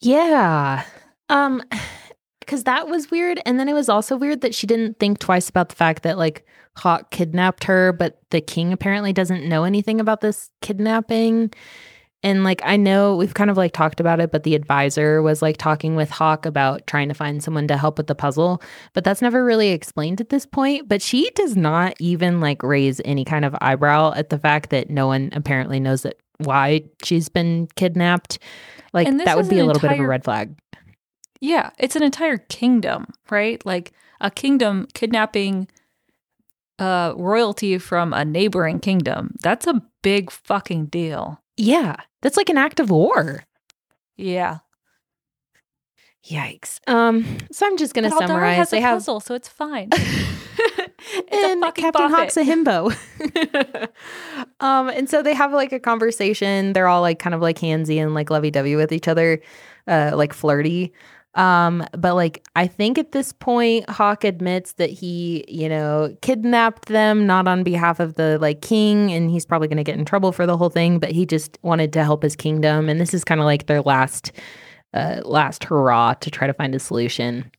Yeah. 0.00 0.84
Um 1.28 1.62
cuz 2.46 2.64
that 2.64 2.88
was 2.88 3.10
weird 3.10 3.40
and 3.44 3.60
then 3.60 3.68
it 3.68 3.74
was 3.74 3.88
also 3.90 4.16
weird 4.16 4.40
that 4.40 4.54
she 4.54 4.66
didn't 4.66 4.98
think 4.98 5.18
twice 5.18 5.50
about 5.50 5.68
the 5.68 5.74
fact 5.74 6.02
that 6.02 6.16
like 6.16 6.46
Hawk 6.78 7.10
kidnapped 7.10 7.64
her 7.64 7.92
but 7.92 8.20
the 8.30 8.40
king 8.40 8.72
apparently 8.72 9.12
doesn't 9.12 9.46
know 9.48 9.64
anything 9.64 10.00
about 10.00 10.20
this 10.22 10.50
kidnapping. 10.62 11.50
And 12.22 12.42
like 12.42 12.60
I 12.64 12.76
know 12.76 13.14
we've 13.16 13.34
kind 13.34 13.50
of 13.50 13.56
like 13.56 13.72
talked 13.72 14.00
about 14.00 14.18
it 14.20 14.32
but 14.32 14.42
the 14.42 14.54
advisor 14.54 15.22
was 15.22 15.40
like 15.40 15.56
talking 15.56 15.94
with 15.94 16.10
Hawk 16.10 16.46
about 16.46 16.86
trying 16.86 17.08
to 17.08 17.14
find 17.14 17.42
someone 17.42 17.68
to 17.68 17.76
help 17.76 17.96
with 17.96 18.08
the 18.08 18.14
puzzle, 18.14 18.62
but 18.92 19.04
that's 19.04 19.22
never 19.22 19.44
really 19.44 19.68
explained 19.70 20.20
at 20.20 20.28
this 20.28 20.44
point, 20.46 20.88
but 20.88 21.00
she 21.00 21.30
does 21.30 21.56
not 21.56 21.94
even 22.00 22.40
like 22.40 22.62
raise 22.62 23.00
any 23.04 23.24
kind 23.24 23.44
of 23.44 23.54
eyebrow 23.60 24.12
at 24.14 24.30
the 24.30 24.38
fact 24.38 24.70
that 24.70 24.90
no 24.90 25.06
one 25.06 25.30
apparently 25.32 25.78
knows 25.78 26.02
that 26.02 26.16
why 26.38 26.82
she's 27.02 27.28
been 27.28 27.68
kidnapped. 27.76 28.38
Like 28.92 29.06
that 29.24 29.36
would 29.36 29.48
be 29.48 29.58
a 29.58 29.64
little 29.64 29.80
bit 29.80 29.92
of 29.92 30.00
a 30.00 30.06
red 30.06 30.24
flag. 30.24 30.56
Yeah, 31.40 31.70
it's 31.78 31.94
an 31.94 32.02
entire 32.02 32.38
kingdom, 32.38 33.06
right? 33.30 33.64
Like 33.64 33.92
a 34.20 34.30
kingdom 34.30 34.88
kidnapping 34.94 35.68
uh 36.78 37.12
royalty 37.16 37.78
from 37.78 38.12
a 38.12 38.24
neighboring 38.24 38.80
kingdom. 38.80 39.34
That's 39.42 39.66
a 39.66 39.82
big 40.02 40.30
fucking 40.30 40.86
deal. 40.86 41.40
Yeah, 41.56 41.96
that's 42.22 42.36
like 42.36 42.48
an 42.50 42.58
act 42.58 42.80
of 42.80 42.90
war. 42.90 43.44
Yeah. 44.16 44.58
Yikes. 46.26 46.80
Um, 46.88 47.38
so 47.52 47.66
I'm 47.66 47.76
just 47.76 47.94
gonna 47.94 48.10
But 48.10 48.26
summarize. 48.26 48.56
has 48.56 48.70
They 48.70 48.78
a 48.78 48.82
have 48.82 48.96
puzzle, 48.96 49.20
so 49.20 49.34
it's 49.34 49.48
fine. 49.48 49.88
and 51.32 51.60
fucking 51.62 51.84
Captain 51.84 51.92
bop 51.92 52.10
Hawk's 52.10 52.36
a 52.36 52.42
himbo. 52.42 52.90
um, 54.60 54.88
and 54.88 55.08
so 55.08 55.22
they 55.22 55.34
have 55.34 55.52
like 55.52 55.72
a 55.72 55.78
conversation. 55.80 56.72
They're 56.72 56.88
all 56.88 57.00
like 57.00 57.18
kind 57.18 57.34
of 57.34 57.40
like 57.40 57.58
handsy 57.58 58.02
and 58.02 58.14
like 58.14 58.30
lovey 58.30 58.50
dovey 58.50 58.76
with 58.76 58.92
each 58.92 59.08
other, 59.08 59.40
uh, 59.86 60.12
like 60.14 60.32
flirty. 60.34 60.92
Um, 61.34 61.86
but 61.96 62.14
like 62.14 62.44
I 62.56 62.66
think 62.66 62.98
at 62.98 63.12
this 63.12 63.32
point, 63.32 63.88
Hawk 63.88 64.24
admits 64.24 64.72
that 64.74 64.90
he, 64.90 65.44
you 65.46 65.68
know, 65.68 66.16
kidnapped 66.22 66.88
them 66.88 67.26
not 67.26 67.46
on 67.46 67.62
behalf 67.62 68.00
of 68.00 68.14
the 68.14 68.38
like 68.40 68.60
king, 68.60 69.12
and 69.12 69.30
he's 69.30 69.46
probably 69.46 69.68
gonna 69.68 69.84
get 69.84 69.98
in 69.98 70.04
trouble 70.04 70.32
for 70.32 70.46
the 70.46 70.56
whole 70.56 70.70
thing, 70.70 70.98
but 70.98 71.12
he 71.12 71.26
just 71.26 71.58
wanted 71.62 71.92
to 71.92 72.02
help 72.02 72.22
his 72.22 72.34
kingdom. 72.34 72.88
And 72.88 73.00
this 73.00 73.14
is 73.14 73.24
kind 73.24 73.40
of 73.40 73.44
like 73.44 73.66
their 73.66 73.82
last 73.82 74.32
uh 74.94 75.20
last 75.24 75.64
hurrah 75.64 76.14
to 76.14 76.30
try 76.30 76.46
to 76.46 76.54
find 76.54 76.74
a 76.74 76.78
solution. 76.78 77.50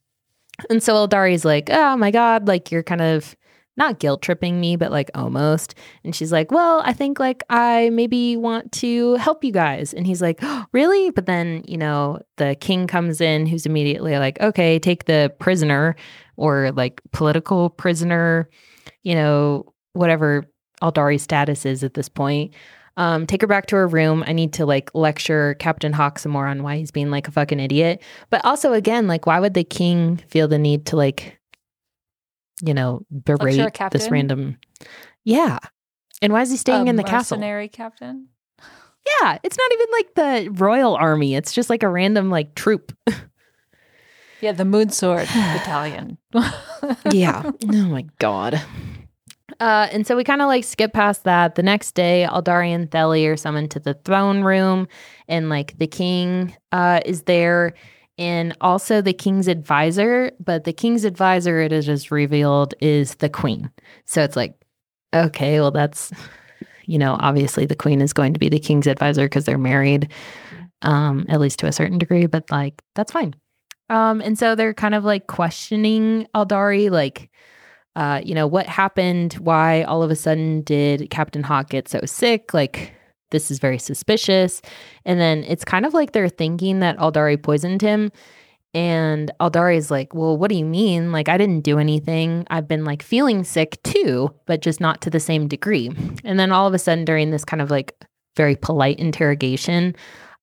And 0.70 0.84
so 0.84 0.96
Aldari's 0.96 1.46
like, 1.46 1.70
oh 1.72 1.96
my 1.96 2.12
God, 2.12 2.48
like 2.48 2.72
you're 2.72 2.84
kind 2.84 3.02
of 3.02 3.36
not 3.80 4.00
guilt 4.00 4.22
tripping 4.22 4.60
me, 4.60 4.76
but 4.76 4.92
like 4.92 5.10
almost. 5.16 5.74
And 6.04 6.16
she's 6.16 6.32
like, 6.32 6.52
well, 6.52 6.82
I 6.86 6.94
think 6.94 7.20
like 7.20 7.44
I 7.50 7.90
maybe 7.90 8.38
want 8.38 8.72
to 8.74 9.16
help 9.16 9.44
you 9.44 9.52
guys. 9.52 9.94
And 9.94 10.06
he's 10.06 10.22
like, 10.22 10.40
oh, 10.44 10.66
really? 10.72 11.10
But 11.10 11.26
then, 11.26 11.64
you 11.66 11.78
know, 11.78 12.20
the 12.38 12.56
king 12.60 12.86
comes 12.86 13.22
in 13.22 13.48
who's 13.48 13.66
immediately 13.66 14.18
like, 14.20 14.40
okay, 14.42 14.78
take 14.78 15.06
the 15.06 15.34
prisoner 15.40 15.96
or 16.36 16.72
like 16.74 17.02
political 17.12 17.72
prisoner, 17.72 18.50
you 19.04 19.16
know, 19.16 19.74
whatever 19.94 20.46
Aldari's 20.82 21.24
status 21.24 21.66
is 21.66 21.84
at 21.84 21.96
this 21.96 22.10
point. 22.10 22.54
Um, 22.98 23.26
take 23.26 23.40
her 23.42 23.48
back 23.48 23.68
to 23.68 23.78
her 23.78 23.88
room. 23.88 24.26
I 24.28 24.34
need 24.34 24.52
to 24.54 24.66
like 24.66 24.94
lecture 24.94 25.56
Captain 25.60 25.94
Hawk 25.94 26.20
some 26.20 26.34
more 26.34 26.48
on 26.48 26.64
why 26.64 26.76
he's 26.76 26.92
being 26.92 27.10
like 27.10 27.30
a 27.30 27.32
fucking 27.32 27.60
idiot. 27.60 28.02
But 28.30 28.44
also, 28.44 28.74
again, 28.74 29.08
like, 29.08 29.26
why 29.26 29.40
would 29.40 29.54
the 29.54 29.64
king 29.64 30.18
feel 30.28 30.50
the 30.50 30.60
need 30.60 30.86
to 30.88 30.98
like, 30.98 31.39
you 32.64 32.74
know, 32.74 33.06
berate 33.12 33.74
this 33.92 34.10
random? 34.10 34.58
Yeah. 35.24 35.60
And 36.22 36.34
why 36.34 36.42
is 36.42 36.52
he 36.52 36.58
staying 36.58 36.88
A 36.88 36.90
in 36.90 36.96
the 36.96 37.04
castle? 37.04 37.38
mercenary 37.38 37.70
captain. 37.70 38.28
Yeah, 39.22 39.38
it's 39.44 39.58
not 39.58 39.72
even 39.72 39.88
like 39.92 40.16
the 40.16 40.52
royal 40.64 40.96
army. 40.96 41.36
It's 41.36 41.54
just 41.54 41.70
like 41.70 41.84
a 41.84 41.90
random 41.90 42.30
like 42.30 42.56
troop. 42.56 42.92
Yeah, 44.42 44.54
the 44.54 44.64
Moon 44.64 44.90
Sword 44.90 45.28
Battalion. 45.36 46.18
yeah. 47.12 47.52
Oh 47.74 47.86
my 47.90 48.06
god. 48.20 48.62
Uh, 49.60 49.90
and 49.92 50.08
so 50.08 50.16
we 50.16 50.24
kind 50.24 50.42
of 50.42 50.48
like 50.48 50.64
skip 50.64 50.94
past 50.94 51.26
that. 51.26 51.56
The 51.56 51.64
next 51.64 51.92
day, 51.92 52.26
Aldari 52.30 52.70
and 52.70 52.90
Theli 52.90 53.28
are 53.28 53.36
summoned 53.36 53.72
to 53.72 53.80
the 53.82 53.96
throne 54.06 54.42
room, 54.44 54.88
and 55.28 55.50
like 55.50 55.78
the 55.78 55.88
king 55.88 56.56
uh, 56.72 57.02
is 57.06 57.24
there, 57.24 57.74
and 58.20 58.56
also 58.62 59.02
the 59.02 59.14
king's 59.14 59.48
advisor. 59.48 60.32
But 60.40 60.66
the 60.66 60.74
king's 60.74 61.06
advisor, 61.06 61.60
it 61.62 61.72
is 61.72 61.88
just 61.88 62.12
revealed, 62.12 62.76
is 62.82 63.16
the 63.16 63.30
queen. 63.30 63.72
So 64.06 64.22
it's 64.22 64.36
like, 64.36 64.54
okay, 65.16 65.60
well, 65.60 65.72
that's, 65.72 66.12
you 66.86 67.00
know, 67.00 67.18
obviously 67.20 67.66
the 67.66 67.76
queen 67.76 68.02
is 68.02 68.14
going 68.14 68.34
to 68.34 68.40
be 68.40 68.50
the 68.50 68.60
king's 68.60 68.86
advisor 68.86 69.26
because 69.26 69.46
they're 69.46 69.58
married, 69.58 70.12
um, 70.84 71.26
at 71.30 71.40
least 71.40 71.60
to 71.60 71.68
a 71.68 71.72
certain 71.72 71.98
degree, 71.98 72.28
but 72.28 72.52
like, 72.52 72.84
that's 72.94 73.12
fine. 73.12 73.34
Um, 73.90 74.22
and 74.22 74.38
so 74.38 74.54
they're 74.54 74.76
kind 74.76 74.94
of 74.94 75.04
like 75.04 75.26
questioning 75.26 76.28
Aldari, 76.36 76.92
like, 76.92 77.32
uh, 77.96 78.22
you 78.24 78.36
know, 78.36 78.46
what 78.46 78.68
happened? 78.68 79.34
Why 79.34 79.82
all 79.84 80.04
of 80.04 80.12
a 80.12 80.16
sudden 80.16 80.62
did 80.62 81.10
Captain 81.10 81.42
Hawk 81.42 81.70
get 81.70 81.88
so 81.90 82.02
sick? 82.06 82.54
Like, 82.54 82.94
this 83.32 83.52
is 83.52 83.60
very 83.60 83.78
suspicious. 83.80 84.62
And 85.06 85.20
then 85.20 85.44
it's 85.46 85.66
kind 85.66 85.86
of 85.86 85.94
like 85.94 86.12
they're 86.12 86.30
thinking 86.30 86.80
that 86.80 86.98
Aldari 86.98 87.42
poisoned 87.42 87.82
him. 87.82 88.12
And 88.74 89.32
Aldari 89.40 89.78
is 89.78 89.90
like, 89.90 90.14
Well, 90.14 90.38
what 90.38 90.50
do 90.50 90.58
you 90.58 90.66
mean? 90.66 91.12
Like, 91.12 91.28
I 91.28 91.38
didn't 91.38 91.62
do 91.62 91.80
anything. 91.80 92.46
I've 92.50 92.68
been 92.68 92.86
like 92.86 93.02
feeling 93.02 93.44
sick 93.44 93.82
too, 93.84 94.34
but 94.46 94.62
just 94.62 94.80
not 94.80 95.02
to 95.02 95.10
the 95.10 95.20
same 95.20 95.48
degree. 95.48 95.92
And 96.24 96.40
then 96.40 96.52
all 96.52 96.68
of 96.68 96.74
a 96.74 96.80
sudden, 96.80 97.06
during 97.06 97.32
this 97.32 97.46
kind 97.46 97.62
of 97.62 97.72
like 97.72 97.96
very 98.36 98.56
polite 98.56 99.00
interrogation, 99.00 99.96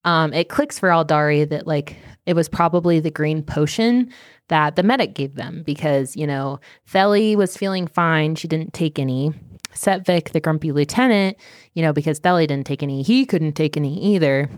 um, 0.05 0.33
it 0.33 0.49
clicks 0.49 0.79
for 0.79 0.89
Aldari 0.89 1.49
that 1.49 1.67
like 1.67 1.97
it 2.27 2.35
was 2.35 2.49
probably 2.49 3.01
the 3.01 3.11
green 3.11 3.43
potion 3.43 4.13
that 4.49 4.77
the 4.77 4.83
medic 4.83 5.15
gave 5.15 5.35
them 5.35 5.63
because, 5.65 6.17
you 6.17 6.27
know, 6.27 6.61
Theli 6.91 7.37
was 7.37 7.57
feeling 7.57 7.87
fine. 7.87 8.35
She 8.37 8.49
didn't 8.49 8.73
take 8.73 8.99
any. 8.99 9.33
Setvik, 9.77 10.31
the 10.31 10.41
grumpy 10.41 10.73
lieutenant, 10.73 11.37
you 11.75 11.83
know, 11.83 11.93
because 11.93 12.21
Theli 12.21 12.47
didn't 12.47 12.67
take 12.67 12.83
any, 12.83 13.03
he 13.03 13.25
couldn't 13.27 13.53
take 13.53 13.77
any 13.77 14.15
either. 14.15 14.49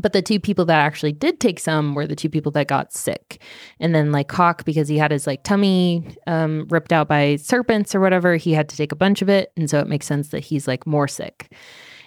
But 0.00 0.12
the 0.12 0.22
two 0.22 0.38
people 0.38 0.64
that 0.66 0.78
actually 0.78 1.12
did 1.12 1.40
take 1.40 1.58
some 1.58 1.94
were 1.94 2.06
the 2.06 2.14
two 2.14 2.28
people 2.28 2.52
that 2.52 2.68
got 2.68 2.92
sick. 2.92 3.42
And 3.80 3.92
then 3.94 4.12
like 4.12 4.30
Hawk, 4.30 4.64
because 4.64 4.86
he 4.86 4.96
had 4.96 5.10
his 5.10 5.26
like 5.26 5.42
tummy 5.42 6.06
um, 6.28 6.68
ripped 6.70 6.92
out 6.92 7.08
by 7.08 7.34
serpents 7.36 7.96
or 7.96 8.00
whatever, 8.00 8.36
he 8.36 8.52
had 8.52 8.68
to 8.68 8.76
take 8.76 8.92
a 8.92 8.96
bunch 8.96 9.22
of 9.22 9.28
it. 9.28 9.52
And 9.56 9.68
so 9.68 9.80
it 9.80 9.88
makes 9.88 10.06
sense 10.06 10.28
that 10.28 10.40
he's 10.44 10.68
like 10.68 10.86
more 10.86 11.08
sick. 11.08 11.52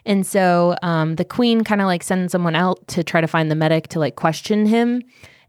And 0.05 0.25
so 0.25 0.75
um, 0.81 1.15
the 1.15 1.25
queen 1.25 1.63
kind 1.65 1.81
of 1.81 1.87
like 1.87 2.01
sends 2.01 2.31
someone 2.31 2.55
out 2.55 2.87
to 2.89 3.03
try 3.03 3.19
to 3.19 3.27
find 3.27 3.51
the 3.51 3.55
medic 3.55 3.89
to 3.89 3.99
like 3.99 4.15
question 4.15 4.65
him. 4.65 5.01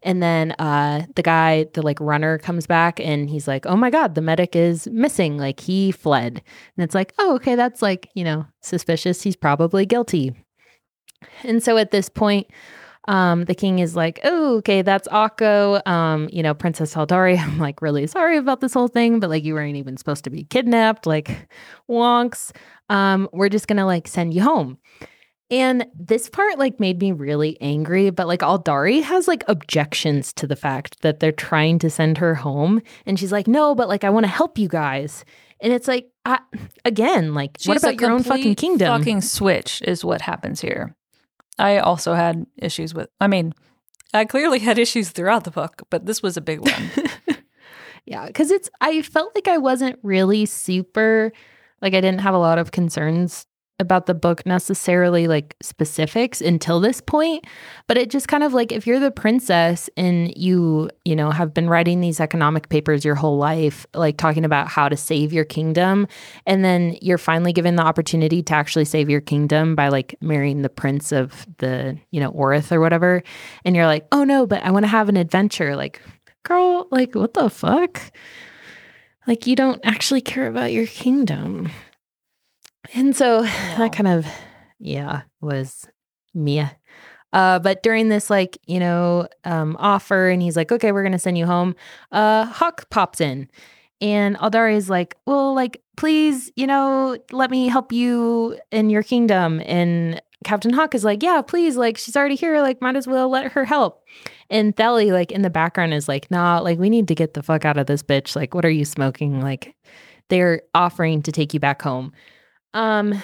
And 0.04 0.22
then 0.22 0.52
uh, 0.58 1.06
the 1.14 1.22
guy, 1.22 1.66
the 1.74 1.82
like 1.82 2.00
runner, 2.00 2.38
comes 2.38 2.66
back 2.66 2.98
and 3.00 3.30
he's 3.30 3.46
like, 3.46 3.66
"Oh 3.66 3.76
my 3.76 3.90
god, 3.90 4.14
the 4.14 4.20
medic 4.20 4.56
is 4.56 4.88
missing. 4.88 5.38
Like 5.38 5.60
he 5.60 5.92
fled." 5.92 6.42
And 6.76 6.84
it's 6.84 6.94
like, 6.94 7.14
"Oh, 7.18 7.34
okay, 7.36 7.54
that's 7.54 7.82
like 7.82 8.10
you 8.14 8.24
know 8.24 8.46
suspicious. 8.60 9.22
He's 9.22 9.36
probably 9.36 9.86
guilty." 9.86 10.34
And 11.44 11.62
so 11.62 11.76
at 11.76 11.92
this 11.92 12.08
point, 12.08 12.48
um, 13.08 13.44
the 13.44 13.54
king 13.54 13.78
is 13.78 13.96
like, 13.96 14.20
"Oh, 14.24 14.56
okay, 14.58 14.82
that's 14.82 15.08
Akko. 15.08 15.86
Um, 15.86 16.28
you 16.32 16.42
know, 16.42 16.54
Princess 16.54 16.94
Aldari. 16.94 17.38
I'm 17.42 17.58
like 17.58 17.82
really 17.82 18.06
sorry 18.06 18.36
about 18.36 18.60
this 18.60 18.74
whole 18.74 18.88
thing, 18.88 19.20
but 19.20 19.30
like 19.30 19.44
you 19.44 19.54
weren't 19.54 19.76
even 19.76 19.96
supposed 19.96 20.24
to 20.24 20.30
be 20.30 20.44
kidnapped. 20.44 21.06
Like, 21.06 21.48
wonks. 21.90 22.52
Um, 22.88 23.28
we're 23.32 23.48
just 23.48 23.68
gonna 23.68 23.86
like 23.86 24.08
send 24.08 24.34
you 24.34 24.42
home." 24.42 24.78
And 25.52 25.86
this 25.94 26.30
part 26.30 26.58
like 26.58 26.80
made 26.80 26.98
me 26.98 27.12
really 27.12 27.60
angry, 27.60 28.08
but 28.08 28.26
like 28.26 28.40
Aldari 28.40 29.02
has 29.02 29.28
like 29.28 29.44
objections 29.48 30.32
to 30.34 30.46
the 30.46 30.56
fact 30.56 31.02
that 31.02 31.20
they're 31.20 31.30
trying 31.30 31.78
to 31.80 31.90
send 31.90 32.18
her 32.18 32.34
home 32.34 32.80
and 33.04 33.20
she's 33.20 33.32
like, 33.32 33.46
"No, 33.46 33.74
but 33.74 33.86
like 33.86 34.02
I 34.02 34.10
want 34.10 34.24
to 34.24 34.32
help 34.32 34.58
you 34.58 34.66
guys." 34.66 35.26
And 35.60 35.72
it's 35.72 35.86
like 35.86 36.08
I, 36.24 36.38
again, 36.86 37.34
like 37.34 37.58
what 37.64 37.74
She's 37.74 37.84
a 37.84 37.88
about 37.88 38.00
your 38.00 38.10
own 38.12 38.22
fucking 38.22 38.54
kingdom? 38.54 38.88
Fucking 38.98 39.20
switch 39.20 39.82
is 39.82 40.02
what 40.04 40.22
happens 40.22 40.62
here. 40.62 40.96
I 41.58 41.78
also 41.78 42.14
had 42.14 42.46
issues 42.56 42.94
with. 42.94 43.10
I 43.20 43.26
mean, 43.26 43.52
I 44.14 44.24
clearly 44.24 44.58
had 44.58 44.78
issues 44.78 45.10
throughout 45.10 45.44
the 45.44 45.50
book, 45.50 45.82
but 45.90 46.06
this 46.06 46.22
was 46.22 46.38
a 46.38 46.40
big 46.40 46.60
one. 46.60 46.90
Yeah, 48.04 48.26
because 48.26 48.50
it's, 48.50 48.68
I 48.80 49.02
felt 49.02 49.34
like 49.34 49.48
I 49.48 49.58
wasn't 49.58 49.98
really 50.02 50.44
super, 50.44 51.32
like, 51.80 51.94
I 51.94 52.00
didn't 52.00 52.20
have 52.20 52.34
a 52.34 52.38
lot 52.38 52.58
of 52.58 52.72
concerns 52.72 53.46
about 53.82 54.06
the 54.06 54.14
book 54.14 54.46
necessarily, 54.46 55.28
like 55.28 55.54
specifics 55.60 56.40
until 56.40 56.80
this 56.80 57.02
point. 57.02 57.44
But 57.88 57.98
it 57.98 58.08
just 58.08 58.28
kind 58.28 58.42
of 58.42 58.54
like, 58.54 58.72
if 58.72 58.86
you're 58.86 58.98
the 58.98 59.10
princess 59.10 59.90
and 59.98 60.34
you, 60.34 60.88
you 61.04 61.14
know, 61.14 61.30
have 61.30 61.52
been 61.52 61.68
writing 61.68 62.00
these 62.00 62.20
economic 62.20 62.70
papers 62.70 63.04
your 63.04 63.16
whole 63.16 63.36
life, 63.36 63.84
like 63.92 64.16
talking 64.16 64.46
about 64.46 64.68
how 64.68 64.88
to 64.88 64.96
save 64.96 65.34
your 65.34 65.44
kingdom, 65.44 66.08
and 66.46 66.64
then 66.64 66.96
you're 67.02 67.18
finally 67.18 67.52
given 67.52 67.76
the 67.76 67.82
opportunity 67.82 68.42
to 68.42 68.54
actually 68.54 68.86
save 68.86 69.10
your 69.10 69.20
kingdom 69.20 69.74
by 69.74 69.88
like 69.88 70.14
marrying 70.22 70.62
the 70.62 70.70
prince 70.70 71.12
of 71.12 71.46
the, 71.58 71.98
you 72.10 72.20
know, 72.20 72.32
Orith 72.32 72.72
or 72.72 72.80
whatever. 72.80 73.22
And 73.64 73.76
you're 73.76 73.86
like, 73.86 74.06
oh 74.12 74.24
no, 74.24 74.46
but 74.46 74.62
I 74.62 74.70
want 74.70 74.84
to 74.84 74.88
have 74.88 75.10
an 75.10 75.18
adventure. 75.18 75.76
Like, 75.76 76.00
girl, 76.44 76.88
like, 76.90 77.14
what 77.14 77.34
the 77.34 77.50
fuck? 77.50 78.00
Like, 79.26 79.46
you 79.46 79.54
don't 79.54 79.80
actually 79.84 80.20
care 80.20 80.48
about 80.48 80.72
your 80.72 80.86
kingdom. 80.86 81.70
And 82.94 83.16
so 83.16 83.42
that 83.76 83.92
kind 83.92 84.08
of, 84.08 84.26
yeah, 84.78 85.22
was 85.40 85.88
Mia. 86.34 86.76
Uh, 87.32 87.58
but 87.58 87.82
during 87.82 88.08
this, 88.08 88.28
like, 88.28 88.58
you 88.66 88.78
know, 88.78 89.26
um, 89.44 89.76
offer, 89.78 90.28
and 90.28 90.42
he's 90.42 90.56
like, 90.56 90.70
okay, 90.70 90.92
we're 90.92 91.02
going 91.02 91.12
to 91.12 91.18
send 91.18 91.38
you 91.38 91.46
home, 91.46 91.74
uh, 92.10 92.44
Hawk 92.44 92.90
pops 92.90 93.20
in. 93.20 93.48
And 94.02 94.36
Aldari 94.38 94.76
is 94.76 94.90
like, 94.90 95.16
well, 95.26 95.54
like, 95.54 95.80
please, 95.96 96.50
you 96.56 96.66
know, 96.66 97.16
let 97.30 97.50
me 97.50 97.68
help 97.68 97.92
you 97.92 98.58
in 98.70 98.90
your 98.90 99.02
kingdom. 99.02 99.62
And 99.64 100.20
Captain 100.44 100.72
Hawk 100.72 100.94
is 100.94 101.04
like, 101.04 101.22
yeah, 101.22 101.40
please, 101.40 101.76
like, 101.76 101.96
she's 101.96 102.16
already 102.16 102.34
here. 102.34 102.60
Like, 102.60 102.82
might 102.82 102.96
as 102.96 103.06
well 103.06 103.28
let 103.28 103.52
her 103.52 103.64
help. 103.64 104.02
And 104.50 104.74
Theli, 104.74 105.12
like, 105.12 105.30
in 105.30 105.42
the 105.42 105.50
background 105.50 105.94
is 105.94 106.08
like, 106.08 106.30
nah, 106.30 106.58
like, 106.58 106.78
we 106.78 106.90
need 106.90 107.08
to 107.08 107.14
get 107.14 107.34
the 107.34 107.42
fuck 107.42 107.64
out 107.64 107.78
of 107.78 107.86
this 107.86 108.02
bitch. 108.02 108.34
Like, 108.34 108.54
what 108.54 108.64
are 108.64 108.70
you 108.70 108.84
smoking? 108.84 109.40
Like, 109.40 109.74
they're 110.28 110.62
offering 110.74 111.22
to 111.22 111.32
take 111.32 111.54
you 111.54 111.60
back 111.60 111.80
home. 111.80 112.12
Um, 112.74 113.22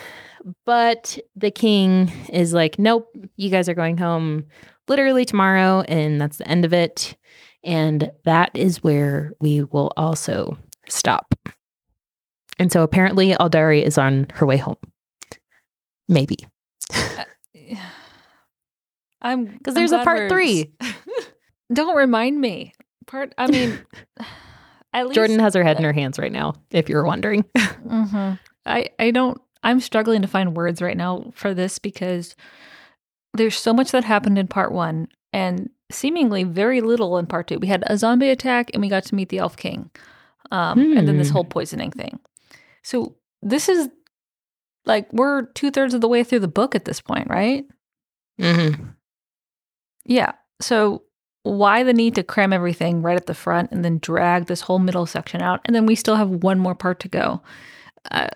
but 0.64 1.18
the 1.36 1.50
king 1.50 2.12
is 2.30 2.52
like, 2.52 2.78
nope, 2.78 3.08
you 3.36 3.50
guys 3.50 3.68
are 3.68 3.74
going 3.74 3.98
home 3.98 4.44
literally 4.88 5.24
tomorrow, 5.24 5.82
and 5.82 6.20
that's 6.20 6.38
the 6.38 6.48
end 6.48 6.64
of 6.64 6.72
it. 6.72 7.16
And 7.64 8.10
that 8.24 8.50
is 8.54 8.82
where 8.82 9.32
we 9.40 9.62
will 9.64 9.92
also 9.96 10.56
stop. 10.88 11.34
And 12.58 12.72
so 12.72 12.82
apparently 12.82 13.32
Aldari 13.34 13.82
is 13.82 13.98
on 13.98 14.26
her 14.34 14.46
way 14.46 14.56
home. 14.56 14.76
Maybe. 16.08 16.36
I'm 19.20 19.44
Because 19.46 19.74
there's 19.74 19.92
a 19.92 20.04
part 20.04 20.30
three. 20.30 20.72
Don't 21.72 21.96
remind 21.96 22.40
me. 22.40 22.72
Part. 23.06 23.34
I 23.36 23.48
mean, 23.48 23.78
at 24.92 25.06
least 25.06 25.14
Jordan 25.16 25.38
has 25.40 25.54
her 25.54 25.62
head 25.64 25.76
in 25.76 25.84
her 25.84 25.92
hands 25.92 26.18
right 26.18 26.32
now, 26.32 26.54
if 26.70 26.88
you're 26.88 27.04
wondering. 27.04 27.44
Mhm. 27.88 28.38
I 28.68 28.90
I 28.98 29.10
don't. 29.10 29.40
I'm 29.62 29.80
struggling 29.80 30.22
to 30.22 30.28
find 30.28 30.56
words 30.56 30.80
right 30.80 30.96
now 30.96 31.32
for 31.34 31.52
this 31.54 31.78
because 31.78 32.36
there's 33.34 33.56
so 33.56 33.72
much 33.72 33.90
that 33.90 34.04
happened 34.04 34.38
in 34.38 34.46
part 34.46 34.70
one 34.72 35.08
and 35.32 35.68
seemingly 35.90 36.44
very 36.44 36.80
little 36.80 37.18
in 37.18 37.26
part 37.26 37.48
two. 37.48 37.58
We 37.58 37.66
had 37.66 37.82
a 37.86 37.98
zombie 37.98 38.28
attack 38.30 38.70
and 38.72 38.80
we 38.80 38.88
got 38.88 39.04
to 39.04 39.14
meet 39.14 39.30
the 39.30 39.38
Elf 39.38 39.56
King, 39.56 39.90
um, 40.50 40.96
and 40.96 41.08
then 41.08 41.16
this 41.18 41.28
Hmm. 41.28 41.34
whole 41.34 41.44
poisoning 41.44 41.90
thing. 41.90 42.20
So 42.82 43.16
this 43.42 43.68
is 43.68 43.88
like 44.86 45.12
we're 45.12 45.46
two 45.52 45.70
thirds 45.70 45.94
of 45.94 46.00
the 46.00 46.08
way 46.08 46.22
through 46.24 46.40
the 46.40 46.48
book 46.48 46.74
at 46.74 46.84
this 46.84 47.00
point, 47.00 47.28
right? 47.28 47.64
mm-hmm. 48.40 48.84
Yeah. 50.04 50.32
So 50.60 51.02
why 51.42 51.82
the 51.82 51.92
need 51.92 52.14
to 52.14 52.22
cram 52.22 52.52
everything 52.52 53.02
right 53.02 53.16
at 53.16 53.26
the 53.26 53.34
front 53.34 53.70
and 53.72 53.84
then 53.84 53.98
drag 53.98 54.46
this 54.46 54.60
whole 54.62 54.78
middle 54.78 55.06
section 55.06 55.42
out, 55.42 55.60
and 55.64 55.74
then 55.74 55.86
we 55.86 55.94
still 55.94 56.16
have 56.16 56.28
one 56.30 56.58
more 56.58 56.74
part 56.74 57.00
to 57.00 57.08
go? 57.08 57.42
Uh, 58.10 58.28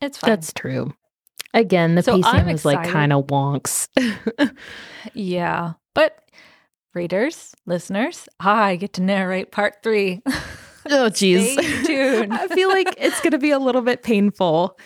it's 0.00 0.18
fine. 0.18 0.30
That's 0.30 0.52
true. 0.52 0.94
Again, 1.52 1.94
the 1.94 2.02
So 2.02 2.16
pacing 2.16 2.34
I'm 2.34 2.46
was 2.46 2.64
like 2.64 2.88
kind 2.88 3.12
of 3.12 3.26
wonks. 3.28 3.88
Yeah. 5.12 5.74
But 5.94 6.18
readers, 6.94 7.54
listeners, 7.66 8.28
I 8.40 8.76
get 8.76 8.94
to 8.94 9.02
narrate 9.02 9.52
part 9.52 9.82
three. 9.82 10.22
oh, 10.90 11.08
tuned. 11.84 12.32
I 12.34 12.48
feel 12.48 12.68
like 12.68 12.94
it's 12.96 13.20
going 13.20 13.32
to 13.32 13.38
be 13.38 13.50
a 13.50 13.58
little 13.58 13.82
bit 13.82 14.02
painful. 14.02 14.78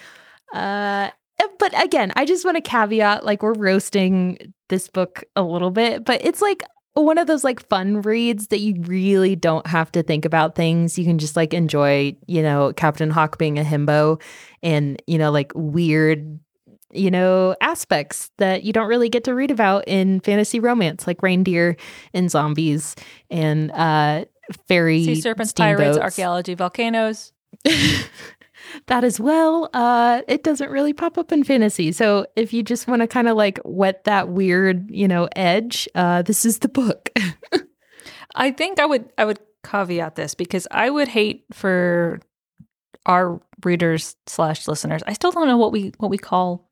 Uh, 0.52 1.10
but 1.58 1.82
again, 1.82 2.12
I 2.16 2.24
just 2.24 2.44
want 2.44 2.56
to 2.56 2.60
caveat 2.60 3.24
like 3.24 3.42
we're 3.42 3.54
roasting 3.54 4.52
this 4.68 4.88
book 4.88 5.24
a 5.36 5.42
little 5.42 5.70
bit, 5.70 6.04
but 6.04 6.24
it's 6.24 6.42
like 6.42 6.62
one 7.00 7.18
of 7.18 7.26
those 7.26 7.44
like 7.44 7.66
fun 7.68 8.02
reads 8.02 8.48
that 8.48 8.60
you 8.60 8.80
really 8.82 9.36
don't 9.36 9.66
have 9.66 9.92
to 9.92 10.02
think 10.02 10.24
about 10.24 10.54
things. 10.54 10.98
You 10.98 11.04
can 11.04 11.18
just 11.18 11.36
like 11.36 11.54
enjoy, 11.54 12.16
you 12.26 12.42
know, 12.42 12.72
Captain 12.74 13.10
Hawk 13.10 13.38
being 13.38 13.58
a 13.58 13.62
himbo 13.62 14.20
and, 14.62 15.00
you 15.06 15.18
know, 15.18 15.30
like 15.30 15.52
weird, 15.54 16.38
you 16.92 17.10
know, 17.10 17.54
aspects 17.60 18.30
that 18.38 18.64
you 18.64 18.72
don't 18.72 18.88
really 18.88 19.08
get 19.08 19.24
to 19.24 19.34
read 19.34 19.50
about 19.50 19.84
in 19.86 20.20
fantasy 20.20 20.60
romance, 20.60 21.06
like 21.06 21.22
reindeer 21.22 21.76
and 22.14 22.30
zombies 22.30 22.94
and 23.30 23.70
uh 23.72 24.24
fairy 24.66 25.04
sea 25.04 25.20
serpents, 25.20 25.52
pirates, 25.52 25.98
archaeology, 25.98 26.54
volcanoes. 26.54 27.32
that 28.86 29.04
as 29.04 29.18
well. 29.20 29.68
Uh, 29.74 30.22
it 30.28 30.42
doesn't 30.42 30.70
really 30.70 30.92
pop 30.92 31.18
up 31.18 31.32
in 31.32 31.44
fantasy. 31.44 31.92
So 31.92 32.26
if 32.36 32.52
you 32.52 32.62
just 32.62 32.86
want 32.88 33.02
to 33.02 33.06
kind 33.08 33.28
of 33.28 33.36
like 33.36 33.58
wet 33.64 34.04
that 34.04 34.28
weird, 34.28 34.90
you 34.90 35.08
know, 35.08 35.28
edge, 35.36 35.88
uh, 35.94 36.22
this 36.22 36.44
is 36.44 36.58
the 36.60 36.68
book. 36.68 37.10
I 38.34 38.50
think 38.52 38.78
I 38.78 38.86
would 38.86 39.08
I 39.18 39.24
would 39.24 39.40
caveat 39.64 40.14
this 40.14 40.34
because 40.34 40.66
I 40.70 40.90
would 40.90 41.08
hate 41.08 41.44
for 41.52 42.20
our 43.06 43.40
readers 43.64 44.16
slash 44.26 44.68
listeners. 44.68 45.02
I 45.06 45.12
still 45.14 45.32
don't 45.32 45.46
know 45.48 45.56
what 45.58 45.72
we 45.72 45.92
what 45.98 46.10
we 46.10 46.18
call 46.18 46.70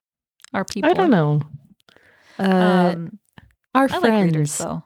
our 0.54 0.64
people. 0.64 0.90
I 0.90 0.94
don't 0.94 1.10
know. 1.10 1.40
Uh, 2.38 2.92
Um, 2.94 3.18
our 3.74 3.84
I 3.84 3.88
friends. 3.88 4.02
like 4.04 4.24
readers 4.24 4.58
though. 4.58 4.84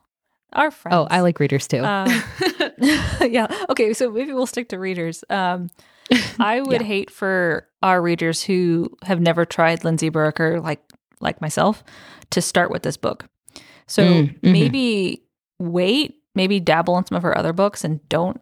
Our 0.52 0.70
friends. 0.70 0.96
oh, 0.96 1.06
I 1.10 1.20
like 1.20 1.38
readers 1.40 1.66
too. 1.68 1.84
Um, 1.84 2.08
yeah. 3.20 3.46
Okay. 3.68 3.92
So 3.94 4.10
maybe 4.10 4.32
we'll 4.32 4.46
stick 4.46 4.68
to 4.70 4.78
readers. 4.78 5.22
Um, 5.30 5.68
I 6.38 6.60
would 6.64 6.80
Yeah. 6.80 6.86
hate 6.86 7.10
for 7.10 7.68
our 7.82 8.02
readers 8.02 8.42
who 8.42 8.90
have 9.04 9.20
never 9.20 9.44
tried 9.44 9.84
Lindsay 9.84 10.10
Buroker, 10.10 10.62
like 10.62 10.80
like 11.20 11.40
myself, 11.40 11.84
to 12.30 12.40
start 12.42 12.70
with 12.70 12.82
this 12.82 12.96
book. 12.96 13.26
So 13.86 14.02
Mm, 14.02 14.40
mhm. 14.40 14.52
maybe 14.52 15.22
wait, 15.58 16.14
maybe 16.34 16.58
dabble 16.60 16.96
in 16.98 17.06
some 17.06 17.16
of 17.16 17.22
her 17.22 17.36
other 17.36 17.52
books 17.52 17.84
and 17.84 18.00
don't 18.08 18.40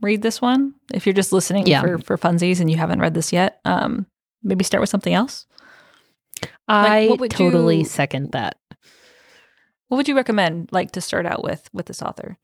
read 0.00 0.22
this 0.22 0.40
one. 0.40 0.74
If 0.94 1.06
you're 1.06 1.12
just 1.12 1.32
listening 1.32 1.66
Yeah. 1.66 1.82
for 1.82 1.98
for 1.98 2.16
funsies 2.18 2.60
and 2.60 2.70
you 2.70 2.76
haven't 2.78 3.00
read 3.00 3.14
this 3.14 3.32
yet, 3.32 3.60
um, 3.64 4.06
maybe 4.42 4.64
start 4.64 4.80
with 4.80 4.90
something 4.90 5.14
else. 5.14 5.46
I 6.68 7.08
what 7.08 7.20
would 7.20 7.30
totally 7.30 7.78
you- 7.78 7.84
second 7.84 8.32
that. 8.32 8.56
What 9.88 9.96
would 9.96 10.08
you 10.08 10.16
recommend, 10.16 10.68
like, 10.70 10.92
to 10.92 11.00
start 11.00 11.26
out 11.26 11.42
with 11.42 11.68
with 11.72 11.86
this 11.86 12.02
author? 12.02 12.36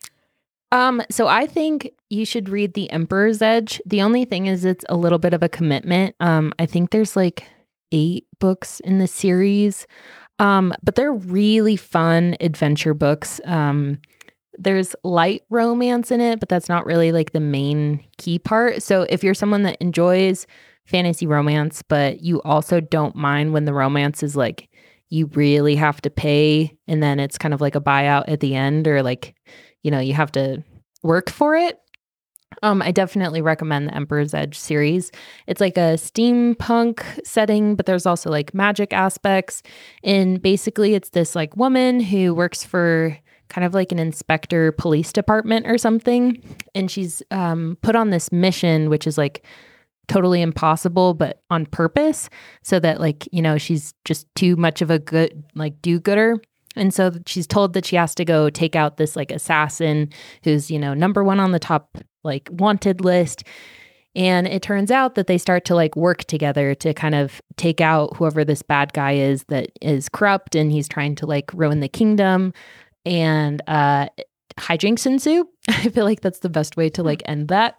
Um, 0.72 1.02
so 1.10 1.28
I 1.28 1.46
think 1.46 1.90
you 2.10 2.24
should 2.24 2.48
read 2.48 2.74
The 2.74 2.90
Emperor's 2.90 3.40
Edge. 3.40 3.80
The 3.86 4.02
only 4.02 4.24
thing 4.24 4.46
is 4.46 4.64
it's 4.64 4.84
a 4.88 4.96
little 4.96 5.18
bit 5.20 5.32
of 5.32 5.42
a 5.42 5.48
commitment. 5.48 6.16
Um, 6.18 6.52
I 6.58 6.66
think 6.66 6.90
there's 6.90 7.14
like 7.14 7.44
eight 7.92 8.26
books 8.40 8.80
in 8.80 8.98
the 8.98 9.06
series. 9.06 9.86
Um, 10.40 10.74
but 10.82 10.96
they're 10.96 11.12
really 11.12 11.76
fun 11.76 12.36
adventure 12.40 12.92
books. 12.92 13.40
Um, 13.44 14.00
there's 14.58 14.96
light 15.04 15.42
romance 15.48 16.10
in 16.10 16.20
it, 16.20 16.40
but 16.40 16.48
that's 16.48 16.68
not 16.68 16.86
really 16.86 17.12
like 17.12 17.32
the 17.32 17.40
main 17.40 18.04
key 18.18 18.38
part. 18.38 18.82
So 18.82 19.02
if 19.08 19.22
you're 19.22 19.34
someone 19.34 19.62
that 19.62 19.80
enjoys 19.80 20.46
fantasy 20.86 21.26
romance, 21.26 21.82
but 21.82 22.20
you 22.20 22.42
also 22.42 22.80
don't 22.80 23.14
mind 23.14 23.52
when 23.52 23.64
the 23.64 23.72
romance 23.72 24.22
is 24.22 24.34
like 24.36 24.68
you 25.10 25.26
really 25.34 25.76
have 25.76 26.00
to 26.02 26.10
pay 26.10 26.76
and 26.88 27.02
then 27.02 27.20
it's 27.20 27.38
kind 27.38 27.54
of 27.54 27.60
like 27.60 27.74
a 27.74 27.80
buyout 27.80 28.24
at 28.28 28.40
the 28.40 28.54
end 28.54 28.88
or 28.88 29.02
like 29.02 29.34
you 29.82 29.90
know 29.90 30.00
you 30.00 30.14
have 30.14 30.32
to 30.32 30.62
work 31.02 31.30
for 31.30 31.54
it. 31.54 31.78
Um 32.62 32.82
i 32.82 32.90
definitely 32.90 33.42
recommend 33.42 33.88
the 33.88 33.94
emperor's 33.94 34.34
edge 34.34 34.58
series. 34.58 35.12
It's 35.46 35.60
like 35.60 35.76
a 35.76 35.96
steampunk 35.96 37.02
setting 37.24 37.76
but 37.76 37.86
there's 37.86 38.06
also 38.06 38.30
like 38.30 38.54
magic 38.54 38.92
aspects. 38.92 39.62
And 40.02 40.40
basically 40.40 40.94
it's 40.94 41.10
this 41.10 41.34
like 41.34 41.56
woman 41.56 42.00
who 42.00 42.34
works 42.34 42.64
for 42.64 43.16
kind 43.48 43.64
of 43.64 43.74
like 43.74 43.92
an 43.92 43.98
inspector 43.98 44.72
police 44.72 45.12
department 45.12 45.66
or 45.66 45.78
something. 45.78 46.42
And 46.74 46.90
she's 46.90 47.22
um 47.30 47.76
put 47.82 47.94
on 47.94 48.10
this 48.10 48.32
mission 48.32 48.88
which 48.90 49.06
is 49.06 49.18
like 49.18 49.44
totally 50.08 50.42
impossible, 50.42 51.14
but 51.14 51.42
on 51.50 51.66
purpose, 51.66 52.28
so 52.62 52.78
that 52.80 53.00
like 53.00 53.28
you 53.32 53.42
know 53.42 53.58
she's 53.58 53.94
just 54.04 54.26
too 54.34 54.56
much 54.56 54.82
of 54.82 54.90
a 54.90 54.98
good 54.98 55.44
like 55.54 55.80
do 55.82 55.98
gooder. 56.00 56.40
And 56.76 56.92
so 56.92 57.12
she's 57.26 57.46
told 57.46 57.72
that 57.74 57.86
she 57.86 57.96
has 57.96 58.14
to 58.16 58.24
go 58.24 58.50
take 58.50 58.74
out 58.74 58.96
this 58.96 59.16
like 59.16 59.30
assassin 59.30 60.10
who's, 60.42 60.70
you 60.70 60.78
know, 60.78 60.94
number 60.94 61.22
one 61.22 61.40
on 61.40 61.52
the 61.52 61.58
top 61.58 61.98
like 62.24 62.48
wanted 62.50 63.00
list. 63.00 63.44
And 64.16 64.46
it 64.46 64.62
turns 64.62 64.90
out 64.90 65.16
that 65.16 65.26
they 65.26 65.38
start 65.38 65.64
to 65.66 65.74
like 65.74 65.96
work 65.96 66.24
together 66.24 66.74
to 66.76 66.94
kind 66.94 67.14
of 67.14 67.40
take 67.56 67.80
out 67.80 68.16
whoever 68.16 68.44
this 68.44 68.62
bad 68.62 68.92
guy 68.92 69.12
is 69.12 69.44
that 69.44 69.70
is 69.80 70.08
corrupt 70.08 70.54
and 70.54 70.70
he's 70.70 70.88
trying 70.88 71.14
to 71.16 71.26
like 71.26 71.50
ruin 71.52 71.80
the 71.80 71.88
kingdom. 71.88 72.52
And 73.04 73.60
uh 73.66 74.08
hijinks 74.58 75.06
ensue. 75.06 75.48
I 75.68 75.88
feel 75.88 76.04
like 76.04 76.20
that's 76.20 76.40
the 76.40 76.48
best 76.48 76.76
way 76.76 76.88
to 76.90 77.02
like 77.02 77.22
end 77.26 77.48
that. 77.48 77.78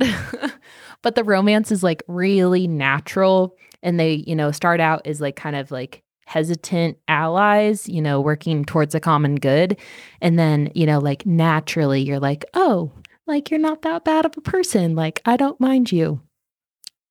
but 1.02 1.16
the 1.16 1.24
romance 1.24 1.72
is 1.72 1.84
like 1.84 2.04
really 2.08 2.68
natural. 2.68 3.56
And 3.84 4.00
they, 4.00 4.24
you 4.28 4.36
know, 4.36 4.52
start 4.52 4.80
out 4.80 5.06
as 5.06 5.22
like 5.22 5.36
kind 5.36 5.56
of 5.56 5.72
like 5.72 6.04
hesitant 6.26 6.98
allies, 7.08 7.88
you 7.88 8.02
know, 8.02 8.20
working 8.20 8.66
towards 8.66 8.96
a 8.96 9.00
common 9.00 9.36
good. 9.36 9.78
And 10.22 10.40
then, 10.40 10.72
you 10.74 10.86
know, 10.86 11.00
like 11.00 11.26
naturally 11.26 12.02
you're 12.02 12.20
like, 12.20 12.46
oh, 12.56 12.92
like 13.28 13.52
you're 13.52 13.60
not 13.60 13.84
that 13.84 14.04
bad 14.04 14.26
of 14.26 14.36
a 14.38 14.42
person. 14.42 14.96
Like 14.96 15.22
I 15.26 15.38
don't 15.38 15.60
mind 15.60 15.92
you. 15.92 16.22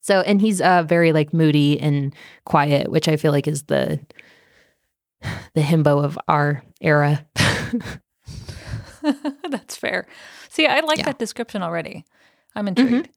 So, 0.00 0.20
and 0.20 0.40
he's 0.40 0.60
uh 0.60 0.82
very 0.82 1.12
like 1.12 1.32
moody 1.32 1.80
and 1.80 2.14
quiet, 2.44 2.90
which 2.90 3.08
I 3.08 3.16
feel 3.16 3.32
like 3.32 3.48
is 3.48 3.64
the 3.64 4.00
the 5.54 5.62
himbo 5.62 6.04
of 6.04 6.18
our 6.28 6.62
era. 6.80 7.24
That's 9.50 9.76
fair. 9.76 10.06
See, 10.48 10.66
I 10.66 10.80
like 10.80 10.98
Yeah. 10.98 11.04
that 11.06 11.18
description 11.18 11.62
already. 11.62 12.04
I'm 12.54 12.68
intrigued. 12.68 13.08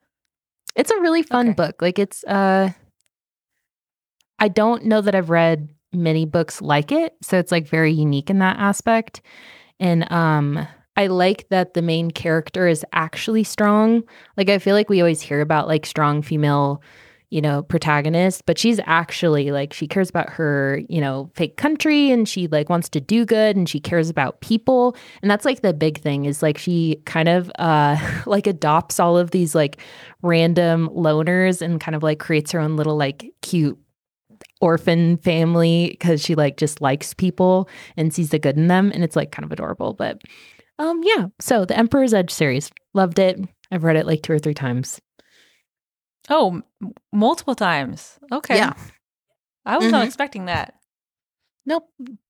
It's 0.75 0.91
a 0.91 0.99
really 0.99 1.23
fun 1.23 1.49
Okay. 1.49 1.55
book. 1.55 1.81
Like 1.81 1.97
it's 1.99 2.23
uh 2.25 2.71
I 4.39 4.47
don't 4.47 4.85
know 4.85 5.01
that 5.01 5.15
I've 5.15 5.29
read 5.29 5.69
many 5.93 6.25
books 6.25 6.61
like 6.61 6.91
it, 6.91 7.15
so 7.21 7.37
it's 7.39 7.51
like 7.51 7.67
very 7.67 7.91
unique 7.91 8.29
in 8.29 8.39
that 8.39 8.57
aspect. 8.59 9.21
And 9.79 10.09
um 10.11 10.67
I 10.95 11.07
like 11.07 11.47
that 11.49 11.75
the 11.75 11.81
main 11.83 12.09
character 12.09 12.67
is 12.67 12.83
actually 12.91 13.43
strong. 13.43 14.03
Like 14.35 14.49
I 14.49 14.57
feel 14.59 14.75
like 14.75 14.89
we 14.89 14.99
always 15.01 15.21
hear 15.21 15.41
about 15.41 15.67
like 15.67 15.85
strong 15.85 16.21
female, 16.21 16.81
you 17.29 17.41
know, 17.41 17.61
protagonist, 17.61 18.45
but 18.45 18.57
she's 18.57 18.79
actually 18.85 19.51
like 19.51 19.73
she 19.73 19.85
cares 19.85 20.09
about 20.09 20.29
her, 20.29 20.81
you 20.87 21.01
know, 21.01 21.29
fake 21.35 21.57
country 21.57 22.09
and 22.09 22.27
she 22.27 22.47
like 22.47 22.69
wants 22.69 22.87
to 22.87 23.01
do 23.01 23.25
good 23.25 23.57
and 23.57 23.67
she 23.67 23.81
cares 23.81 24.09
about 24.09 24.39
people. 24.39 24.95
And 25.21 25.29
that's 25.29 25.43
like 25.43 25.61
the 25.61 25.73
big 25.73 25.99
thing 25.99 26.23
is 26.23 26.41
like 26.41 26.57
she 26.57 27.01
kind 27.05 27.27
of 27.27 27.51
uh 27.59 27.97
like 28.25 28.47
adopts 28.47 28.99
all 28.99 29.17
of 29.17 29.31
these 29.31 29.53
like 29.53 29.77
random 30.21 30.87
loners 30.89 31.61
and 31.61 31.81
kind 31.81 31.95
of 31.95 32.03
like 32.03 32.19
creates 32.19 32.51
her 32.53 32.61
own 32.61 32.77
little 32.77 32.95
like 32.95 33.33
cute 33.41 33.77
orphan 34.61 35.17
family 35.17 35.89
because 35.91 36.21
she 36.21 36.33
like 36.33 36.55
just 36.55 36.81
likes 36.81 37.13
people 37.13 37.67
and 37.97 38.13
sees 38.13 38.29
the 38.29 38.39
good 38.39 38.55
in 38.55 38.67
them 38.67 38.89
and 38.93 39.03
it's 39.03 39.17
like 39.17 39.31
kind 39.33 39.43
of 39.43 39.51
adorable. 39.51 39.93
But 39.93 40.21
um 40.79 41.01
yeah. 41.03 41.27
So 41.41 41.65
the 41.65 41.77
emperor's 41.77 42.13
edge 42.13 42.31
series. 42.31 42.71
Loved 42.93 43.19
it. 43.19 43.37
I've 43.69 43.83
read 43.83 43.97
it 43.97 44.05
like 44.05 44.21
two 44.21 44.31
or 44.31 44.39
three 44.39 44.53
times 44.53 45.01
Oh, 46.29 46.61
m- 46.81 46.93
multiple 47.13 47.55
times. 47.55 48.19
Okay. 48.31 48.57
Yeah. 48.57 48.73
I 49.65 49.77
was 49.77 49.91
not 49.91 50.03
Mhm. 50.03 50.07
expecting 50.07 50.45
that. 50.45 50.73
nope 51.65 51.83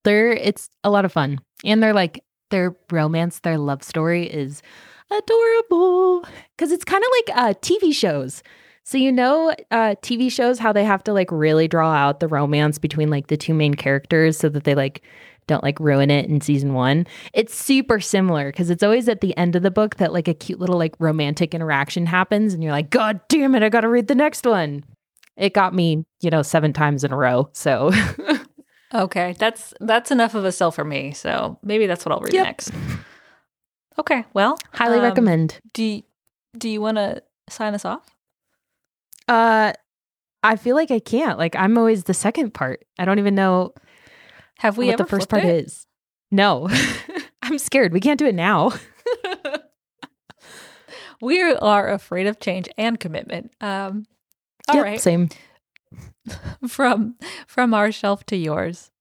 they're 0.04 0.32
it's 0.32 0.68
a 0.84 0.90
lot 0.90 1.06
of 1.06 1.12
fun 1.12 1.38
and 1.64 1.84
they're 1.84 1.94
like 1.94 2.24
their 2.50 2.76
romance 2.92 3.40
their 3.42 3.58
love 3.60 3.84
story 3.84 4.26
is 4.26 4.64
adorable 5.12 6.26
because 6.56 6.72
it's 6.72 6.84
kind 6.84 7.04
of 7.04 7.10
like 7.18 7.38
uh 7.38 7.54
tv 7.62 7.94
shows 7.94 8.42
so 8.84 8.98
you 8.98 9.12
know 9.12 9.54
uh 9.72 9.94
tv 10.02 10.32
shows 10.32 10.58
how 10.58 10.74
they 10.74 10.84
have 10.84 11.04
to 11.04 11.14
like 11.14 11.32
really 11.32 11.68
draw 11.68 11.94
out 11.94 12.20
the 12.20 12.28
romance 12.28 12.80
between 12.80 13.10
like 13.12 13.28
the 13.28 13.38
two 13.38 13.54
main 13.54 13.76
characters 13.76 14.38
so 14.38 14.50
that 14.50 14.64
they 14.64 14.74
like 14.74 15.04
don't 15.48 15.64
like 15.64 15.80
ruin 15.80 16.12
it 16.12 16.30
in 16.30 16.40
season 16.42 16.74
one 16.74 17.08
it's 17.34 17.56
super 17.56 18.00
similar 18.00 18.52
because 18.52 18.70
it's 18.70 18.84
always 18.84 19.08
at 19.10 19.22
the 19.22 19.36
end 19.38 19.56
of 19.56 19.64
the 19.64 19.72
book 19.72 19.96
that 19.96 20.14
like 20.14 20.28
a 20.28 20.34
cute 20.34 20.60
little 20.60 20.78
like 20.78 20.96
romantic 21.00 21.54
interaction 21.56 22.06
happens 22.06 22.54
and 22.54 22.62
you're 22.64 22.72
like 22.72 22.90
god 22.90 23.20
damn 23.30 23.56
it 23.56 23.64
i 23.64 23.70
gotta 23.70 23.88
read 23.88 24.08
the 24.08 24.16
next 24.16 24.46
one 24.46 24.84
it 25.36 25.54
got 25.54 25.74
me 25.74 26.06
you 26.22 26.30
know 26.30 26.42
seven 26.42 26.74
times 26.74 27.04
in 27.04 27.12
a 27.12 27.18
row 27.18 27.50
so 27.54 27.92
Okay, 28.94 29.36
that's 29.38 29.74
that's 29.82 30.12
enough 30.12 30.34
of 30.34 30.46
a 30.46 30.52
sell 30.52 30.72
for 30.72 30.86
me. 30.86 31.12
So 31.12 31.60
maybe 31.62 31.88
that's 31.88 32.06
what 32.06 32.14
I'll 32.14 32.22
read 32.22 32.34
Yep. 32.34 32.46
next. 32.46 32.72
Okay, 34.00 34.24
well, 34.34 34.58
highly 34.74 34.98
um, 35.00 35.04
recommend 35.04 35.60
Do 35.74 35.84
you, 35.84 36.04
do 36.58 36.70
you 36.70 36.80
want 36.80 36.98
to 36.98 37.22
sign 37.50 37.74
us 37.74 37.84
off? 37.84 38.16
Uh, 39.28 39.74
I 40.44 40.56
feel 40.56 40.76
like 40.76 40.92
I 40.92 41.00
can't. 41.00 41.38
Like 41.38 41.56
I'm 41.56 41.78
always 41.78 42.06
the 42.06 42.14
second 42.14 42.54
part. 42.54 42.86
I 42.98 43.06
don't 43.06 43.20
even 43.20 43.36
know 43.36 43.74
Have 44.60 44.78
we 44.78 44.88
what 44.88 44.98
the 44.98 45.06
first 45.06 45.30
part 45.30 45.44
it? 45.44 45.66
is. 45.66 45.86
No, 46.32 46.70
I'm 47.42 47.58
scared. 47.58 47.94
We 47.94 48.00
can't 48.00 48.20
do 48.20 48.26
it 48.26 48.36
now. 48.36 48.72
We 51.20 51.42
are 51.42 51.90
afraid 51.90 52.28
of 52.28 52.40
change 52.40 52.70
and 52.78 53.00
commitment. 53.00 53.52
Um, 53.60 54.06
all 54.70 54.76
Yep, 54.76 54.84
right, 54.86 55.02
same. 55.02 55.30
from 56.68 57.16
from 57.48 57.74
our 57.74 57.92
shelf 57.92 58.24
to 58.28 58.36
yours. 58.36 58.92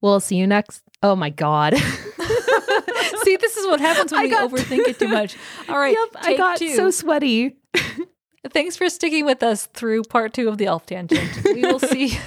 We'll 0.00 0.20
see 0.20 0.36
you 0.36 0.46
next. 0.46 0.82
Oh 1.02 1.14
my 1.14 1.28
god. 1.28 1.74
See, 1.76 3.36
this 3.36 3.56
is 3.58 3.66
what 3.66 3.80
happens 3.80 4.12
when 4.12 4.20
I 4.20 4.24
we 4.24 4.30
got- 4.30 4.50
overthink 4.50 4.88
it 4.88 4.98
too 4.98 5.08
much. 5.08 5.36
All 5.68 5.76
right, 5.78 5.94
yep, 5.94 6.08
I 6.24 6.36
got 6.38 6.56
two. 6.58 6.74
so 6.74 6.90
sweaty. 6.90 7.56
Thanks 8.50 8.76
for 8.76 8.88
sticking 8.88 9.26
with 9.26 9.42
us 9.42 9.66
through 9.66 10.04
part 10.04 10.32
two 10.32 10.48
of 10.48 10.56
the 10.58 10.66
Elf 10.66 10.86
Tangent. 10.86 11.44
We 11.44 11.62
will 11.62 11.78
see. 11.80 12.18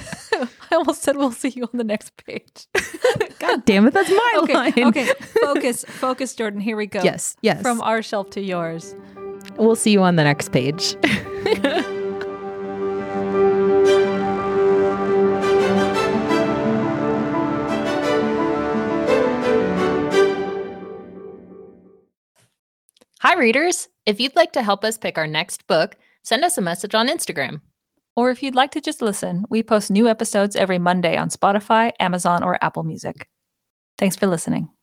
I 0.70 0.74
almost 0.76 1.02
said 1.02 1.16
we'll 1.16 1.32
see 1.32 1.48
you 1.50 1.64
on 1.64 1.70
the 1.78 1.84
next 1.84 2.16
page. 2.26 2.66
God 3.38 3.64
damn 3.64 3.86
it, 3.86 3.94
that's 3.94 4.10
my 4.10 4.32
Okay, 4.42 4.54
line. 4.54 4.72
okay. 4.84 5.06
Focus, 5.40 5.84
focus, 5.84 6.34
Jordan. 6.34 6.60
Here 6.60 6.76
we 6.76 6.86
go. 6.86 7.02
Yes, 7.02 7.36
yes. 7.42 7.60
From 7.62 7.80
our 7.82 8.02
shelf 8.02 8.30
to 8.30 8.40
yours. 8.40 8.94
we'll 9.56 9.76
see 9.76 9.90
you 9.92 10.02
on 10.02 10.16
the 10.16 10.24
next 10.24 10.50
page. 10.52 10.96
Hi, 23.20 23.34
readers. 23.34 23.88
If 24.04 24.20
you'd 24.20 24.36
like 24.36 24.52
to 24.52 24.62
help 24.62 24.84
us 24.84 24.98
pick 24.98 25.18
our 25.18 25.26
next 25.26 25.66
book, 25.66 25.96
send 26.22 26.44
us 26.44 26.58
a 26.58 26.62
message 26.62 26.94
on 26.94 27.08
Instagram. 27.08 27.60
Or 28.16 28.30
if 28.30 28.42
you'd 28.42 28.54
like 28.54 28.70
to 28.72 28.80
just 28.80 29.02
listen, 29.02 29.44
we 29.50 29.62
post 29.62 29.90
new 29.90 30.08
episodes 30.08 30.56
every 30.56 30.78
Monday 30.78 31.16
on 31.16 31.28
Spotify, 31.28 31.92
Amazon, 32.00 32.42
or 32.42 32.62
Apple 32.64 32.82
Music. 32.82 33.28
Thanks 33.98 34.16
for 34.16 34.26
listening. 34.26 34.75